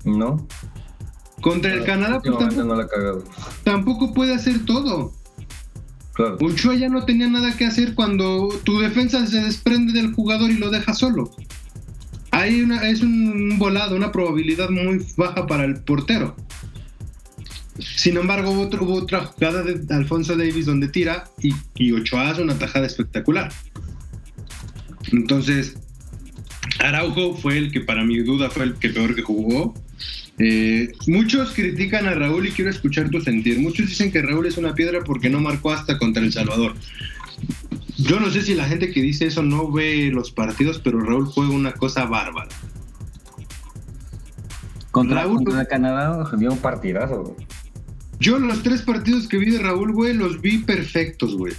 No. 0.05 0.47
Contra 1.41 1.73
el 1.73 1.83
Canadá 1.85 2.19
pues, 2.21 2.35
tampoco, 3.63 4.13
puede 4.13 4.33
hacer 4.33 4.65
todo. 4.65 5.13
Ochoa 6.41 6.75
ya 6.75 6.89
no 6.89 7.05
tenía 7.05 7.29
nada 7.29 7.55
que 7.55 7.65
hacer 7.65 7.95
cuando 7.95 8.49
tu 8.63 8.79
defensa 8.79 9.25
se 9.25 9.41
desprende 9.41 9.93
del 9.93 10.13
jugador 10.13 10.51
y 10.51 10.57
lo 10.57 10.69
deja 10.69 10.93
solo. 10.93 11.31
Hay 12.39 12.61
una, 12.61 12.87
es 12.89 13.01
un 13.01 13.59
volado, 13.59 13.97
una 13.97 14.13
probabilidad 14.13 14.69
muy 14.69 15.05
baja 15.17 15.45
para 15.45 15.65
el 15.65 15.81
portero. 15.81 16.37
Sin 17.79 18.15
embargo, 18.15 18.51
hubo, 18.51 18.93
otra 18.93 19.25
jugada 19.25 19.61
de 19.61 19.93
Alfonso 19.93 20.37
Davis 20.37 20.65
donde 20.65 20.87
tira 20.87 21.25
y, 21.41 21.53
y 21.75 21.91
Ochoa 21.91 22.33
una 22.39 22.57
tajada 22.57 22.87
espectacular. 22.87 23.51
Entonces, 25.11 25.75
Araujo 26.79 27.35
fue 27.35 27.57
el 27.57 27.73
que 27.73 27.81
para 27.81 28.05
mi 28.05 28.19
duda 28.19 28.49
fue 28.49 28.63
el 28.63 28.75
que 28.75 28.89
peor 28.89 29.15
que 29.15 29.21
jugó. 29.21 29.73
Eh, 30.37 30.93
muchos 31.07 31.51
critican 31.51 32.05
a 32.05 32.13
Raúl 32.13 32.47
y 32.47 32.51
quiero 32.51 32.71
escuchar 32.71 33.09
tu 33.09 33.19
sentir. 33.19 33.59
Muchos 33.59 33.87
dicen 33.87 34.13
que 34.13 34.21
Raúl 34.21 34.45
es 34.45 34.55
una 34.55 34.73
piedra 34.75 35.03
porque 35.03 35.29
no 35.29 35.41
marcó 35.41 35.71
hasta 35.71 35.97
contra 35.97 36.23
El 36.23 36.31
Salvador. 36.31 36.73
Yo 37.99 38.19
no 38.19 38.29
sé 38.29 38.41
si 38.43 38.55
la 38.55 38.65
gente 38.65 38.91
que 38.91 39.01
dice 39.01 39.27
eso 39.27 39.43
no 39.43 39.69
ve 39.71 40.09
los 40.11 40.31
partidos, 40.31 40.79
pero 40.79 41.01
Raúl 41.01 41.31
fue 41.33 41.47
una 41.49 41.73
cosa 41.73 42.05
bárbara. 42.05 42.49
Contra, 44.91 45.23
Raúl, 45.23 45.43
contra 45.43 45.65
Canadá 45.65 46.23
dio 46.37 46.51
un 46.51 46.59
partidazo. 46.59 47.35
Yo 48.19 48.39
los 48.39 48.63
tres 48.63 48.81
partidos 48.83 49.27
que 49.27 49.37
vi 49.37 49.51
de 49.51 49.59
Raúl, 49.59 49.93
güey, 49.93 50.13
los 50.13 50.41
vi 50.41 50.59
perfectos, 50.59 51.35
güey. 51.35 51.53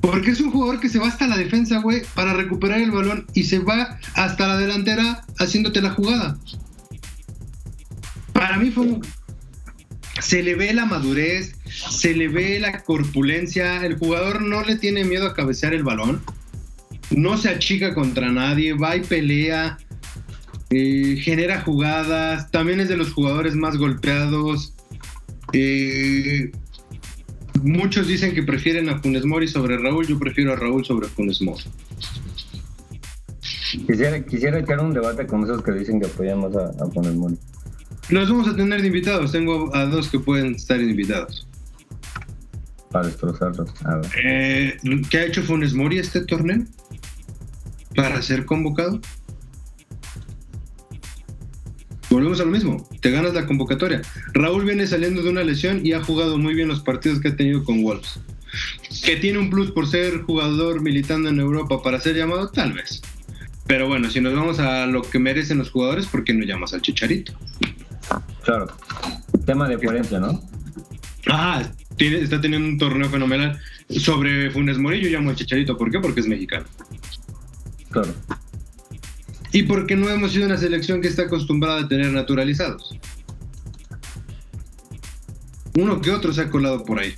Porque 0.00 0.30
es 0.30 0.40
un 0.40 0.50
jugador 0.50 0.80
que 0.80 0.88
se 0.88 0.98
va 0.98 1.08
hasta 1.08 1.26
la 1.26 1.36
defensa, 1.36 1.78
güey, 1.78 2.02
para 2.14 2.32
recuperar 2.32 2.80
el 2.80 2.90
balón 2.90 3.26
y 3.34 3.44
se 3.44 3.58
va 3.58 3.98
hasta 4.14 4.48
la 4.48 4.56
delantera 4.56 5.24
haciéndote 5.38 5.80
la 5.82 5.90
jugada. 5.90 6.38
Para 8.32 8.56
mí 8.56 8.70
fue 8.70 8.84
un... 8.84 9.06
Se 10.20 10.42
le 10.42 10.54
ve 10.54 10.72
la 10.72 10.86
madurez, 10.86 11.54
se 11.90 12.14
le 12.14 12.28
ve 12.28 12.58
la 12.60 12.82
corpulencia, 12.82 13.84
el 13.84 13.98
jugador 13.98 14.42
no 14.42 14.62
le 14.62 14.76
tiene 14.76 15.04
miedo 15.04 15.26
a 15.26 15.34
cabecear 15.34 15.74
el 15.74 15.82
balón, 15.82 16.20
no 17.10 17.36
se 17.36 17.48
achica 17.48 17.94
contra 17.94 18.30
nadie, 18.30 18.74
va 18.74 18.96
y 18.96 19.00
pelea, 19.00 19.78
eh, 20.70 21.16
genera 21.20 21.60
jugadas, 21.60 22.50
también 22.50 22.80
es 22.80 22.88
de 22.88 22.96
los 22.96 23.12
jugadores 23.12 23.54
más 23.54 23.76
golpeados, 23.76 24.74
eh, 25.52 26.50
muchos 27.62 28.06
dicen 28.06 28.34
que 28.34 28.42
prefieren 28.42 28.88
a 28.88 28.98
Funes 29.00 29.24
Mori 29.24 29.48
sobre 29.48 29.76
Raúl, 29.76 30.06
yo 30.06 30.18
prefiero 30.18 30.52
a 30.52 30.56
Raúl 30.56 30.84
sobre 30.84 31.08
Funes 31.08 31.42
Mori. 31.42 31.64
Quisiera, 33.86 34.24
quisiera 34.24 34.58
echar 34.58 34.80
un 34.80 34.92
debate 34.92 35.26
con 35.26 35.44
esos 35.44 35.62
que 35.62 35.72
dicen 35.72 36.00
que 36.00 36.06
apoyamos 36.06 36.54
a, 36.56 36.72
Funes 36.92 37.14
Mori. 37.14 37.36
Los 38.08 38.28
vamos 38.30 38.48
a 38.48 38.56
tener 38.56 38.80
de 38.80 38.88
invitados, 38.88 39.32
tengo 39.32 39.74
a 39.74 39.86
dos 39.86 40.08
que 40.08 40.18
pueden 40.18 40.54
estar 40.54 40.80
invitados. 40.80 41.46
Para 42.92 43.06
destrozarlos. 43.06 43.70
Eh, 44.22 44.76
¿Qué 45.10 45.18
ha 45.18 45.24
hecho 45.24 45.42
Funes 45.42 45.74
Mori 45.74 45.98
este 45.98 46.24
torneo? 46.24 46.64
Para 47.94 48.20
ser 48.22 48.44
convocado. 48.44 49.00
Volvemos 52.10 52.40
a 52.40 52.44
lo 52.44 52.50
mismo, 52.50 52.86
te 53.00 53.10
ganas 53.10 53.32
la 53.32 53.46
convocatoria. 53.46 54.02
Raúl 54.34 54.66
viene 54.66 54.86
saliendo 54.86 55.22
de 55.22 55.30
una 55.30 55.42
lesión 55.42 55.84
y 55.84 55.94
ha 55.94 56.04
jugado 56.04 56.36
muy 56.36 56.52
bien 56.52 56.68
los 56.68 56.80
partidos 56.80 57.20
que 57.20 57.28
ha 57.28 57.36
tenido 57.36 57.64
con 57.64 57.82
Wolves. 57.82 58.20
Que 59.02 59.16
tiene 59.16 59.38
un 59.38 59.48
plus 59.48 59.70
por 59.70 59.88
ser 59.88 60.20
jugador 60.20 60.82
militando 60.82 61.30
en 61.30 61.40
Europa 61.40 61.82
para 61.82 61.98
ser 61.98 62.14
llamado, 62.14 62.50
tal 62.50 62.74
vez. 62.74 63.00
Pero 63.66 63.88
bueno, 63.88 64.10
si 64.10 64.20
nos 64.20 64.34
vamos 64.34 64.58
a 64.58 64.86
lo 64.86 65.00
que 65.00 65.18
merecen 65.18 65.56
los 65.56 65.70
jugadores, 65.70 66.06
¿por 66.06 66.22
qué 66.24 66.34
no 66.34 66.44
llamas 66.44 66.74
al 66.74 66.82
Chicharito? 66.82 67.32
Claro. 68.44 68.66
Tema 69.46 69.66
de 69.66 69.78
coherencia, 69.78 70.20
¿no? 70.20 70.42
Ah, 71.30 71.62
tiene, 72.02 72.24
está 72.24 72.40
teniendo 72.40 72.68
un 72.68 72.78
torneo 72.78 73.08
fenomenal. 73.08 73.60
Sobre 73.88 74.50
Funes 74.50 74.78
Mori 74.78 75.00
yo 75.00 75.08
llamo 75.08 75.30
al 75.30 75.36
Chicharito. 75.36 75.76
¿Por 75.76 75.90
qué? 75.90 76.00
Porque 76.00 76.20
es 76.20 76.26
mexicano. 76.26 76.64
Claro 77.90 78.12
y 79.52 79.62
porque 79.64 79.96
no 79.96 80.08
hemos 80.08 80.32
sido 80.32 80.46
una 80.46 80.56
selección 80.56 81.00
que 81.00 81.08
está 81.08 81.22
acostumbrada 81.22 81.82
a 81.82 81.88
tener 81.88 82.10
naturalizados. 82.10 82.98
Uno 85.74 86.00
que 86.00 86.10
otro 86.10 86.32
se 86.32 86.40
ha 86.40 86.50
colado 86.50 86.84
por 86.84 87.00
ahí. 87.00 87.14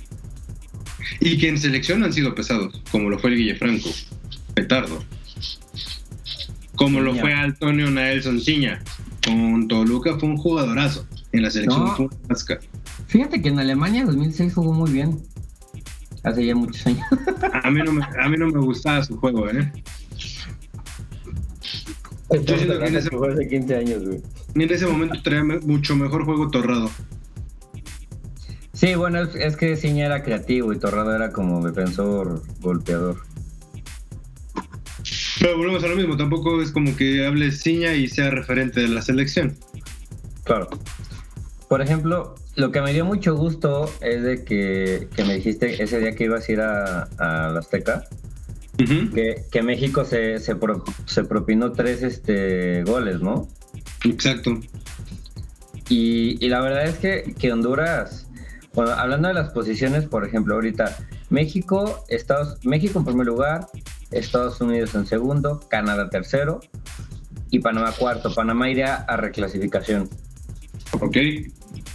Y 1.21 1.37
que 1.37 1.47
en 1.47 1.57
selección 1.57 2.03
han 2.03 2.13
sido 2.13 2.35
pesados, 2.35 2.81
como 2.91 3.09
lo 3.09 3.19
fue 3.19 3.31
el 3.31 3.37
Guille 3.37 3.55
Franco, 3.55 3.89
Petardo. 4.53 5.03
Como 6.75 6.99
lo 6.99 7.15
fue 7.15 7.33
Antonio 7.33 7.89
Naelson 7.89 8.41
Ciña. 8.41 8.83
Con 9.25 9.67
Toluca 9.69 10.19
fue 10.19 10.29
un 10.29 10.37
jugadorazo. 10.37 11.07
En 11.31 11.41
la 11.41 11.49
selección 11.49 11.95
fue 11.95 12.09
Fíjate 13.07 13.41
que 13.41 13.49
en 13.49 13.59
Alemania 13.59 14.05
2006 14.05 14.53
jugó 14.53 14.73
muy 14.73 14.91
bien. 14.91 15.21
Hace 16.23 16.45
ya 16.45 16.55
muchos 16.55 16.85
años. 16.87 17.05
a, 17.63 17.71
mí 17.71 17.81
no 17.83 17.91
me, 17.91 18.03
a 18.03 18.29
mí 18.29 18.37
no 18.37 18.47
me 18.47 18.59
gustaba 18.59 19.03
su 19.03 19.17
juego, 19.17 19.49
¿eh? 19.49 19.71
Yo 22.31 22.57
siento 22.57 22.79
que 22.79 22.85
en 22.87 22.95
ese, 22.95 23.09
hace 23.31 23.47
15 23.47 23.75
años, 23.75 24.03
güey. 24.03 24.21
En 24.55 24.71
ese 24.71 24.87
momento 24.87 25.21
traía 25.21 25.43
mucho 25.43 25.95
mejor 25.95 26.25
juego 26.25 26.49
Torrado. 26.49 26.89
Sí, 28.73 28.95
bueno, 28.95 29.21
es, 29.21 29.55
que 29.55 29.77
Ciña 29.77 30.07
era 30.07 30.23
creativo 30.23 30.73
y 30.73 30.79
Torrado 30.79 31.15
era 31.15 31.31
como 31.31 31.65
defensor 31.65 32.41
golpeador. 32.59 33.17
Pero 35.39 35.57
volvemos 35.57 35.83
a 35.83 35.87
lo 35.87 35.95
mismo, 35.95 36.17
tampoco 36.17 36.61
es 36.61 36.71
como 36.71 36.95
que 36.95 37.25
hable 37.25 37.51
Ciña 37.51 37.93
y 37.93 38.07
sea 38.07 38.31
referente 38.31 38.81
de 38.81 38.89
la 38.89 39.01
selección. 39.01 39.57
Claro. 40.43 40.69
Por 41.69 41.81
ejemplo, 41.81 42.35
lo 42.55 42.71
que 42.71 42.81
me 42.81 42.93
dio 42.93 43.05
mucho 43.05 43.35
gusto 43.35 43.91
es 44.01 44.23
de 44.23 44.43
que, 44.43 45.07
me 45.25 45.35
dijiste 45.35 45.81
ese 45.83 45.99
día 45.99 46.15
que 46.15 46.25
ibas 46.25 46.47
a 46.47 46.51
ir 46.51 46.61
a, 46.61 47.03
a 47.17 47.49
la 47.49 47.59
Azteca 47.59 48.05
que, 48.77 49.61
México 49.63 50.05
se, 50.05 50.39
se, 50.39 50.55
propinó 50.55 51.71
tres 51.71 52.03
este, 52.03 52.83
goles, 52.83 53.21
¿no? 53.21 53.47
Exacto. 54.03 54.59
Y, 55.89 56.47
la 56.47 56.61
verdad 56.61 56.85
es 56.85 56.97
que, 56.97 57.51
Honduras, 57.51 58.27
bueno, 58.73 58.91
hablando 58.91 59.27
de 59.27 59.33
las 59.33 59.51
posiciones, 59.51 60.05
por 60.05 60.25
ejemplo, 60.25 60.55
ahorita 60.55 60.97
México, 61.29 62.03
Estados, 62.09 62.63
México 62.65 62.99
en 62.99 63.05
primer 63.05 63.27
lugar, 63.27 63.67
Estados 64.11 64.59
Unidos 64.61 64.95
en 64.95 65.05
segundo, 65.05 65.61
Canadá 65.69 66.09
tercero 66.09 66.59
y 67.49 67.59
Panamá 67.59 67.91
cuarto. 67.97 68.33
Panamá 68.33 68.69
iría 68.69 68.95
a 68.95 69.17
reclasificación. 69.17 70.09
Ok. 70.99 71.17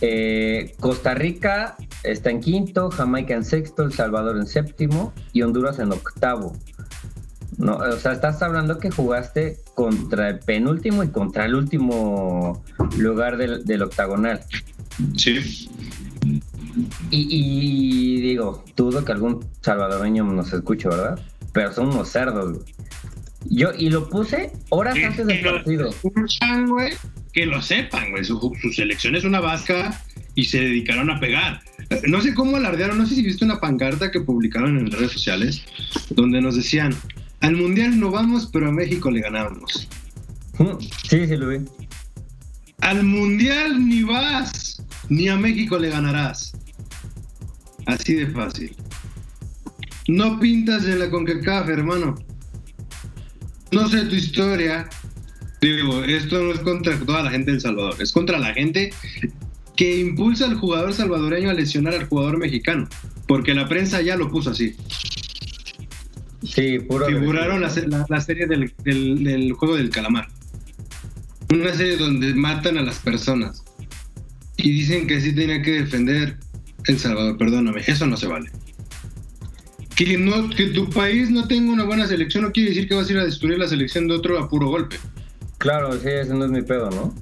Eh, 0.01 0.75
Costa 0.81 1.15
Rica 1.15 1.77
está 2.03 2.31
en 2.31 2.41
quinto, 2.41 2.91
Jamaica 2.91 3.35
en 3.35 3.45
sexto, 3.45 3.83
El 3.83 3.93
Salvador 3.93 4.37
en 4.37 4.47
séptimo 4.47 5.13
y 5.33 5.43
Honduras 5.43 5.79
en 5.79 5.93
octavo. 5.93 6.55
No, 7.59 7.77
o 7.77 7.97
sea, 7.97 8.13
estás 8.13 8.41
hablando 8.43 8.79
que 8.79 8.91
jugaste 8.91 9.59
contra 9.75 10.31
el 10.31 10.39
penúltimo 10.39 11.05
y 11.05 11.09
contra 11.09 11.45
el 11.45 11.55
último 11.55 12.65
lugar 12.97 13.37
del, 13.37 13.83
octagonal. 13.83 14.41
Sí. 15.17 15.69
Y, 17.11 18.21
digo, 18.23 18.65
dudo 18.77 19.05
que 19.05 19.13
algún 19.13 19.45
salvadoreño 19.61 20.25
nos 20.25 20.53
escuche, 20.53 20.89
¿verdad? 20.89 21.19
Pero 21.53 21.73
son 21.73 21.89
unos 21.89 22.09
cerdos, 22.09 22.61
Yo, 23.47 23.71
y 23.77 23.91
lo 23.91 24.09
puse 24.09 24.53
horas 24.71 24.97
antes 25.05 25.27
del 25.27 25.43
partido. 25.43 25.91
Que 27.33 27.47
lo 27.47 27.63
sepan, 27.63 28.11
güey. 28.11 28.25
Su, 28.25 28.57
su, 28.61 28.73
selección 28.73 29.15
es 29.17 29.25
una 29.25 29.41
vasca 29.41 30.03
y 30.35 30.45
se 30.45 30.61
dedicaron 30.61 31.11
a 31.11 31.21
pegar. 31.21 31.61
No 32.07 32.21
sé 32.21 32.35
cómo 32.35 32.57
alardearon, 32.57 32.99
no 32.99 33.07
sé 33.07 33.17
si 33.17 33.23
viste 33.23 33.45
una 33.45 33.61
pancarta 33.61 34.11
que 34.11 34.21
publicaron 34.21 34.79
en 34.79 34.91
redes 34.91 35.13
sociales 35.13 35.63
donde 36.11 36.41
nos 36.41 36.57
decían, 36.57 36.95
al 37.41 37.57
Mundial 37.57 37.99
no 37.99 38.11
vamos, 38.11 38.49
pero 38.53 38.69
a 38.69 38.73
México 38.73 39.11
le 39.11 39.21
ganamos. 39.21 39.89
Sí, 41.09 41.27
sí 41.27 41.37
lo 41.37 41.49
vi. 41.49 41.59
Al 42.81 43.03
Mundial 43.03 43.87
ni 43.89 44.03
vas, 44.03 44.83
ni 45.09 45.29
a 45.29 45.37
México 45.37 45.79
le 45.79 45.91
ganarás. 45.91 46.53
Así 47.87 48.15
de 48.15 48.27
fácil. 48.29 48.77
No 50.07 50.39
pintas 50.39 50.85
en 50.85 50.99
la 50.99 51.11
CONCACAF, 51.11 51.69
hermano. 51.69 52.15
No 53.73 53.89
sé 53.89 54.05
tu 54.07 54.17
historia, 54.17 54.89
Digo, 55.61 56.03
esto 56.05 56.43
no 56.43 56.53
es 56.53 56.61
contra 56.61 56.99
toda 56.99 57.23
la 57.23 57.31
gente 57.31 57.51
del 57.51 57.61
Salvador, 57.61 57.97
es 58.01 58.13
contra 58.13 58.39
la 58.39 58.55
gente 58.55 58.93
que 59.77 59.99
impulsa 59.99 60.47
al 60.47 60.57
jugador 60.57 60.93
salvadoreño 60.93 61.51
a 61.51 61.55
lesionar 61.55 61.95
al 61.95 62.07
jugador 62.07 62.39
mexicano, 62.39 62.89
porque 63.27 63.55
la 63.55 63.69
prensa 63.69 64.01
ya 64.01 64.17
lo 64.17 64.31
puso 64.31 64.51
así. 64.51 64.75
Sí, 66.43 66.79
puro. 66.81 67.07
Figuraron 67.07 67.61
la, 67.61 68.07
la, 68.09 68.21
serie 68.21 68.47
del, 68.47 68.73
del, 68.85 69.53
juego 69.53 69.77
del 69.77 69.91
calamar. 69.91 70.29
Una 71.51 71.75
serie 71.75 71.97
donde 71.97 72.35
matan 72.35 72.79
a 72.79 72.83
las 72.83 72.99
personas. 72.99 73.63
Y 74.57 74.71
dicen 74.71 75.07
que 75.07 75.21
sí 75.21 75.35
tenía 75.35 75.63
que 75.63 75.83
defender 75.83 76.37
El 76.87 76.99
Salvador, 76.99 77.37
perdóname, 77.39 77.83
eso 77.87 78.07
no 78.07 78.17
se 78.17 78.27
vale. 78.27 78.51
Que, 79.97 80.17
no, 80.17 80.49
que 80.51 80.67
tu 80.69 80.89
país 80.89 81.31
no 81.31 81.47
tenga 81.47 81.73
una 81.73 81.85
buena 81.85 82.07
selección 82.07 82.45
no 82.45 82.53
quiere 82.53 82.71
decir 82.71 82.89
que 82.89 82.95
vas 82.95 83.09
a 83.09 83.13
ir 83.13 83.19
a 83.19 83.25
destruir 83.25 83.59
la 83.59 83.69
selección 83.69 84.09
de 84.09 84.15
otro 84.15 84.39
a 84.39 84.49
puro 84.49 84.69
golpe. 84.69 84.97
Claro, 85.61 85.93
sí, 85.93 86.09
ese 86.09 86.33
no 86.33 86.47
es 86.47 86.51
mi 86.51 86.63
pedo, 86.63 86.89
¿no? 86.91 87.13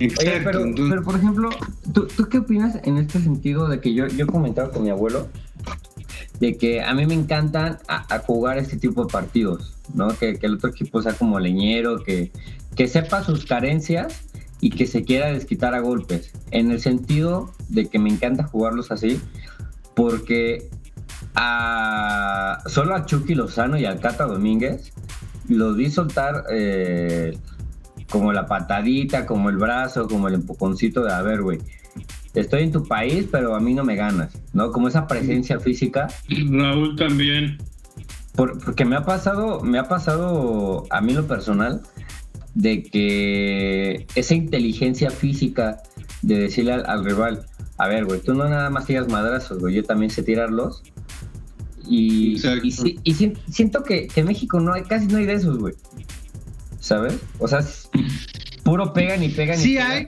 Exacto. 0.00 0.40
pero, 0.44 0.74
pero, 0.90 1.02
por 1.04 1.14
ejemplo, 1.14 1.48
¿tú, 1.94 2.08
¿tú, 2.08 2.28
qué 2.28 2.38
opinas 2.38 2.76
en 2.82 2.98
este 2.98 3.20
sentido 3.20 3.68
de 3.68 3.80
que 3.80 3.94
yo, 3.94 4.08
yo 4.08 4.24
he 4.24 4.26
comentado 4.26 4.72
con 4.72 4.82
mi 4.82 4.90
abuelo 4.90 5.28
de 6.40 6.56
que 6.56 6.82
a 6.82 6.92
mí 6.94 7.06
me 7.06 7.14
encantan 7.14 7.78
a, 7.86 8.18
jugar 8.18 8.58
este 8.58 8.78
tipo 8.78 9.04
de 9.04 9.12
partidos, 9.12 9.76
¿no? 9.94 10.08
Que, 10.08 10.40
que, 10.40 10.46
el 10.46 10.54
otro 10.54 10.70
equipo 10.70 11.00
sea 11.02 11.12
como 11.12 11.38
leñero, 11.38 12.02
que, 12.02 12.32
que 12.74 12.88
sepa 12.88 13.22
sus 13.22 13.46
carencias 13.46 14.24
y 14.60 14.70
que 14.70 14.88
se 14.88 15.04
quiera 15.04 15.32
desquitar 15.32 15.74
a 15.76 15.80
golpes. 15.80 16.32
En 16.50 16.72
el 16.72 16.80
sentido 16.80 17.52
de 17.68 17.86
que 17.86 18.00
me 18.00 18.10
encanta 18.10 18.42
jugarlos 18.42 18.90
así, 18.90 19.20
porque 19.94 20.68
a, 21.36 22.60
solo 22.66 22.96
a 22.96 23.06
Chucky 23.06 23.36
Lozano 23.36 23.78
y 23.78 23.84
al 23.84 24.00
Cata 24.00 24.26
Domínguez 24.26 24.92
los 25.48 25.76
vi 25.76 25.90
soltar 25.90 26.44
eh, 26.50 27.38
como 28.10 28.32
la 28.32 28.46
patadita, 28.46 29.26
como 29.26 29.50
el 29.50 29.56
brazo, 29.56 30.08
como 30.08 30.28
el 30.28 30.34
empujoncito 30.34 31.04
de, 31.04 31.12
a 31.12 31.22
ver, 31.22 31.42
güey, 31.42 31.58
estoy 32.34 32.62
en 32.62 32.72
tu 32.72 32.84
país, 32.84 33.26
pero 33.30 33.54
a 33.54 33.60
mí 33.60 33.74
no 33.74 33.84
me 33.84 33.96
ganas, 33.96 34.32
¿no? 34.52 34.72
Como 34.72 34.88
esa 34.88 35.06
presencia 35.06 35.60
física. 35.60 36.08
Raúl 36.28 36.96
también. 36.96 37.58
porque 38.34 38.84
me 38.84 38.96
ha 38.96 39.04
pasado, 39.04 39.60
me 39.62 39.78
ha 39.78 39.88
pasado 39.88 40.86
a 40.90 41.00
mí 41.00 41.12
lo 41.12 41.26
personal, 41.26 41.82
de 42.54 42.82
que 42.82 44.06
esa 44.14 44.34
inteligencia 44.34 45.10
física 45.10 45.82
de 46.22 46.38
decirle 46.38 46.72
al, 46.72 47.04
rival, 47.04 47.46
a 47.76 47.88
ver, 47.88 48.04
güey, 48.04 48.20
tú 48.20 48.34
no 48.34 48.48
nada 48.48 48.70
más 48.70 48.86
tiras 48.86 49.08
madrazos, 49.08 49.60
güey, 49.60 49.74
yo 49.74 49.84
también 49.84 50.10
sé 50.10 50.22
tirarlos. 50.22 50.82
Y, 51.86 52.36
y, 52.62 53.14
siento 53.50 53.82
que, 53.82 54.08
en 54.14 54.26
México 54.26 54.60
no 54.60 54.74
hay, 54.74 54.82
casi 54.82 55.06
no 55.06 55.18
hay 55.18 55.26
de 55.26 55.34
esos, 55.34 55.58
güey. 55.58 55.74
¿Sabes? 56.80 57.14
O 57.38 57.48
sea, 57.48 57.60
puro 58.62 58.92
pegan 58.92 59.22
y 59.22 59.28
pegan. 59.28 59.58
Sí 59.58 59.74
y 59.74 59.78
hay, 59.78 60.06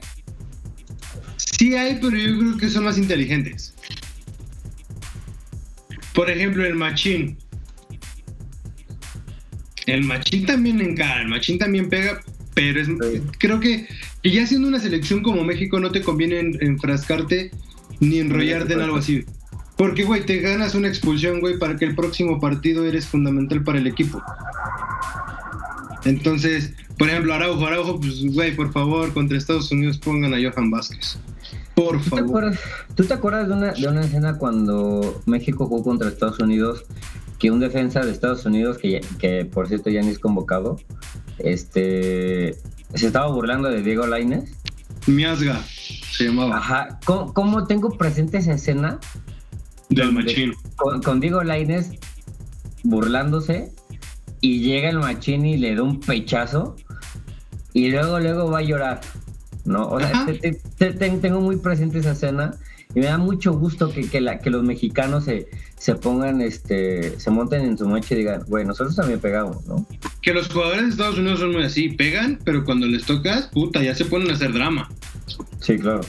Sí 1.61 1.75
hay, 1.75 1.99
pero 2.01 2.17
yo 2.17 2.39
creo 2.39 2.57
que 2.57 2.69
son 2.69 2.85
más 2.85 2.97
inteligentes. 2.97 3.73
Por 6.13 6.29
ejemplo, 6.29 6.65
el 6.65 6.75
machín. 6.75 7.37
El 9.85 10.03
machín 10.03 10.45
también 10.45 10.81
encara, 10.81 11.21
el 11.21 11.27
machín 11.27 11.59
también 11.59 11.89
pega, 11.89 12.21
pero 12.53 12.81
es, 12.81 12.87
creo 13.39 13.59
que, 13.59 13.87
ya 14.23 14.45
siendo 14.47 14.67
una 14.67 14.79
selección 14.79 15.21
como 15.21 15.43
México 15.43 15.79
no 15.79 15.91
te 15.91 16.01
conviene 16.01 16.39
enfrascarte 16.61 17.51
ni 17.99 18.19
enrollarte 18.19 18.73
en 18.73 18.81
algo 18.81 18.97
así. 18.97 19.25
Porque, 19.77 20.03
güey, 20.03 20.25
te 20.25 20.39
ganas 20.39 20.75
una 20.75 20.87
expulsión, 20.87 21.41
güey, 21.41 21.57
para 21.59 21.75
que 21.75 21.85
el 21.85 21.95
próximo 21.95 22.39
partido 22.39 22.85
eres 22.85 23.07
fundamental 23.07 23.63
para 23.63 23.79
el 23.79 23.87
equipo. 23.87 24.21
Entonces, 26.05 26.73
por 26.97 27.09
ejemplo, 27.09 27.33
Araujo, 27.33 27.65
Araujo, 27.65 27.99
pues, 27.99 28.23
güey, 28.33 28.55
por 28.55 28.71
favor, 28.71 29.13
contra 29.13 29.37
Estados 29.37 29.71
Unidos 29.71 29.97
pongan 29.97 30.33
a 30.33 30.37
Johan 30.37 30.71
Vázquez. 30.71 31.17
Por 31.75 31.99
favor. 32.01 32.53
¿Tú 32.95 33.03
te 33.05 33.13
acuerdas 33.13 33.47
de 33.47 33.53
una, 33.53 33.71
de 33.73 33.87
una 33.87 34.01
escena 34.01 34.37
cuando 34.37 35.21
México 35.25 35.67
jugó 35.67 35.83
contra 35.83 36.09
Estados 36.09 36.39
Unidos? 36.39 36.85
Que 37.39 37.49
un 37.49 37.59
defensa 37.59 38.01
de 38.05 38.11
Estados 38.11 38.45
Unidos, 38.45 38.77
que, 38.77 39.01
que 39.17 39.45
por 39.45 39.67
cierto 39.67 39.89
ya 39.89 40.01
ni 40.01 40.09
es 40.09 40.19
convocado, 40.19 40.77
este, 41.39 42.55
se 42.93 43.07
estaba 43.07 43.31
burlando 43.31 43.69
de 43.69 43.81
Diego 43.81 44.05
Laines. 44.05 44.51
Miasga 45.07 45.63
se 46.11 46.25
llamaba. 46.25 46.57
Ajá. 46.57 46.99
¿Cómo, 47.05 47.65
tengo 47.65 47.97
presente 47.97 48.37
esa 48.37 48.53
escena? 48.53 48.99
Del 49.89 50.11
machín. 50.11 50.53
Con, 50.75 51.19
Diego 51.19 51.43
Laines 51.43 51.91
burlándose 52.83 53.73
y 54.41 54.59
llega 54.59 54.89
el 54.89 54.99
machín 54.99 55.45
y 55.45 55.57
le 55.57 55.75
da 55.75 55.83
un 55.83 55.99
pechazo 55.99 56.75
y 57.73 57.89
luego 57.89 58.19
luego 58.19 58.49
va 58.49 58.59
a 58.59 58.63
llorar. 58.63 59.01
¿no? 59.65 59.87
O 59.87 59.99
sea, 59.99 60.25
tengo 60.97 61.39
muy 61.39 61.57
presente 61.57 61.99
esa 61.99 62.11
escena 62.11 62.51
y 62.93 62.99
me 62.99 63.05
da 63.05 63.17
mucho 63.17 63.53
gusto 63.53 63.91
que, 63.91 64.09
que, 64.09 64.19
la, 64.19 64.39
que 64.39 64.49
los 64.49 64.63
mexicanos 64.63 65.25
se, 65.25 65.47
se 65.77 65.95
pongan, 65.95 66.41
este, 66.41 67.19
se 67.19 67.31
monten 67.31 67.61
en 67.61 67.77
su 67.77 67.87
noche 67.87 68.15
y 68.15 68.19
digan, 68.19 68.43
güey, 68.47 68.65
nosotros 68.65 68.95
también 68.95 69.19
pegamos, 69.19 69.65
¿no? 69.65 69.87
Que 70.21 70.33
los 70.33 70.49
jugadores 70.49 70.83
de 70.83 70.89
Estados 70.89 71.17
Unidos 71.17 71.39
son 71.39 71.53
muy 71.53 71.63
así, 71.63 71.89
pegan, 71.89 72.39
pero 72.43 72.65
cuando 72.65 72.87
les 72.87 73.05
tocas, 73.05 73.47
puta, 73.47 73.81
ya 73.81 73.95
se 73.95 74.05
ponen 74.05 74.29
a 74.31 74.33
hacer 74.33 74.51
drama. 74.51 74.89
Sí, 75.59 75.77
claro. 75.77 76.01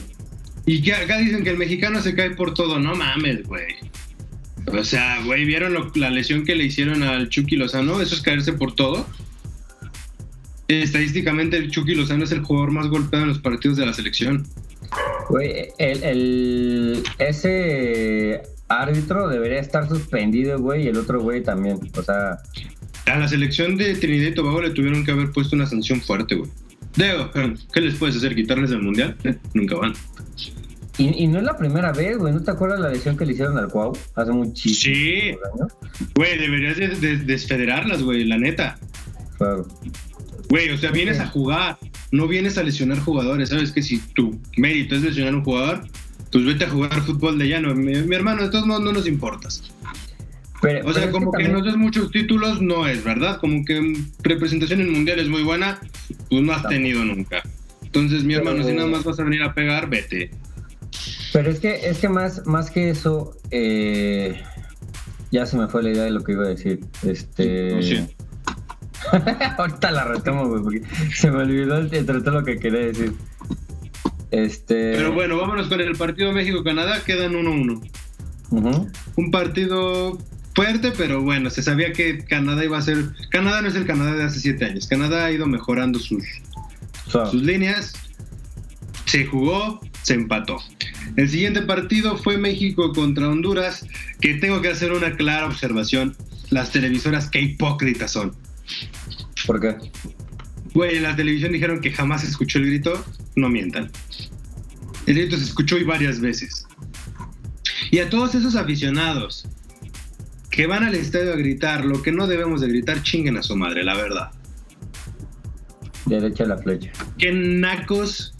Y 0.65 0.81
que 0.81 0.93
acá 0.93 1.17
dicen 1.17 1.43
que 1.43 1.51
el 1.51 1.57
mexicano 1.57 2.01
se 2.01 2.15
cae 2.15 2.31
por 2.31 2.53
todo, 2.53 2.79
no 2.79 2.95
mames, 2.95 3.43
güey. 3.47 3.75
O 4.67 4.83
sea, 4.83 5.21
güey, 5.25 5.45
¿vieron 5.45 5.75
la 5.95 6.09
lesión 6.09 6.45
que 6.45 6.55
le 6.55 6.65
hicieron 6.65 7.03
al 7.03 7.29
Chucky 7.29 7.55
Lozano? 7.55 8.01
Eso 8.01 8.15
es 8.15 8.21
caerse 8.21 8.53
por 8.53 8.75
todo. 8.75 9.05
Estadísticamente, 10.67 11.57
el 11.57 11.71
Chucky 11.71 11.95
Lozano 11.95 12.23
es 12.23 12.31
el 12.31 12.41
jugador 12.41 12.71
más 12.71 12.87
golpeado 12.87 13.23
en 13.23 13.29
los 13.29 13.39
partidos 13.39 13.77
de 13.77 13.85
la 13.85 13.93
selección. 13.93 14.47
Güey, 15.29 15.69
el, 15.77 17.03
ese 17.19 18.41
árbitro 18.67 19.27
debería 19.27 19.59
estar 19.59 19.87
suspendido, 19.87 20.59
güey, 20.59 20.85
y 20.85 20.87
el 20.87 20.97
otro 20.97 21.21
güey 21.21 21.43
también. 21.43 21.79
O 21.95 22.03
sea. 22.03 22.37
A 23.05 23.19
la 23.19 23.27
selección 23.27 23.75
de 23.75 23.95
Trinidad 23.95 24.29
y 24.29 24.33
Tobago 24.33 24.61
le 24.61 24.69
tuvieron 24.69 25.03
que 25.05 25.11
haber 25.11 25.31
puesto 25.31 25.55
una 25.55 25.65
sanción 25.65 26.01
fuerte, 26.01 26.35
güey. 26.35 26.49
Digo, 26.95 27.31
¿qué 27.73 27.81
les 27.81 27.95
puedes 27.95 28.15
hacer? 28.15 28.35
¿Quitarles 28.35 28.71
el 28.71 28.81
mundial? 28.81 29.17
Eh, 29.23 29.35
nunca 29.53 29.75
van. 29.75 29.93
Y, 30.97 31.27
no 31.27 31.39
es 31.39 31.43
la 31.43 31.57
primera 31.57 31.91
vez, 31.91 32.17
güey. 32.17 32.33
¿No 32.33 32.43
te 32.43 32.51
acuerdas 32.51 32.79
la 32.79 32.89
lesión 32.89 33.17
que 33.17 33.25
le 33.25 33.33
hicieron 33.33 33.57
al 33.57 33.69
Cuau? 33.69 33.97
Hace 34.15 34.31
muchísimo. 34.31 34.95
Sí. 34.95 35.35
Güey, 36.13 36.37
deberías 36.37 36.77
desfederarlas, 37.25 38.03
güey, 38.03 38.25
la 38.25 38.37
neta. 38.37 38.77
Claro. 39.37 39.67
Güey, 40.49 40.69
o 40.69 40.77
sea, 40.77 40.91
vienes 40.91 41.19
a 41.19 41.25
jugar, 41.27 41.79
no 42.11 42.27
vienes 42.27 42.59
a 42.59 42.63
lesionar 42.63 42.99
jugadores. 42.99 43.49
Sabes 43.49 43.71
que 43.71 43.81
si 43.81 43.97
tu 43.97 44.39
mérito 44.55 44.95
es 44.95 45.01
lesionar 45.01 45.33
un 45.33 45.43
jugador, 45.43 45.81
pues 46.31 46.45
vete 46.45 46.65
a 46.65 46.69
jugar 46.69 47.01
fútbol 47.01 47.39
de 47.39 47.47
llano. 47.47 47.73
Mi, 47.73 47.93
hermano, 48.13 48.43
de 48.43 48.49
todos 48.49 48.67
modos 48.67 48.83
no 48.83 48.91
nos 48.91 49.07
importas. 49.07 49.63
o 50.85 50.93
sea, 50.93 51.09
como 51.09 51.31
que, 51.31 51.47
no 51.47 51.63
das 51.63 51.75
muchos 51.75 52.11
títulos, 52.11 52.61
no 52.61 52.87
es, 52.87 53.03
¿verdad? 53.03 53.37
Como 53.39 53.65
que 53.65 53.97
representación 54.21 54.81
en 54.81 54.91
mundial 54.91 55.19
es 55.19 55.27
muy 55.27 55.41
buena, 55.41 55.79
pues 56.29 56.43
no 56.43 56.53
has 56.53 56.67
tenido 56.67 57.03
nunca. 57.03 57.41
Entonces, 57.83 58.23
mi 58.23 58.35
hermano, 58.35 58.63
si 58.63 58.73
nada 58.73 58.87
más 58.87 59.03
vas 59.03 59.19
a 59.19 59.23
venir 59.23 59.41
a 59.41 59.55
pegar, 59.55 59.89
vete. 59.89 60.29
Pero 61.33 61.49
es 61.49 61.59
que, 61.59 61.89
es 61.89 61.97
que 61.97 62.09
más, 62.09 62.45
más 62.45 62.69
que 62.69 62.91
eso, 62.91 63.35
eh, 63.49 64.39
ya 65.31 65.47
se 65.47 65.57
me 65.57 65.67
fue 65.67 65.81
la 65.81 65.89
idea 65.89 66.03
de 66.03 66.11
lo 66.11 66.23
que 66.23 66.33
iba 66.33 66.45
a 66.45 66.49
decir. 66.49 66.85
Este. 67.01 68.07
Ahorita 69.57 69.91
la 69.91 70.05
retomo, 70.05 70.47
güey, 70.47 70.61
porque 70.61 70.81
se 71.13 71.31
me 71.31 71.39
olvidó 71.39 71.79
entre 71.79 72.21
todo 72.21 72.31
lo 72.31 72.43
que 72.43 72.59
quería 72.59 72.81
decir. 72.81 73.13
Este... 74.29 74.93
Pero 74.95 75.13
bueno, 75.13 75.37
vámonos 75.37 75.67
con 75.67 75.81
el 75.81 75.95
partido 75.95 76.31
México-Canadá, 76.31 77.01
quedan 77.05 77.33
1-1. 77.33 78.91
Un 79.15 79.31
partido 79.31 80.17
fuerte, 80.55 80.91
pero 80.95 81.21
bueno, 81.21 81.49
se 81.49 81.61
sabía 81.61 81.93
que 81.93 82.25
Canadá 82.25 82.63
iba 82.63 82.77
a 82.77 82.81
ser... 82.81 83.09
Canadá 83.29 83.61
no 83.61 83.67
es 83.67 83.75
el 83.75 83.85
Canadá 83.85 84.15
de 84.15 84.23
hace 84.23 84.39
7 84.39 84.65
años, 84.65 84.87
Canadá 84.87 85.25
ha 85.25 85.31
ido 85.31 85.45
mejorando 85.45 85.99
sus, 85.99 86.23
sus 87.05 87.43
líneas, 87.43 87.93
se 89.05 89.25
jugó, 89.25 89.79
se 90.03 90.13
empató. 90.13 90.57
El 91.15 91.29
siguiente 91.29 91.63
partido 91.63 92.17
fue 92.17 92.37
México 92.37 92.93
contra 92.93 93.27
Honduras, 93.29 93.85
que 94.21 94.35
tengo 94.35 94.61
que 94.61 94.69
hacer 94.69 94.91
una 94.91 95.15
clara 95.15 95.47
observación. 95.47 96.15
Las 96.49 96.71
televisoras, 96.71 97.29
qué 97.29 97.41
hipócritas 97.41 98.11
son. 98.11 98.35
¿Por 99.47 99.59
qué? 99.59 99.75
Güey, 100.73 100.97
en 100.97 101.03
la 101.03 101.15
televisión 101.15 101.51
dijeron 101.51 101.81
que 101.81 101.91
jamás 101.91 102.21
se 102.21 102.27
escuchó 102.27 102.59
el 102.59 102.67
grito. 102.67 103.03
No 103.35 103.49
mientan. 103.49 103.91
El 105.05 105.15
grito 105.15 105.37
se 105.37 105.43
escuchó 105.43 105.77
y 105.77 105.83
varias 105.83 106.19
veces. 106.19 106.65
Y 107.91 107.99
a 107.99 108.09
todos 108.09 108.35
esos 108.35 108.55
aficionados 108.55 109.47
que 110.49 110.67
van 110.67 110.83
al 110.83 110.95
estadio 110.95 111.33
a 111.33 111.35
gritar 111.35 111.83
lo 111.83 112.01
que 112.01 112.11
no 112.11 112.27
debemos 112.27 112.61
de 112.61 112.67
gritar, 112.67 113.01
chinguen 113.01 113.37
a 113.37 113.43
su 113.43 113.55
madre, 113.55 113.83
la 113.83 113.95
verdad. 113.95 114.31
Derecha 116.05 116.43
a 116.43 116.47
la 116.47 116.57
flecha. 116.57 116.91
Que 117.17 117.31
nacos, 117.31 118.35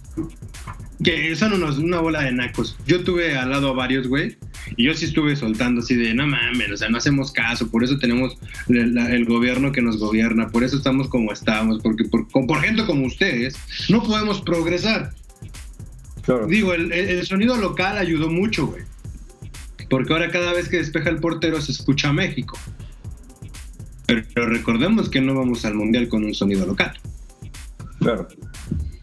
que 1.04 1.36
son 1.36 1.54
unos, 1.54 1.78
una 1.78 2.00
bola 2.00 2.22
de 2.22 2.32
nacos. 2.32 2.78
Yo 2.88 3.04
tuve 3.04 3.38
al 3.38 3.50
lado 3.50 3.70
a 3.70 3.74
varios, 3.74 4.08
güey, 4.08 4.38
Y 4.78 4.86
yo 4.86 4.94
sí 4.94 5.06
estuve 5.06 5.36
soltando 5.36 5.82
así 5.82 5.96
de, 5.96 6.14
no 6.14 6.26
mames, 6.26 6.72
o 6.72 6.78
sea, 6.78 6.90
no 6.90 6.98
hacemos 6.98 7.32
caso, 7.32 7.70
por 7.70 7.84
eso 7.84 7.98
tenemos 8.00 8.38
el 8.70 9.26
gobierno 9.26 9.72
que 9.72 9.82
nos 9.82 9.98
gobierna, 9.98 10.50
por 10.50 10.64
eso 10.64 10.78
estamos 10.78 11.10
como 11.10 11.32
estamos, 11.32 11.82
porque 11.82 12.06
por, 12.06 12.28
por 12.28 12.62
gente 12.62 12.86
como 12.86 13.06
ustedes 13.06 13.56
no 13.90 14.02
podemos 14.02 14.42
progresar. 14.42 15.14
Digo, 16.48 16.74
el, 16.74 17.26
sonido 17.26 17.58
local 17.58 17.98
ayudó 17.98 18.30
mucho, 18.30 18.68
güey. 18.68 18.84
Porque 19.90 20.14
ahora 20.14 20.32
cada 20.32 20.54
vez 20.54 20.70
que 20.70 20.78
despeja 20.78 21.10
el 21.10 21.18
portero 21.18 21.60
se 21.62 21.74
escucha 21.74 22.14
México. 22.14 22.58
Pero, 24.08 24.48
recordemos 24.48 25.10
que 25.10 25.20
no 25.20 25.36
vamos 25.36 25.66
al 25.66 25.76
mundial 25.76 26.08
con 26.08 26.24
un 26.24 26.34
sonido 26.34 26.66
local. 26.66 26.98
Claro. 28.00 28.28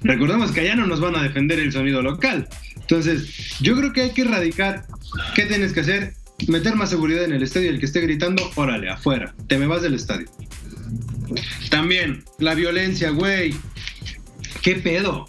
Recordemos 0.02 0.52
que 0.52 0.60
allá 0.60 0.76
no 0.76 0.86
nos 0.86 1.00
van 1.00 1.16
a 1.16 1.22
defender 1.22 1.58
el 1.58 1.72
sonido 1.72 2.02
local. 2.02 2.48
Entonces, 2.76 3.58
yo 3.60 3.76
creo 3.76 3.92
que 3.92 4.02
hay 4.02 4.10
que 4.10 4.22
erradicar. 4.22 4.86
¿Qué 5.34 5.44
tienes 5.44 5.72
que 5.72 5.80
hacer? 5.80 6.14
Meter 6.48 6.74
más 6.74 6.90
seguridad 6.90 7.24
en 7.24 7.32
el 7.32 7.42
estadio. 7.42 7.70
El 7.70 7.78
que 7.78 7.86
esté 7.86 8.00
gritando, 8.00 8.50
órale, 8.56 8.90
afuera. 8.90 9.34
Te 9.46 9.58
me 9.58 9.66
vas 9.66 9.82
del 9.82 9.94
estadio. 9.94 10.26
También, 11.70 12.24
la 12.38 12.54
violencia, 12.54 13.10
güey. 13.10 13.54
¿Qué 14.62 14.76
pedo? 14.76 15.26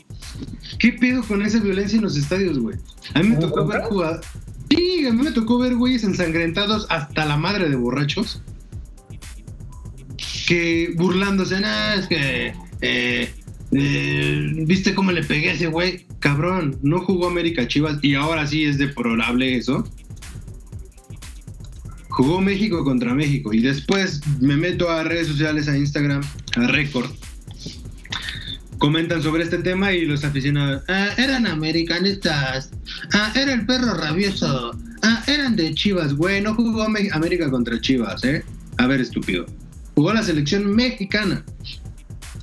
¿Qué 0.79 0.93
pedo 0.93 1.21
con 1.23 1.41
esa 1.41 1.59
violencia 1.59 1.97
en 1.97 2.03
los 2.03 2.17
estadios, 2.17 2.57
güey? 2.57 2.77
A 3.13 3.21
mí 3.21 3.29
me 3.29 3.35
tocó 3.35 3.65
ver 3.67 3.81
jugar. 3.81 4.21
Sí, 4.69 5.05
a 5.05 5.11
mí 5.11 5.21
me 5.21 5.31
tocó 5.31 5.59
ver 5.59 5.75
güeyes 5.75 6.03
ensangrentados 6.03 6.87
hasta 6.89 7.25
la 7.25 7.37
madre 7.37 7.69
de 7.69 7.75
borrachos. 7.75 8.41
Que 10.47 10.93
burlándose, 10.95 11.59
nada, 11.59 11.95
es 11.95 12.07
que. 12.07 12.53
Eh, 12.81 13.31
eh, 13.73 14.63
¿Viste 14.65 14.93
cómo 14.93 15.11
le 15.11 15.23
pegué 15.23 15.49
a 15.49 15.53
ese 15.53 15.67
güey? 15.67 16.05
Cabrón, 16.19 16.77
no 16.81 16.99
jugó 16.99 17.27
América 17.27 17.67
Chivas 17.67 17.97
y 18.01 18.15
ahora 18.15 18.45
sí 18.47 18.65
es 18.65 18.77
deplorable 18.77 19.55
eso. 19.55 19.83
Jugó 22.09 22.41
México 22.41 22.83
contra 22.83 23.13
México 23.13 23.53
y 23.53 23.61
después 23.61 24.21
me 24.41 24.57
meto 24.57 24.89
a 24.89 25.03
redes 25.03 25.27
sociales, 25.27 25.67
a 25.67 25.77
Instagram, 25.77 26.21
a 26.57 26.67
Record 26.67 27.11
comentan 28.81 29.21
sobre 29.21 29.43
este 29.43 29.59
tema 29.59 29.93
y 29.93 30.05
los 30.05 30.25
aficionados, 30.25 30.81
ah, 30.87 31.09
eran 31.15 31.45
americanistas, 31.45 32.71
ah, 33.13 33.31
era 33.35 33.53
el 33.53 33.67
perro 33.67 33.93
rabioso, 33.93 34.75
ah, 35.03 35.23
eran 35.27 35.55
de 35.55 35.71
Chivas, 35.75 36.15
güey, 36.15 36.41
no 36.41 36.55
jugó 36.55 36.81
América 36.81 37.51
contra 37.51 37.79
Chivas, 37.79 38.23
¿eh? 38.23 38.43
A 38.77 38.87
ver, 38.87 38.99
estúpido. 38.99 39.45
Jugó 39.93 40.11
la 40.13 40.23
selección 40.23 40.75
mexicana. 40.75 41.45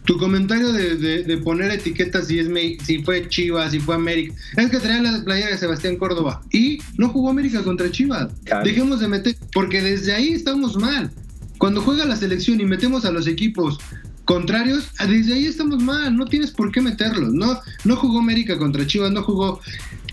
Tu 0.08 0.16
comentario 0.16 0.72
de, 0.72 1.40
poner 1.44 1.70
etiquetas 1.70 2.28
si, 2.28 2.38
es, 2.38 2.48
si 2.82 3.02
fue 3.02 3.28
Chivas, 3.28 3.72
si 3.72 3.78
fue 3.78 3.94
América, 3.94 4.32
es 4.56 4.70
que 4.70 4.78
traía 4.78 5.02
la 5.02 5.22
playa 5.22 5.48
de 5.48 5.58
Sebastián 5.58 5.96
Córdoba 5.96 6.40
y 6.50 6.78
no 6.96 7.10
jugó 7.10 7.28
América 7.28 7.62
contra 7.62 7.90
Chivas. 7.90 8.28
Dejemos 8.64 9.00
de 9.00 9.08
meter, 9.08 9.36
porque 9.52 9.82
desde 9.82 10.14
ahí 10.14 10.28
estamos 10.30 10.78
mal. 10.78 11.10
Cuando 11.58 11.82
juega 11.82 12.06
la 12.06 12.16
selección 12.16 12.58
y 12.58 12.64
metemos 12.64 13.04
a 13.04 13.10
los 13.10 13.26
equipos 13.26 13.78
contrarios, 14.24 14.88
desde 15.06 15.34
ahí 15.34 15.44
estamos 15.44 15.82
mal, 15.82 16.16
no 16.16 16.24
tienes 16.24 16.52
por 16.52 16.72
qué 16.72 16.80
meterlos. 16.80 17.34
No, 17.34 17.60
no 17.84 17.96
jugó 17.96 18.20
América 18.20 18.56
contra 18.56 18.86
Chivas, 18.86 19.12
no 19.12 19.22
jugó. 19.22 19.60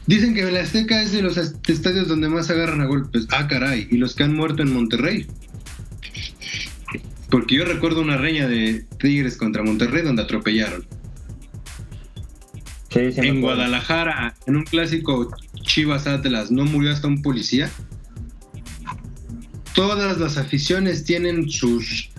Dicen 0.07 0.35
que 0.35 0.43
la 0.51 0.59
Azteca 0.59 1.01
es 1.01 1.13
de 1.13 1.21
los 1.21 1.37
estadios 1.37 2.09
donde 2.09 2.27
más 2.27 2.49
agarran 2.49 2.81
a 2.81 2.85
golpes. 2.85 3.27
Ah, 3.31 3.47
caray, 3.47 3.87
y 3.89 3.95
los 3.95 4.13
que 4.13 4.23
han 4.23 4.35
muerto 4.35 4.61
en 4.61 4.73
Monterrey. 4.73 5.25
Porque 7.29 7.55
yo 7.55 7.65
recuerdo 7.65 8.01
una 8.01 8.17
reña 8.17 8.47
de 8.47 8.85
Tigres 8.99 9.37
contra 9.37 9.63
Monterrey 9.63 10.03
donde 10.03 10.23
atropellaron. 10.23 10.85
Sí, 12.89 13.11
sí 13.11 13.21
en 13.21 13.41
Guadalajara, 13.41 14.35
en 14.45 14.55
un 14.55 14.63
clásico 14.63 15.35
Chivas 15.61 16.07
Atlas, 16.07 16.51
¿no 16.51 16.63
murió 16.65 16.91
hasta 16.91 17.07
un 17.07 17.21
policía? 17.21 17.69
Todas 19.73 20.17
las 20.17 20.37
aficiones 20.37 21.03
tienen 21.03 21.49
sus 21.49 22.09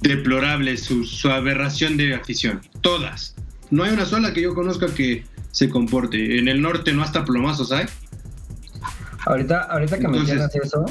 deplorable 0.00 0.76
su, 0.76 1.04
aberración 1.28 1.96
de 1.96 2.14
afición. 2.14 2.60
Todas. 2.80 3.34
No 3.70 3.84
hay 3.84 3.92
una 3.92 4.06
sola 4.06 4.32
que 4.32 4.42
yo 4.42 4.54
conozca 4.54 4.86
que 4.86 5.24
se 5.50 5.68
comporte. 5.68 6.38
En 6.38 6.48
el 6.48 6.62
norte 6.62 6.92
no 6.92 7.02
hasta 7.02 7.24
plomazos 7.24 7.72
hay. 7.72 7.86
Ahorita, 9.26 9.62
ahorita 9.62 9.98
que 9.98 10.08
mencionas 10.08 10.54
eso, 10.54 10.84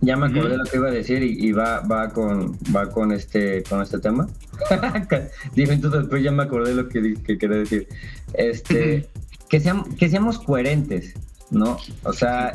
ya 0.00 0.16
me 0.16 0.26
acordé 0.26 0.56
lo 0.56 0.64
que 0.64 0.76
iba 0.76 0.88
a 0.88 0.92
decir 0.92 1.22
y, 1.22 1.52
va, 1.52 1.80
va 1.80 2.10
con 2.10 2.56
va 2.74 2.90
con 2.90 3.12
este 3.12 3.62
con 3.62 3.82
este 3.82 3.98
tema. 3.98 4.28
Dime 5.54 5.74
entonces 5.74 6.02
después 6.02 6.22
ya 6.22 6.30
me 6.30 6.42
acordé 6.42 6.74
lo 6.74 6.88
que, 6.88 7.14
que 7.14 7.38
quería 7.38 7.58
decir. 7.58 7.88
Este, 8.34 9.08
que, 9.48 9.60
seamos, 9.60 9.88
que 9.96 10.08
seamos 10.08 10.38
coherentes, 10.38 11.14
¿no? 11.50 11.78
O 12.02 12.12
sea, 12.12 12.52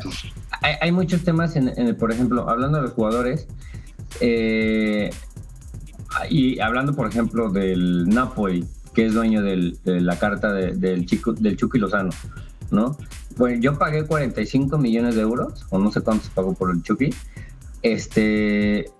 hay, 0.80 0.92
muchos 0.92 1.22
temas 1.22 1.56
en, 1.56 1.68
en, 1.76 1.96
por 1.96 2.12
ejemplo, 2.12 2.48
hablando 2.48 2.78
de 2.78 2.84
los 2.84 2.92
jugadores, 2.92 3.46
eh, 4.20 5.10
y 6.28 6.58
hablando, 6.60 6.94
por 6.94 7.08
ejemplo, 7.08 7.50
del 7.50 8.08
Napoli, 8.08 8.66
que 8.94 9.06
es 9.06 9.14
dueño 9.14 9.42
de 9.42 9.76
la 9.84 10.18
carta 10.18 10.52
del, 10.52 11.06
chico, 11.06 11.32
del 11.32 11.56
Chucky 11.56 11.78
Lozano, 11.78 12.10
¿no? 12.70 12.96
Bueno, 13.36 13.60
yo 13.60 13.78
pagué 13.78 14.04
45 14.04 14.78
millones 14.78 15.14
de 15.14 15.22
euros, 15.22 15.66
o 15.70 15.78
no 15.78 15.90
sé 15.90 16.00
cuánto 16.00 16.24
se 16.24 16.30
pagó 16.30 16.54
por 16.54 16.70
el 16.70 16.82
Chucky. 16.82 17.10
Este, 17.82 18.90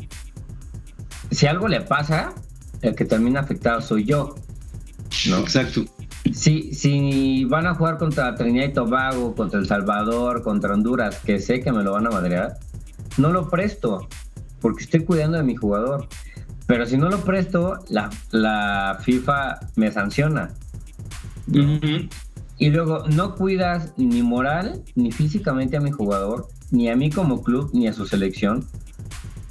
si 1.31 1.47
algo 1.47 1.69
le 1.69 1.81
pasa, 1.83 2.35
el 2.83 2.95
que 2.95 3.05
termina 3.05 3.41
afectado 3.41 3.81
soy 3.81 4.05
yo. 4.05 4.35
¿no? 5.29 5.39
Exacto. 5.39 5.85
Si, 6.33 6.75
si 6.75 7.45
van 7.45 7.67
a 7.67 7.75
jugar 7.75 7.99
contra 7.99 8.35
Trinidad 8.35 8.67
y 8.67 8.73
Tobago, 8.73 9.35
contra 9.35 9.59
El 9.59 9.67
Salvador, 9.67 10.43
contra 10.43 10.75
Honduras, 10.75 11.17
que 11.25 11.39
sé 11.39 11.61
que 11.61 11.73
me 11.73 11.83
lo 11.83 11.93
van 11.93 12.07
a 12.07 12.11
madrear, 12.11 12.59
no 13.19 13.33
lo 13.33 13.49
presto 13.49 14.09
porque 14.61 14.85
estoy 14.85 15.05
cuidando 15.05 15.39
de 15.39 15.43
mi 15.43 15.57
jugador. 15.57 16.07
Pero 16.67 16.87
si 16.87 16.97
no 16.97 17.09
lo 17.09 17.25
presto, 17.25 17.79
la, 17.89 18.11
la 18.31 18.99
FIFA 19.03 19.59
me 19.77 19.91
sanciona. 19.91 20.51
Y 22.61 22.69
luego 22.69 23.05
no 23.09 23.37
cuidas 23.37 23.95
ni 23.97 24.23
moral 24.23 24.85
ni 24.95 25.13
físicamente 25.13 25.79
a 25.79 25.81
mi 25.81 25.91
jugador, 25.91 26.47
ni 26.71 26.91
a 26.91 26.95
mí 26.95 27.09
como 27.09 27.43
club, 27.43 27.71
ni 27.73 27.89
a 27.89 27.95
su 27.95 28.07
selección. 28.07 28.67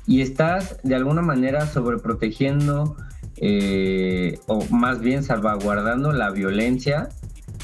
Y 0.06 0.22
estás 0.22 0.78
de 0.84 0.94
alguna 0.94 1.24
manera 1.24 1.66
sobreprotegiendo 1.66 2.96
eh, 3.38 4.40
o 4.46 4.64
más 4.70 5.02
bien 5.02 5.24
salvaguardando 5.24 6.12
la 6.14 6.30
violencia 6.30 7.10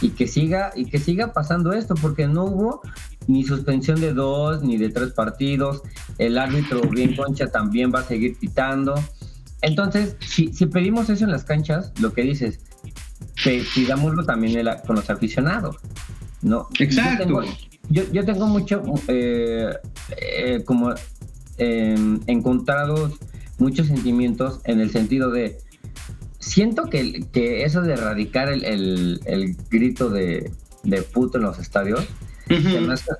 y 0.02 0.10
que 0.10 0.26
siga 0.26 0.72
y 0.76 0.86
que 0.86 0.98
siga 0.98 1.32
pasando 1.32 1.74
esto 1.74 1.93
porque 1.93 2.28
no 2.28 2.46
hubo 2.46 2.82
ni 3.28 3.43
suspensión 3.43 4.02
de 4.02 4.14
dos 4.14 4.64
ni 4.64 4.78
de 4.78 4.89
tres 4.89 5.14
partidos 5.14 5.84
el 6.18 6.38
árbitro 6.38 6.82
bien 6.82 7.16
concha 7.16 7.48
también 7.48 7.91
va 7.93 8.00
a 8.00 8.04
seguir 8.04 8.38
pitando 8.38 8.96
entonces 9.62 10.18
si, 10.20 10.54
si 10.54 10.66
pedimos 10.66 11.10
eso 11.10 11.24
en 11.24 11.32
las 11.32 11.43
canchas 11.43 11.93
lo 12.00 12.14
que 12.14 12.24
dices 12.24 12.60
pidámoslo 13.74 14.26
también 14.26 14.68
con 14.86 14.96
los 14.96 15.10
aficionados 15.10 15.78
no 16.41 16.68
exacto 16.80 17.43
yo 17.89 18.26
tengo, 18.26 18.48
mucho 18.48 18.82
eh, 19.08 19.70
eh, 20.18 20.64
como 20.66 20.93
em, 21.58 22.20
encontrados 22.28 23.14
muchos 23.58 23.88
sentimientos 23.88 24.60
en 24.64 24.80
el 24.80 24.89
sentido 24.91 25.32
de 25.32 25.60
siento 26.39 26.86
que, 26.86 27.26
que 27.32 27.64
eso 27.64 27.82
de 27.82 27.93
erradicar 27.93 28.50
el, 28.50 28.64
el, 29.26 29.58
grito 29.70 30.10
de, 30.10 30.52
de, 30.84 31.02
puto 31.02 31.38
en 31.38 31.43
los 31.43 31.60
estadios 31.60 32.06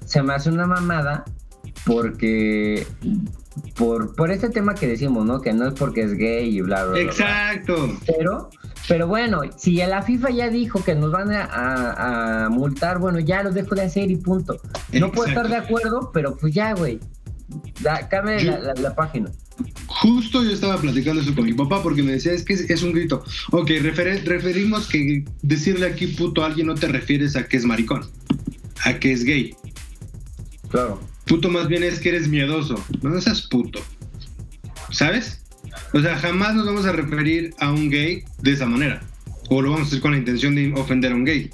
se, 0.06 0.22
me 0.22 0.34
hace, 0.34 0.50
una 0.50 0.68
mamada 0.68 1.26
porque 1.86 2.86
por, 3.76 4.16
por 4.16 4.32
este 4.32 4.50
tema 4.50 4.76
que 4.76 4.88
decimos, 4.88 5.26
¿no? 5.26 5.42
Que 5.42 5.54
no 5.54 5.68
es 5.68 5.74
porque 5.74 6.02
es 6.02 6.14
gay 6.14 6.58
y 6.58 6.62
bla, 6.62 6.86
bla, 6.86 7.00
Exacto. 7.00 7.90
Pero, 8.06 8.50
pero 8.88 9.08
bueno, 9.08 9.42
si 9.58 9.76
la 9.78 10.02
FIFA 10.02 10.30
ya 10.32 10.50
dijo 10.50 10.84
que 10.84 10.96
nos 10.96 11.12
van 11.12 11.32
a, 11.32 12.46
a, 12.46 12.50
multar, 12.50 13.00
bueno, 13.00 13.20
ya 13.20 13.44
lo 13.44 13.52
dejo 13.52 13.76
de 13.76 13.84
hacer 13.84 14.12
y 14.12 14.16
punto. 14.18 14.60
No 14.94 15.12
puedo 15.12 15.28
estar 15.28 15.48
de 15.48 15.56
acuerdo, 15.56 16.12
pero 16.14 16.38
pues 16.38 16.54
ya, 16.54 16.74
güey. 16.74 17.00
Cambia 18.10 18.60
la, 18.60 18.74
la 18.74 18.96
página. 18.96 19.32
Justo 19.88 20.44
yo 20.44 20.52
estaba 20.52 20.78
platicando 20.78 21.22
eso 21.22 21.34
con 21.34 21.46
mi 21.46 21.54
papá 21.54 21.82
porque 21.82 22.04
me 22.04 22.12
decía, 22.14 22.34
es 22.34 22.44
que 22.44 22.54
es, 22.54 22.84
un 22.84 22.92
grito. 22.92 23.24
Ok, 23.52 23.72
referimos 24.26 24.88
que 24.88 25.24
decirle 25.42 25.88
aquí 25.88 26.08
puto 26.08 26.44
a 26.44 26.48
alguien 26.48 26.68
no 26.68 26.76
te 26.76 26.88
refieres 26.88 27.36
a 27.36 27.48
que 27.48 27.58
es 27.58 27.66
maricón, 27.66 28.06
a 28.84 29.00
que 29.00 29.14
es 29.14 29.24
gay. 29.24 29.56
Claro. 30.70 31.00
Puto 31.26 31.50
más 31.50 31.68
bien 31.68 31.84
es 31.84 32.00
que 32.00 32.10
eres 32.10 32.28
miedoso, 32.28 32.76
no 33.02 33.20
seas 33.22 33.44
puto. 33.44 33.80
¿Sabes? 34.92 35.45
O 35.94 36.02
sea, 36.02 36.18
jamás 36.18 36.56
nos 36.56 36.66
vamos 36.66 36.86
a 36.86 36.92
referir 36.92 37.54
a 37.60 37.72
un 37.72 37.90
gay 37.90 38.24
de 38.42 38.52
esa 38.52 38.66
manera. 38.66 39.02
O 39.50 39.62
lo 39.62 39.72
vamos 39.72 39.88
a 39.88 39.90
hacer 39.90 40.02
con 40.02 40.12
la 40.12 40.18
intención 40.18 40.56
de 40.56 40.74
ofender 40.74 41.12
a 41.12 41.16
un 41.16 41.26
gay. 41.26 41.50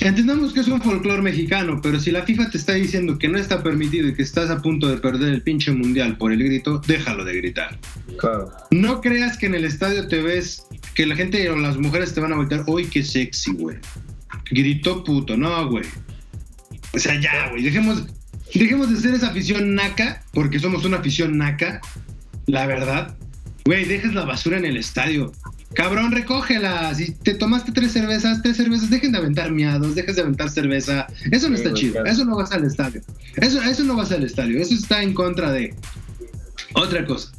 Entendamos 0.00 0.52
que 0.52 0.60
es 0.60 0.68
un 0.68 0.82
folclore 0.82 1.22
mexicano, 1.22 1.80
pero 1.82 1.98
si 1.98 2.10
la 2.10 2.24
FIFA 2.24 2.50
te 2.50 2.58
está 2.58 2.74
diciendo 2.74 3.18
que 3.18 3.28
no 3.28 3.38
está 3.38 3.62
permitido 3.62 4.08
y 4.08 4.14
que 4.14 4.22
estás 4.22 4.50
a 4.50 4.60
punto 4.60 4.88
de 4.88 4.98
perder 4.98 5.32
el 5.32 5.42
pinche 5.42 5.72
mundial 5.72 6.18
por 6.18 6.32
el 6.32 6.42
grito, 6.42 6.80
déjalo 6.86 7.24
de 7.24 7.36
gritar. 7.36 7.78
Claro. 8.18 8.52
No 8.70 9.00
creas 9.00 9.38
que 9.38 9.46
en 9.46 9.54
el 9.54 9.64
estadio 9.64 10.06
te 10.08 10.20
ves, 10.20 10.66
que 10.94 11.06
la 11.06 11.16
gente 11.16 11.48
o 11.50 11.56
las 11.56 11.78
mujeres 11.78 12.12
te 12.12 12.20
van 12.20 12.32
a 12.32 12.36
voltear, 12.36 12.64
¡Uy, 12.66 12.86
qué 12.86 13.02
sexy, 13.02 13.52
güey! 13.52 13.78
Gritó 14.50 15.02
puto, 15.04 15.36
no, 15.36 15.68
güey. 15.70 15.84
O 16.94 16.98
sea, 16.98 17.18
ya, 17.18 17.48
güey, 17.50 17.62
dejemos, 17.62 18.04
dejemos 18.54 18.90
de 18.90 19.00
ser 19.00 19.14
esa 19.14 19.28
afición 19.28 19.74
naca, 19.74 20.22
porque 20.34 20.58
somos 20.58 20.84
una 20.84 20.98
afición 20.98 21.38
naca, 21.38 21.80
la 22.46 22.66
verdad. 22.66 23.16
Güey, 23.64 23.84
dejes 23.84 24.14
la 24.14 24.24
basura 24.24 24.58
en 24.58 24.64
el 24.64 24.76
estadio. 24.76 25.32
Cabrón, 25.74 26.12
recógela. 26.12 26.94
Si 26.94 27.12
te 27.12 27.34
tomaste 27.34 27.72
tres 27.72 27.92
cervezas, 27.92 28.42
tres 28.42 28.56
cervezas, 28.56 28.90
dejen 28.90 29.12
de 29.12 29.18
aventar 29.18 29.52
miados, 29.52 29.94
dejes 29.94 30.16
de 30.16 30.22
aventar 30.22 30.50
cerveza. 30.50 31.06
Eso 31.30 31.48
no 31.48 31.54
está 31.54 31.72
chido. 31.72 32.04
Eso 32.04 32.24
no 32.24 32.36
vas 32.36 32.52
al 32.52 32.64
estadio. 32.64 33.00
Eso, 33.36 33.62
eso 33.62 33.84
no 33.84 33.96
vas 33.96 34.10
al 34.12 34.24
estadio. 34.24 34.60
Eso 34.60 34.74
está 34.74 35.02
en 35.02 35.14
contra 35.14 35.52
de. 35.52 35.74
Otra 36.74 37.04
cosa. 37.06 37.32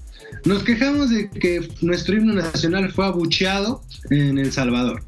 Nos 0.46 0.64
quejamos 0.64 1.10
de 1.10 1.30
que 1.30 1.70
nuestro 1.82 2.16
himno 2.16 2.34
nacional 2.34 2.92
fue 2.92 3.06
abucheado 3.06 3.84
en 4.10 4.38
El 4.38 4.52
Salvador. 4.52 5.04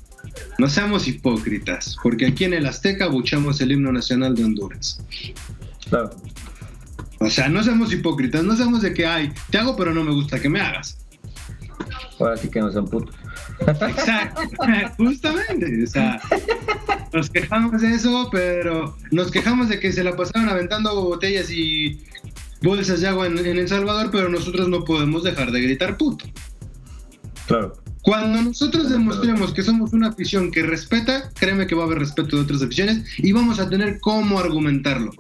No 0.58 0.70
seamos 0.70 1.08
hipócritas, 1.08 1.98
porque 2.02 2.28
aquí 2.28 2.46
en 2.46 2.54
el 2.54 2.66
Azteca 2.66 3.06
abuchamos 3.06 3.60
el 3.62 3.72
himno 3.72 3.92
nacional 3.92 4.36
de 4.36 4.46
Honduras. 4.46 5.02
Claro. 5.90 6.12
O 7.20 7.30
sea, 7.30 7.50
no 7.50 7.64
seamos 7.64 7.92
hipócritas, 7.94 8.44
no 8.44 8.56
seamos 8.56 8.82
de 8.82 8.94
que, 8.94 9.06
ay, 9.06 9.32
te 9.50 9.58
hago 9.58 9.76
pero 9.76 9.94
no 9.94 10.04
me 10.04 10.12
gusta 10.12 10.40
que 10.40 10.50
me 10.50 10.62
hagas. 10.62 10.98
Ahora 12.20 12.38
sí 12.38 12.50
que 12.50 12.60
no 12.60 12.72
son 12.72 12.88
putos. 12.88 13.16
Exacto, 13.60 14.42
justamente. 14.98 15.84
O 15.84 15.88
sea, 15.88 16.22
nos 17.14 17.30
quejamos 17.30 17.82
de 17.82 17.94
eso, 17.94 18.30
pero 18.32 18.96
nos 19.12 19.32
quejamos 19.32 19.70
de 19.70 19.80
que 19.80 19.92
se 19.92 20.04
la 20.04 20.16
pasaron 20.16 20.50
aventando 20.50 20.96
botellas 21.04 21.50
y 21.50 22.04
bolsas 22.62 23.02
de 23.02 23.08
agua 23.08 23.28
en, 23.28 23.38
en 23.38 23.58
El 23.58 23.68
Salvador, 23.68 24.10
pero 24.12 24.30
nosotros 24.30 24.68
no 24.70 24.84
podemos 24.84 25.24
dejar 25.24 25.52
de 25.52 25.62
gritar 25.62 25.98
puto. 25.98 26.26
Claro. 27.48 27.85
Cuando 28.06 28.40
nosotros 28.40 28.92
demostremos 28.92 29.52
que 29.52 29.64
somos 29.64 29.92
una 29.92 30.10
afición 30.10 30.52
que 30.52 30.62
respeta, 30.62 31.32
créeme 31.34 31.66
que 31.66 31.74
va 31.74 31.82
a 31.82 31.86
haber 31.88 31.98
respeto 31.98 32.36
de 32.36 32.44
otras 32.44 32.62
aficiones 32.62 33.04
y 33.18 33.32
vamos 33.32 33.58
a 33.58 33.68
tener 33.68 34.00
cómo 34.00 34.38
argumentarlo. 34.38 35.12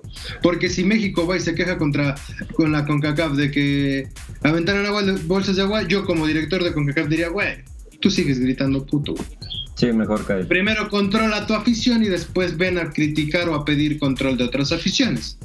Porque 0.43 0.69
si 0.69 0.83
México 0.83 1.25
va 1.25 1.36
y 1.36 1.39
se 1.39 1.55
queja 1.55 1.79
contra 1.79 2.13
con 2.53 2.71
la 2.71 2.86
CONCACAF 2.86 3.33
de 3.33 3.49
que 3.49 4.07
aventaron 4.43 4.86
agua, 4.86 5.01
bolsas 5.25 5.55
de 5.55 5.63
agua, 5.63 5.81
yo 5.81 6.05
como 6.05 6.27
director 6.27 6.63
de 6.63 6.73
CONCACAF 6.73 7.07
diría, 7.07 7.29
güey, 7.29 7.63
tú 8.01 8.11
sigues 8.11 8.39
gritando 8.39 8.86
puto. 8.86 9.15
güey. 9.15 9.27
Sí, 9.73 9.91
mejor 9.91 10.23
cae. 10.23 10.45
Primero 10.45 10.88
controla 10.88 11.47
tu 11.47 11.55
afición 11.55 12.03
y 12.03 12.07
después 12.07 12.55
ven 12.55 12.77
a 12.77 12.91
criticar 12.91 13.49
o 13.49 13.55
a 13.55 13.65
pedir 13.65 13.97
control 13.97 14.38
de 14.38 14.43
otras 14.43 14.71
aficiones. 14.71 15.39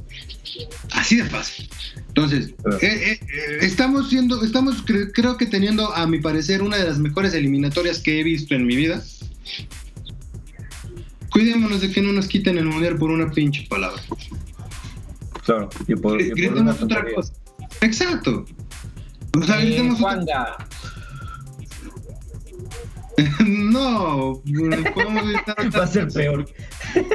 Así 0.93 1.16
de 1.16 1.24
fácil. 1.24 1.68
Entonces, 2.09 2.49
eh, 2.80 2.86
eh, 2.86 3.20
eh, 3.20 3.59
estamos 3.61 4.09
siendo, 4.11 4.43
estamos 4.43 4.84
cre- 4.84 5.11
creo 5.14 5.36
que 5.36 5.47
teniendo, 5.47 5.95
a 5.95 6.07
mi 6.07 6.20
parecer, 6.20 6.62
una 6.62 6.76
de 6.76 6.84
las 6.84 6.99
mejores 6.99 7.34
eliminatorias 7.34 7.99
que 8.01 8.20
he 8.20 8.22
visto 8.24 8.55
en 8.55 8.66
mi 8.66 8.76
vida. 8.76 9.03
Cuidémonos 11.30 11.80
de 11.80 11.91
que 11.93 12.03
no 12.03 12.12
nos 12.12 12.26
quiten 12.26 12.59
el 12.59 12.64
mundial 12.66 12.97
por 12.97 13.11
una 13.11 13.30
pinche 13.30 13.66
palabra. 13.68 14.03
Claro. 15.45 15.68
Y 15.86 15.95
por, 15.95 16.20
y 16.20 16.30
por 16.49 16.55
una 16.59 16.72
otra 16.72 17.05
cosa. 17.14 17.32
Exacto. 17.80 18.45
O 19.38 19.43
sea, 19.45 19.61
Eh, 19.62 19.66
gritemos 19.66 20.01
otra-. 20.01 20.57
No, 23.47 24.43
podemos 24.95 25.28
gritar 25.28 25.57
Va 25.78 25.84
a 25.84 25.86
ser 25.86 26.09
peor. 26.09 26.47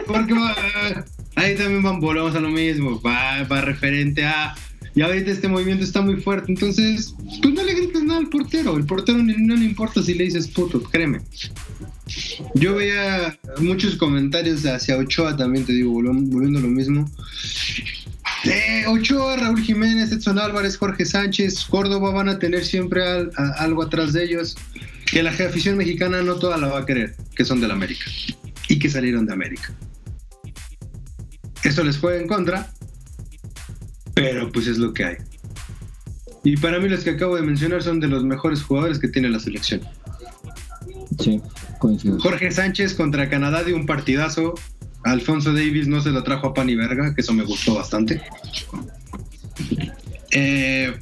Porque 0.07 0.33
va- 0.33 1.05
ahí 1.35 1.55
también 1.55 1.83
van, 1.83 1.99
volvemos 1.99 2.35
a 2.35 2.39
lo 2.39 2.49
mismo, 2.49 3.01
va, 3.01 3.43
va 3.43 3.61
referente 3.61 4.25
a... 4.25 4.55
Y 4.97 5.01
ahorita 5.01 5.29
este 5.29 5.49
movimiento 5.49 5.83
está 5.83 6.01
muy 6.01 6.21
fuerte, 6.21 6.53
entonces, 6.53 7.13
pues 7.41 7.53
no 7.53 7.63
le 7.63 7.73
grites 7.73 8.01
nada 8.03 8.19
al 8.21 8.29
portero, 8.29 8.77
el 8.77 8.85
portero 8.85 9.17
ni- 9.17 9.35
no 9.35 9.53
le 9.55 9.65
importa 9.65 10.01
si 10.01 10.13
le 10.13 10.23
dices 10.23 10.47
puto, 10.47 10.81
créeme. 10.83 11.19
Yo 12.53 12.75
veía 12.75 13.37
muchos 13.59 13.97
comentarios 13.97 14.65
hacia 14.65 14.95
Ochoa 14.97 15.35
también, 15.35 15.65
te 15.65 15.73
digo, 15.73 15.91
volviendo, 15.91 16.59
a 16.59 16.61
lo 16.61 16.69
mismo. 16.69 17.11
Ochoa, 18.87 19.35
Raúl 19.35 19.61
Jiménez, 19.61 20.13
Edson 20.13 20.39
Álvarez, 20.39 20.77
Jorge 20.77 21.03
Sánchez, 21.03 21.65
Córdoba 21.65 22.11
van 22.11 22.29
a 22.29 22.39
tener 22.39 22.63
siempre 22.63 23.01
algo 23.57 23.83
atrás 23.83 24.13
de 24.13 24.23
ellos 24.23 24.55
que 25.11 25.23
la 25.23 25.31
afición 25.31 25.75
mexicana 25.77 26.21
no 26.21 26.35
toda 26.35 26.57
la 26.57 26.67
va 26.67 26.79
a 26.79 26.85
querer, 26.85 27.15
que 27.35 27.43
son 27.43 27.59
del 27.59 27.71
América 27.71 28.05
y 28.69 28.79
que 28.79 28.89
salieron 28.89 29.25
de 29.25 29.33
América. 29.33 29.73
Eso 31.65 31.83
les 31.83 31.97
juega 31.97 32.21
en 32.21 32.27
contra, 32.27 32.71
pero 34.13 34.51
pues 34.51 34.67
es 34.67 34.77
lo 34.77 34.93
que 34.93 35.03
hay. 35.03 35.15
Y 36.43 36.57
para 36.57 36.79
mí 36.79 36.87
los 36.87 37.03
que 37.03 37.09
acabo 37.11 37.35
de 37.35 37.41
mencionar 37.41 37.81
son 37.81 37.99
de 37.99 38.07
los 38.07 38.23
mejores 38.23 38.61
jugadores 38.63 38.99
que 38.99 39.07
tiene 39.07 39.29
la 39.29 39.39
selección. 39.39 39.81
Sí, 41.19 41.41
coincido. 41.79 42.19
Jorge 42.19 42.51
Sánchez 42.51 42.93
contra 42.93 43.29
Canadá 43.29 43.63
de 43.63 43.73
un 43.73 43.85
partidazo. 43.85 44.53
Alfonso 45.03 45.53
Davis 45.53 45.87
no 45.87 46.01
se 46.01 46.11
lo 46.11 46.23
trajo 46.23 46.47
a 46.47 46.53
pan 46.53 46.69
y 46.69 46.75
verga, 46.75 47.13
que 47.15 47.21
eso 47.21 47.33
me 47.33 47.43
gustó 47.43 47.75
bastante. 47.75 48.21
Eh, 50.31 50.93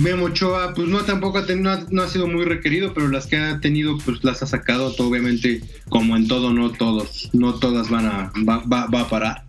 Memo 0.00 0.26
Ochoa, 0.26 0.74
pues 0.74 0.88
no 0.88 1.00
tampoco 1.02 1.38
ha, 1.38 1.46
ten- 1.46 1.62
no, 1.62 1.70
ha, 2.02 2.08
sido 2.08 2.26
muy 2.26 2.44
requerido, 2.44 2.92
pero 2.94 3.08
las 3.08 3.26
que 3.26 3.36
ha 3.36 3.60
tenido, 3.60 3.96
pues 4.04 4.22
las 4.22 4.42
ha 4.42 4.46
sacado. 4.46 4.94
obviamente, 4.98 5.62
como 5.88 6.16
en 6.16 6.28
todo, 6.28 6.52
no 6.52 6.70
todos, 6.72 7.30
no 7.32 7.54
todas 7.54 7.88
van 7.90 8.06
a 8.06 8.32
va, 8.48 8.58
va- 8.58 8.86
va 8.86 9.00
a 9.02 9.08
parar. 9.08 9.47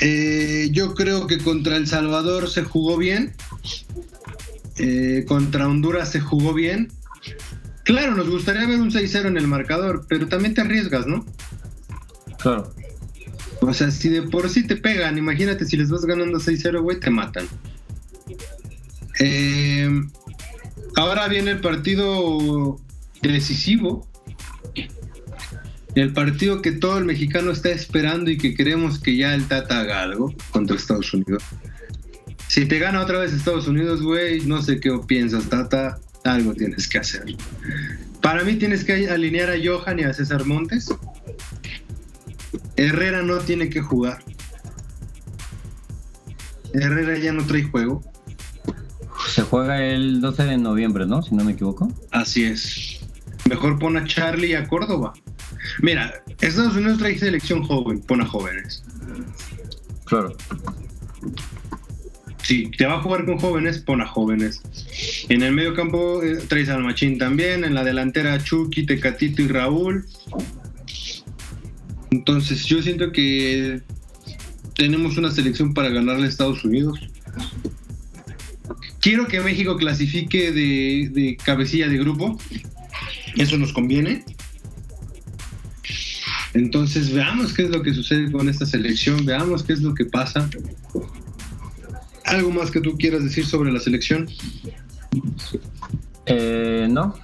Eh, 0.00 0.68
yo 0.72 0.94
creo 0.94 1.26
que 1.26 1.38
contra 1.38 1.76
El 1.76 1.86
Salvador 1.86 2.48
se 2.48 2.62
jugó 2.62 2.96
bien. 2.96 3.34
Eh, 4.76 5.24
contra 5.26 5.68
Honduras 5.68 6.10
se 6.10 6.20
jugó 6.20 6.54
bien. 6.54 6.92
Claro, 7.84 8.14
nos 8.14 8.28
gustaría 8.28 8.66
ver 8.66 8.80
un 8.80 8.90
6-0 8.90 9.26
en 9.26 9.36
el 9.36 9.48
marcador, 9.48 10.06
pero 10.08 10.28
también 10.28 10.54
te 10.54 10.60
arriesgas, 10.60 11.06
¿no? 11.06 11.24
Claro. 12.38 12.72
O 13.60 13.74
sea, 13.74 13.90
si 13.90 14.08
de 14.08 14.22
por 14.22 14.48
sí 14.48 14.66
te 14.66 14.76
pegan, 14.76 15.18
imagínate 15.18 15.64
si 15.64 15.76
les 15.76 15.90
vas 15.90 16.04
ganando 16.04 16.38
6-0, 16.38 16.80
güey, 16.82 17.00
te 17.00 17.10
matan. 17.10 17.48
Eh, 19.20 19.90
ahora 20.96 21.28
viene 21.28 21.52
el 21.52 21.60
partido 21.60 22.78
decisivo. 23.20 24.07
El 25.98 26.12
partido 26.12 26.62
que 26.62 26.70
todo 26.70 26.96
el 26.98 27.04
mexicano 27.04 27.50
está 27.50 27.70
esperando 27.70 28.30
y 28.30 28.38
que 28.38 28.54
queremos 28.54 29.00
que 29.00 29.16
ya 29.16 29.34
el 29.34 29.48
Tata 29.48 29.80
haga 29.80 30.02
algo 30.02 30.32
contra 30.52 30.76
Estados 30.76 31.12
Unidos. 31.12 31.42
Si 32.46 32.66
te 32.66 32.78
gana 32.78 33.00
otra 33.00 33.18
vez 33.18 33.32
Estados 33.32 33.66
Unidos, 33.66 34.00
güey, 34.00 34.42
no 34.42 34.62
sé 34.62 34.78
qué 34.78 34.96
piensas, 35.08 35.48
Tata. 35.48 35.98
Algo 36.22 36.54
tienes 36.54 36.86
que 36.86 36.98
hacer. 36.98 37.24
Para 38.22 38.44
mí 38.44 38.54
tienes 38.54 38.84
que 38.84 39.10
alinear 39.10 39.50
a 39.50 39.56
Johan 39.60 39.98
y 39.98 40.04
a 40.04 40.12
César 40.14 40.46
Montes. 40.46 40.88
Herrera 42.76 43.22
no 43.22 43.38
tiene 43.38 43.68
que 43.68 43.80
jugar. 43.80 44.22
Herrera 46.74 47.18
ya 47.18 47.32
no 47.32 47.44
trae 47.44 47.64
juego. 47.64 48.04
Se 49.28 49.42
juega 49.42 49.84
el 49.84 50.20
12 50.20 50.44
de 50.44 50.58
noviembre, 50.58 51.06
¿no? 51.06 51.22
Si 51.22 51.34
no 51.34 51.42
me 51.42 51.52
equivoco. 51.54 51.92
Así 52.12 52.44
es. 52.44 53.00
Mejor 53.48 53.80
pon 53.80 53.96
a 53.96 54.04
Charlie 54.04 54.50
y 54.50 54.54
a 54.54 54.68
Córdoba. 54.68 55.12
Mira, 55.82 56.22
Estados 56.40 56.76
Unidos 56.76 56.98
trae 56.98 57.18
selección 57.18 57.62
joven, 57.62 58.00
pon 58.00 58.20
a 58.20 58.26
jóvenes. 58.26 58.82
Claro. 60.04 60.36
Si 62.42 62.70
te 62.70 62.86
va 62.86 62.94
a 62.94 63.02
jugar 63.02 63.26
con 63.26 63.38
jóvenes, 63.38 63.78
pon 63.78 64.00
a 64.00 64.06
jóvenes. 64.06 64.62
En 65.28 65.42
el 65.42 65.52
medio 65.52 65.74
campo 65.74 66.22
eh, 66.22 66.38
traes 66.48 66.70
al 66.70 66.82
Machín 66.82 67.18
también. 67.18 67.64
En 67.64 67.74
la 67.74 67.84
delantera 67.84 68.42
Chucky, 68.42 68.86
Tecatito 68.86 69.42
y 69.42 69.48
Raúl. 69.48 70.06
Entonces 72.10 72.64
yo 72.64 72.80
siento 72.80 73.12
que 73.12 73.82
tenemos 74.74 75.18
una 75.18 75.30
selección 75.30 75.74
para 75.74 75.90
ganarle 75.90 76.24
a 76.24 76.28
Estados 76.28 76.64
Unidos. 76.64 76.98
Quiero 79.00 79.26
que 79.26 79.40
México 79.40 79.76
clasifique 79.76 80.50
de, 80.50 81.10
de 81.12 81.36
cabecilla 81.36 81.88
de 81.88 81.98
grupo. 81.98 82.38
Eso 83.36 83.58
nos 83.58 83.72
conviene. 83.72 84.24
Entonces 86.54 87.12
veamos 87.12 87.52
qué 87.52 87.62
es 87.64 87.70
lo 87.70 87.82
que 87.82 87.92
sucede 87.94 88.30
con 88.32 88.48
esta 88.48 88.66
selección, 88.66 89.24
veamos 89.24 89.62
qué 89.62 89.72
es 89.74 89.82
lo 89.82 89.94
que 89.94 90.04
pasa. 90.06 90.48
¿Algo 92.24 92.50
más 92.50 92.70
que 92.70 92.80
tú 92.80 92.96
quieras 92.98 93.22
decir 93.24 93.46
sobre 93.46 93.72
la 93.72 93.80
selección? 93.80 94.28
Eh, 96.26 96.86
no, 96.90 97.14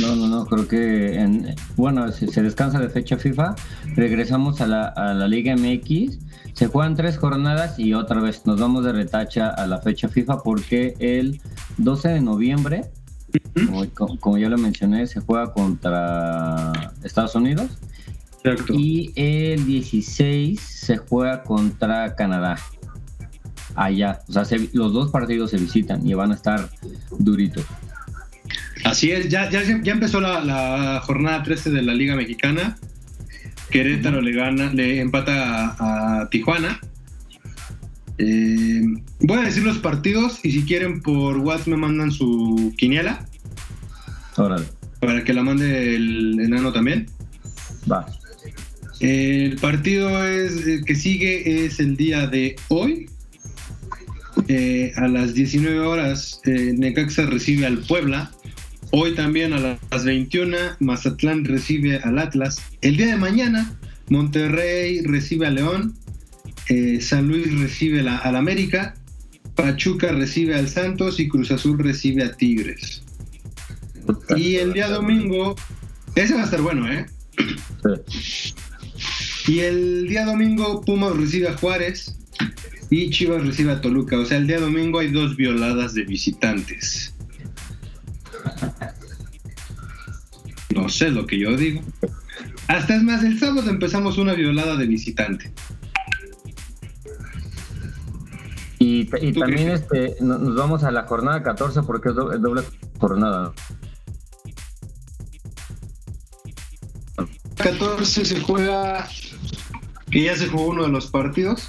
no, 0.00 0.16
no, 0.16 0.28
no, 0.28 0.46
creo 0.46 0.68
que, 0.68 1.14
en, 1.18 1.54
bueno, 1.76 2.10
si 2.12 2.28
se 2.28 2.42
descansa 2.42 2.78
de 2.78 2.88
fecha 2.88 3.16
FIFA, 3.16 3.56
regresamos 3.96 4.60
a 4.60 4.66
la, 4.68 4.86
a 4.88 5.14
la 5.14 5.26
Liga 5.26 5.54
MX, 5.56 6.18
se 6.52 6.68
juegan 6.68 6.94
tres 6.94 7.18
jornadas 7.18 7.78
y 7.78 7.92
otra 7.94 8.20
vez 8.20 8.46
nos 8.46 8.60
vamos 8.60 8.84
de 8.84 8.92
retacha 8.92 9.48
a 9.50 9.66
la 9.66 9.80
fecha 9.80 10.08
FIFA 10.08 10.42
porque 10.44 10.94
el 11.00 11.40
12 11.78 12.08
de 12.10 12.20
noviembre, 12.20 12.84
como- 13.94 14.18
como 14.20 14.38
ya 14.38 14.48
lo 14.48 14.58
mencioné, 14.58 15.06
se 15.08 15.20
juega 15.20 15.52
contra 15.52 16.72
Estados 17.02 17.34
Unidos 17.34 17.66
Exacto. 18.52 18.74
y 18.76 19.12
el 19.16 19.66
16 19.66 20.60
se 20.60 20.96
juega 20.98 21.42
contra 21.42 22.14
Canadá. 22.14 22.56
Allá, 23.74 24.20
o 24.28 24.32
sea, 24.32 24.44
se- 24.44 24.70
los 24.72 24.92
dos 24.92 25.10
partidos 25.10 25.50
se 25.50 25.58
visitan 25.58 26.06
y 26.06 26.14
van 26.14 26.30
a 26.32 26.34
estar 26.34 26.70
duritos. 27.18 27.64
Así 28.84 29.10
es, 29.10 29.28
ya, 29.28 29.50
ya, 29.50 29.62
ya 29.62 29.92
empezó 29.92 30.20
la, 30.20 30.40
la 30.44 31.00
jornada 31.04 31.42
13 31.42 31.70
de 31.70 31.82
la 31.82 31.92
Liga 31.94 32.14
Mexicana. 32.16 32.76
Querétaro 33.70 34.20
le 34.20 34.32
gana, 34.32 34.72
le 34.72 35.00
empata 35.00 35.74
a, 35.78 36.20
a 36.22 36.30
Tijuana. 36.30 36.78
Eh, 38.18 38.82
voy 39.20 39.38
a 39.38 39.42
decir 39.42 39.62
los 39.64 39.78
partidos 39.78 40.38
y 40.42 40.52
si 40.52 40.64
quieren 40.64 41.02
por 41.02 41.38
WhatsApp 41.38 41.68
me 41.68 41.76
mandan 41.76 42.12
su 42.12 42.72
quiniela. 42.78 43.26
Órale. 44.36 44.64
Para 45.00 45.22
que 45.24 45.34
la 45.34 45.42
mande 45.42 45.96
el 45.96 46.38
enano 46.40 46.72
también. 46.72 47.06
Va. 47.90 48.06
El 49.00 49.56
partido 49.56 50.26
es, 50.26 50.84
que 50.84 50.94
sigue 50.94 51.64
es 51.66 51.80
el 51.80 51.96
día 51.96 52.26
de 52.26 52.56
hoy. 52.68 53.08
Eh, 54.48 54.92
a 54.96 55.08
las 55.08 55.34
19 55.34 55.80
horas 55.80 56.40
eh, 56.44 56.72
Necaxa 56.76 57.26
recibe 57.26 57.66
al 57.66 57.78
Puebla. 57.78 58.30
Hoy 58.92 59.14
también 59.14 59.52
a 59.52 59.78
las 59.90 60.04
21 60.04 60.56
Mazatlán 60.80 61.44
recibe 61.44 61.98
al 61.98 62.18
Atlas. 62.18 62.62
El 62.80 62.96
día 62.96 63.08
de 63.08 63.16
mañana 63.16 63.76
Monterrey 64.08 65.02
recibe 65.02 65.46
a 65.46 65.50
León. 65.50 65.94
Eh, 66.68 67.00
San 67.00 67.28
Luis 67.28 67.58
recibe 67.58 68.00
al 68.08 68.36
América. 68.36 68.94
Pachuca 69.54 70.12
recibe 70.12 70.54
al 70.54 70.68
Santos 70.68 71.18
y 71.18 71.28
Cruz 71.28 71.50
Azul 71.50 71.78
recibe 71.78 72.24
a 72.24 72.36
Tigres. 72.36 73.02
Y 74.36 74.56
el 74.56 74.72
día 74.72 74.88
domingo, 74.88 75.56
ese 76.14 76.34
va 76.34 76.42
a 76.42 76.44
estar 76.44 76.60
bueno, 76.60 76.90
¿eh? 76.90 77.06
Y 79.46 79.60
el 79.60 80.08
día 80.08 80.24
domingo 80.24 80.80
Pumas 80.82 81.16
recibe 81.16 81.48
a 81.48 81.56
Juárez 81.56 82.16
y 82.90 83.10
Chivas 83.10 83.46
recibe 83.46 83.72
a 83.72 83.80
Toluca. 83.80 84.18
O 84.18 84.24
sea, 84.24 84.38
el 84.38 84.46
día 84.46 84.58
domingo 84.58 84.98
hay 84.98 85.10
dos 85.10 85.36
violadas 85.36 85.94
de 85.94 86.04
visitantes. 86.04 87.14
No 90.74 90.88
sé 90.88 91.10
lo 91.10 91.26
que 91.26 91.38
yo 91.38 91.56
digo. 91.56 91.80
Hasta 92.68 92.96
es 92.96 93.02
más, 93.02 93.22
el 93.22 93.38
sábado 93.38 93.70
empezamos 93.70 94.18
una 94.18 94.34
violada 94.34 94.76
de 94.76 94.86
visitante. 94.86 95.52
Y, 98.78 99.04
también 99.04 99.70
este, 99.70 100.16
nos 100.20 100.54
vamos 100.54 100.84
a 100.84 100.90
la 100.90 101.04
jornada 101.04 101.42
14 101.42 101.82
porque 101.82 102.10
es 102.10 102.14
doble, 102.14 102.62
jornada. 102.98 103.52
14 107.56 108.24
se 108.24 108.40
juega, 108.40 109.08
que 110.16 110.22
ya 110.22 110.34
se 110.34 110.46
jugó 110.46 110.68
uno 110.68 110.84
de 110.84 110.88
los 110.88 111.08
partidos. 111.08 111.68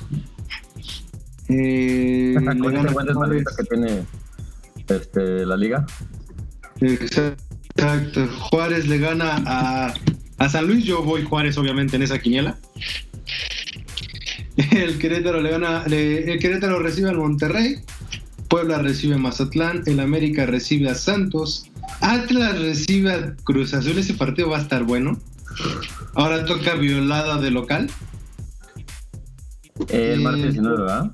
Eh, 1.50 2.34
que 2.34 3.64
tiene 3.70 4.06
este, 4.88 5.46
la 5.46 5.58
liga. 5.58 5.86
Exacto. 6.80 8.26
Juárez 8.40 8.88
le 8.88 9.00
gana 9.00 9.44
a, 9.46 9.94
a 10.38 10.50
San 10.50 10.66
Luis. 10.66 10.86
Yo 10.86 11.04
voy 11.04 11.24
Juárez, 11.24 11.58
obviamente, 11.58 11.98
en 11.98 12.04
esa 12.04 12.20
quiniela. 12.20 12.58
El 14.56 14.98
Querétaro 14.98 15.42
le 15.42 15.50
gana, 15.52 15.84
el 15.86 16.40
Querétaro 16.40 16.80
recibe 16.80 17.10
al 17.10 17.18
Monterrey, 17.18 17.82
Puebla 18.48 18.78
recibe 18.78 19.16
a 19.16 19.18
Mazatlán, 19.18 19.84
el 19.88 20.00
América 20.00 20.46
recibe 20.46 20.90
a 20.90 20.96
Santos, 20.96 21.70
Atlas 22.00 22.58
recibe 22.60 23.12
a 23.12 23.36
Cruz 23.44 23.74
Azul, 23.74 23.98
ese 23.98 24.14
partido 24.14 24.52
va 24.52 24.60
a 24.60 24.62
estar 24.62 24.86
bueno. 24.86 25.20
Ahora 26.16 26.46
toca 26.46 26.76
violada 26.76 27.42
de 27.42 27.52
local. 27.52 27.92
El 29.90 30.22
martes 30.22 30.54
19, 30.54 30.78
¿verdad? 30.78 31.12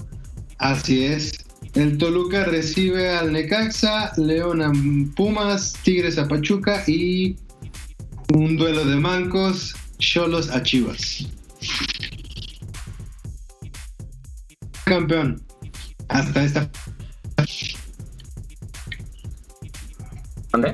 Así 0.57 1.05
es. 1.05 1.33
El 1.73 1.97
Toluca 1.97 2.43
recibe 2.45 3.09
al 3.09 3.31
Necaxa, 3.31 4.11
León 4.17 4.61
a 4.61 4.71
Pumas, 5.15 5.73
Tigres 5.83 6.17
a 6.17 6.27
Pachuca 6.27 6.83
y 6.87 7.35
un 8.33 8.57
duelo 8.57 8.85
de 8.85 8.95
mancos, 8.95 9.75
Cholos 9.97 10.49
a 10.51 10.61
Chivas. 10.61 11.27
campeón 14.85 15.41
hasta 16.09 16.43
esta. 16.43 16.69
¿Dónde? 20.51 20.73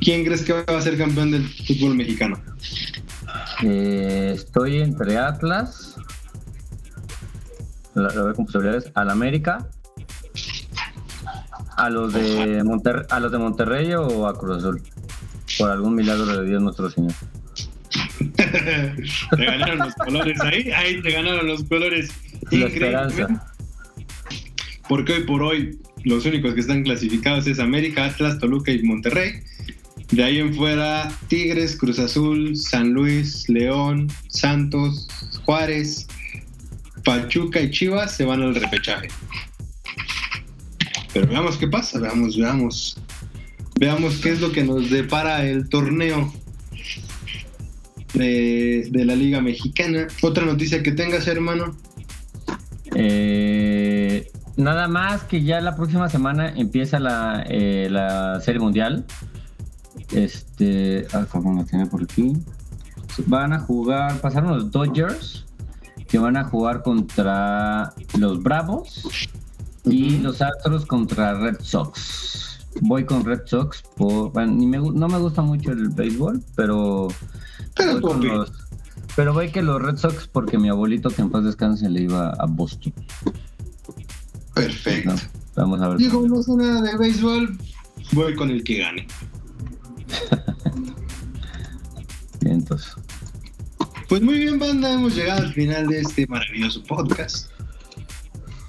¿Quién 0.00 0.24
crees 0.24 0.42
que 0.42 0.52
va 0.52 0.64
a 0.66 0.80
ser 0.80 0.96
campeón 0.96 1.32
del 1.32 1.46
fútbol 1.46 1.94
mexicano? 1.96 2.40
Eh, 3.62 4.32
estoy 4.34 4.80
entre 4.80 5.18
Atlas, 5.18 5.87
lo 8.00 8.24
veo 8.24 8.34
con 8.34 8.46
posibilidades, 8.46 8.90
al 8.94 9.10
América, 9.10 9.68
a 11.76 11.90
los 11.90 12.12
de 12.12 12.62
Monterrey, 12.64 13.04
a 13.10 13.20
los 13.20 13.32
de 13.32 13.38
Monterrey 13.38 13.94
o 13.94 14.26
a 14.26 14.38
Cruz 14.38 14.58
Azul, 14.58 14.82
por 15.58 15.70
algún 15.70 15.94
milagro 15.94 16.26
de 16.26 16.46
Dios 16.46 16.62
nuestro 16.62 16.90
Señor. 16.90 17.12
te 18.36 19.44
ganaron 19.44 19.78
los 19.78 19.94
colores 19.94 20.40
ahí, 20.40 20.70
ahí 20.72 21.00
te 21.02 21.10
ganaron 21.10 21.46
los 21.46 21.64
colores. 21.64 22.10
Porque 24.88 25.12
hoy 25.12 25.24
por 25.24 25.42
hoy 25.42 25.78
los 26.04 26.24
únicos 26.26 26.54
que 26.54 26.60
están 26.60 26.82
clasificados 26.82 27.46
es 27.46 27.58
América, 27.58 28.06
Atlas, 28.06 28.38
Toluca 28.38 28.72
y 28.72 28.82
Monterrey. 28.82 29.42
De 30.10 30.24
ahí 30.24 30.38
en 30.38 30.54
fuera, 30.54 31.12
Tigres, 31.28 31.76
Cruz 31.76 31.98
Azul, 31.98 32.56
San 32.56 32.92
Luis, 32.92 33.48
León, 33.48 34.08
Santos, 34.28 35.06
Juárez, 35.44 36.06
Pachuca 37.04 37.60
y 37.60 37.70
Chivas 37.70 38.16
se 38.16 38.24
van 38.24 38.42
al 38.42 38.54
repechaje. 38.54 39.08
Pero 41.12 41.26
veamos 41.26 41.56
qué 41.56 41.68
pasa, 41.68 41.98
veamos, 41.98 42.36
veamos. 42.36 43.00
Veamos 43.78 44.16
qué 44.16 44.30
es 44.30 44.40
lo 44.40 44.52
que 44.52 44.64
nos 44.64 44.90
depara 44.90 45.44
el 45.44 45.68
torneo 45.68 46.32
de, 48.14 48.88
de 48.90 49.04
la 49.04 49.14
Liga 49.14 49.40
Mexicana. 49.40 50.06
Otra 50.22 50.44
noticia 50.44 50.82
que 50.82 50.92
tengas, 50.92 51.26
hermano. 51.28 51.76
Eh, 52.94 54.30
nada 54.56 54.88
más 54.88 55.22
que 55.22 55.42
ya 55.44 55.60
la 55.60 55.76
próxima 55.76 56.08
semana 56.08 56.52
empieza 56.56 56.98
la, 56.98 57.44
eh, 57.48 57.88
la 57.90 58.40
Serie 58.40 58.60
Mundial. 58.60 59.06
Este, 60.12 61.06
ah, 61.12 61.26
¿cómo 61.30 61.64
tiene 61.64 61.86
por 61.86 62.02
aquí? 62.02 62.32
Van 63.26 63.52
a 63.52 63.60
jugar, 63.60 64.20
pasaron 64.20 64.50
los 64.50 64.70
Dodgers, 64.70 65.44
que 66.08 66.18
van 66.18 66.36
a 66.36 66.44
jugar 66.44 66.82
contra 66.82 67.94
los 68.18 68.42
Bravos 68.42 69.30
y 69.84 70.18
los 70.18 70.42
Astros 70.42 70.86
contra 70.86 71.34
Red 71.34 71.58
Sox. 71.60 72.66
Voy 72.80 73.04
con 73.04 73.24
Red 73.24 73.42
Sox, 73.46 73.82
por, 73.96 74.34
no 74.34 75.08
me 75.08 75.18
gusta 75.18 75.42
mucho 75.42 75.72
el 75.72 75.90
béisbol, 75.90 76.42
pero... 76.56 77.08
Pero 77.74 78.00
pero 79.18 79.34
voy 79.34 79.50
que 79.50 79.62
los 79.62 79.82
Red 79.82 79.96
Sox 79.96 80.28
porque 80.28 80.58
mi 80.58 80.68
abuelito 80.68 81.10
que 81.10 81.22
en 81.22 81.30
paz 81.30 81.42
descanse 81.42 81.90
le 81.90 82.02
iba 82.02 82.30
a 82.30 82.46
Boston. 82.46 82.92
Perfecto. 84.54 85.12
vamos 85.56 85.80
a 85.80 85.88
ver. 85.88 85.98
Yo 85.98 86.12
como 86.12 86.28
no 86.28 86.40
sé 86.40 86.54
nada 86.54 86.82
de 86.82 86.96
béisbol, 86.96 87.58
voy 88.12 88.36
con 88.36 88.50
el 88.50 88.62
que 88.62 88.78
gane. 88.78 89.08
entonces. 92.42 92.94
Pues 94.08 94.22
muy 94.22 94.38
bien, 94.38 94.58
banda, 94.58 94.94
hemos 94.94 95.14
llegado 95.14 95.42
al 95.42 95.52
final 95.52 95.86
de 95.86 96.00
este 96.00 96.26
maravilloso 96.26 96.82
podcast. 96.82 97.50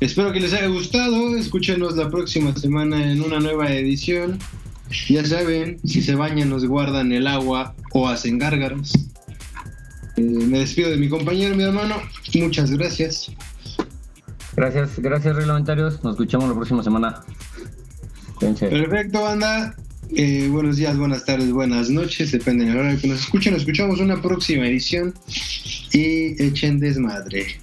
Espero 0.01 0.33
que 0.33 0.41
les 0.41 0.53
haya 0.53 0.67
gustado. 0.67 1.37
Escúchenos 1.37 1.95
la 1.95 2.09
próxima 2.09 2.53
semana 2.55 3.09
en 3.09 3.21
una 3.21 3.39
nueva 3.39 3.71
edición. 3.71 4.37
Ya 5.07 5.25
saben, 5.25 5.79
si 5.85 6.01
se 6.01 6.15
bañan, 6.15 6.49
nos 6.49 6.65
guardan 6.65 7.13
el 7.13 7.25
agua 7.25 7.73
o 7.93 8.09
hacen 8.09 8.37
gárgaros. 8.37 8.91
Eh, 10.17 10.21
me 10.21 10.59
despido 10.59 10.89
de 10.89 10.97
mi 10.97 11.07
compañero, 11.07 11.55
mi 11.55 11.63
hermano. 11.63 11.95
Muchas 12.35 12.71
gracias. 12.71 13.31
Gracias, 14.57 14.99
gracias 14.99 15.35
reglamentarios. 15.37 16.03
Nos 16.03 16.15
escuchamos 16.15 16.49
la 16.49 16.55
próxima 16.55 16.83
semana. 16.83 17.21
Perfecto, 18.41 19.21
banda. 19.21 19.73
Eh, 20.15 20.47
buenos 20.49 20.77
días, 20.77 20.97
buenas 20.97 21.23
tardes, 21.23 21.51
buenas 21.51 21.91
noches, 21.91 22.31
depende 22.31 22.65
de 22.65 22.73
la 22.73 22.79
hora 22.79 22.97
que 22.97 23.07
nos 23.07 23.19
escuchen. 23.19 23.53
Nos 23.53 23.61
escuchamos 23.61 23.99
una 23.99 24.19
próxima 24.19 24.67
edición 24.67 25.13
y 25.93 26.41
echen 26.43 26.79
desmadre. 26.79 27.59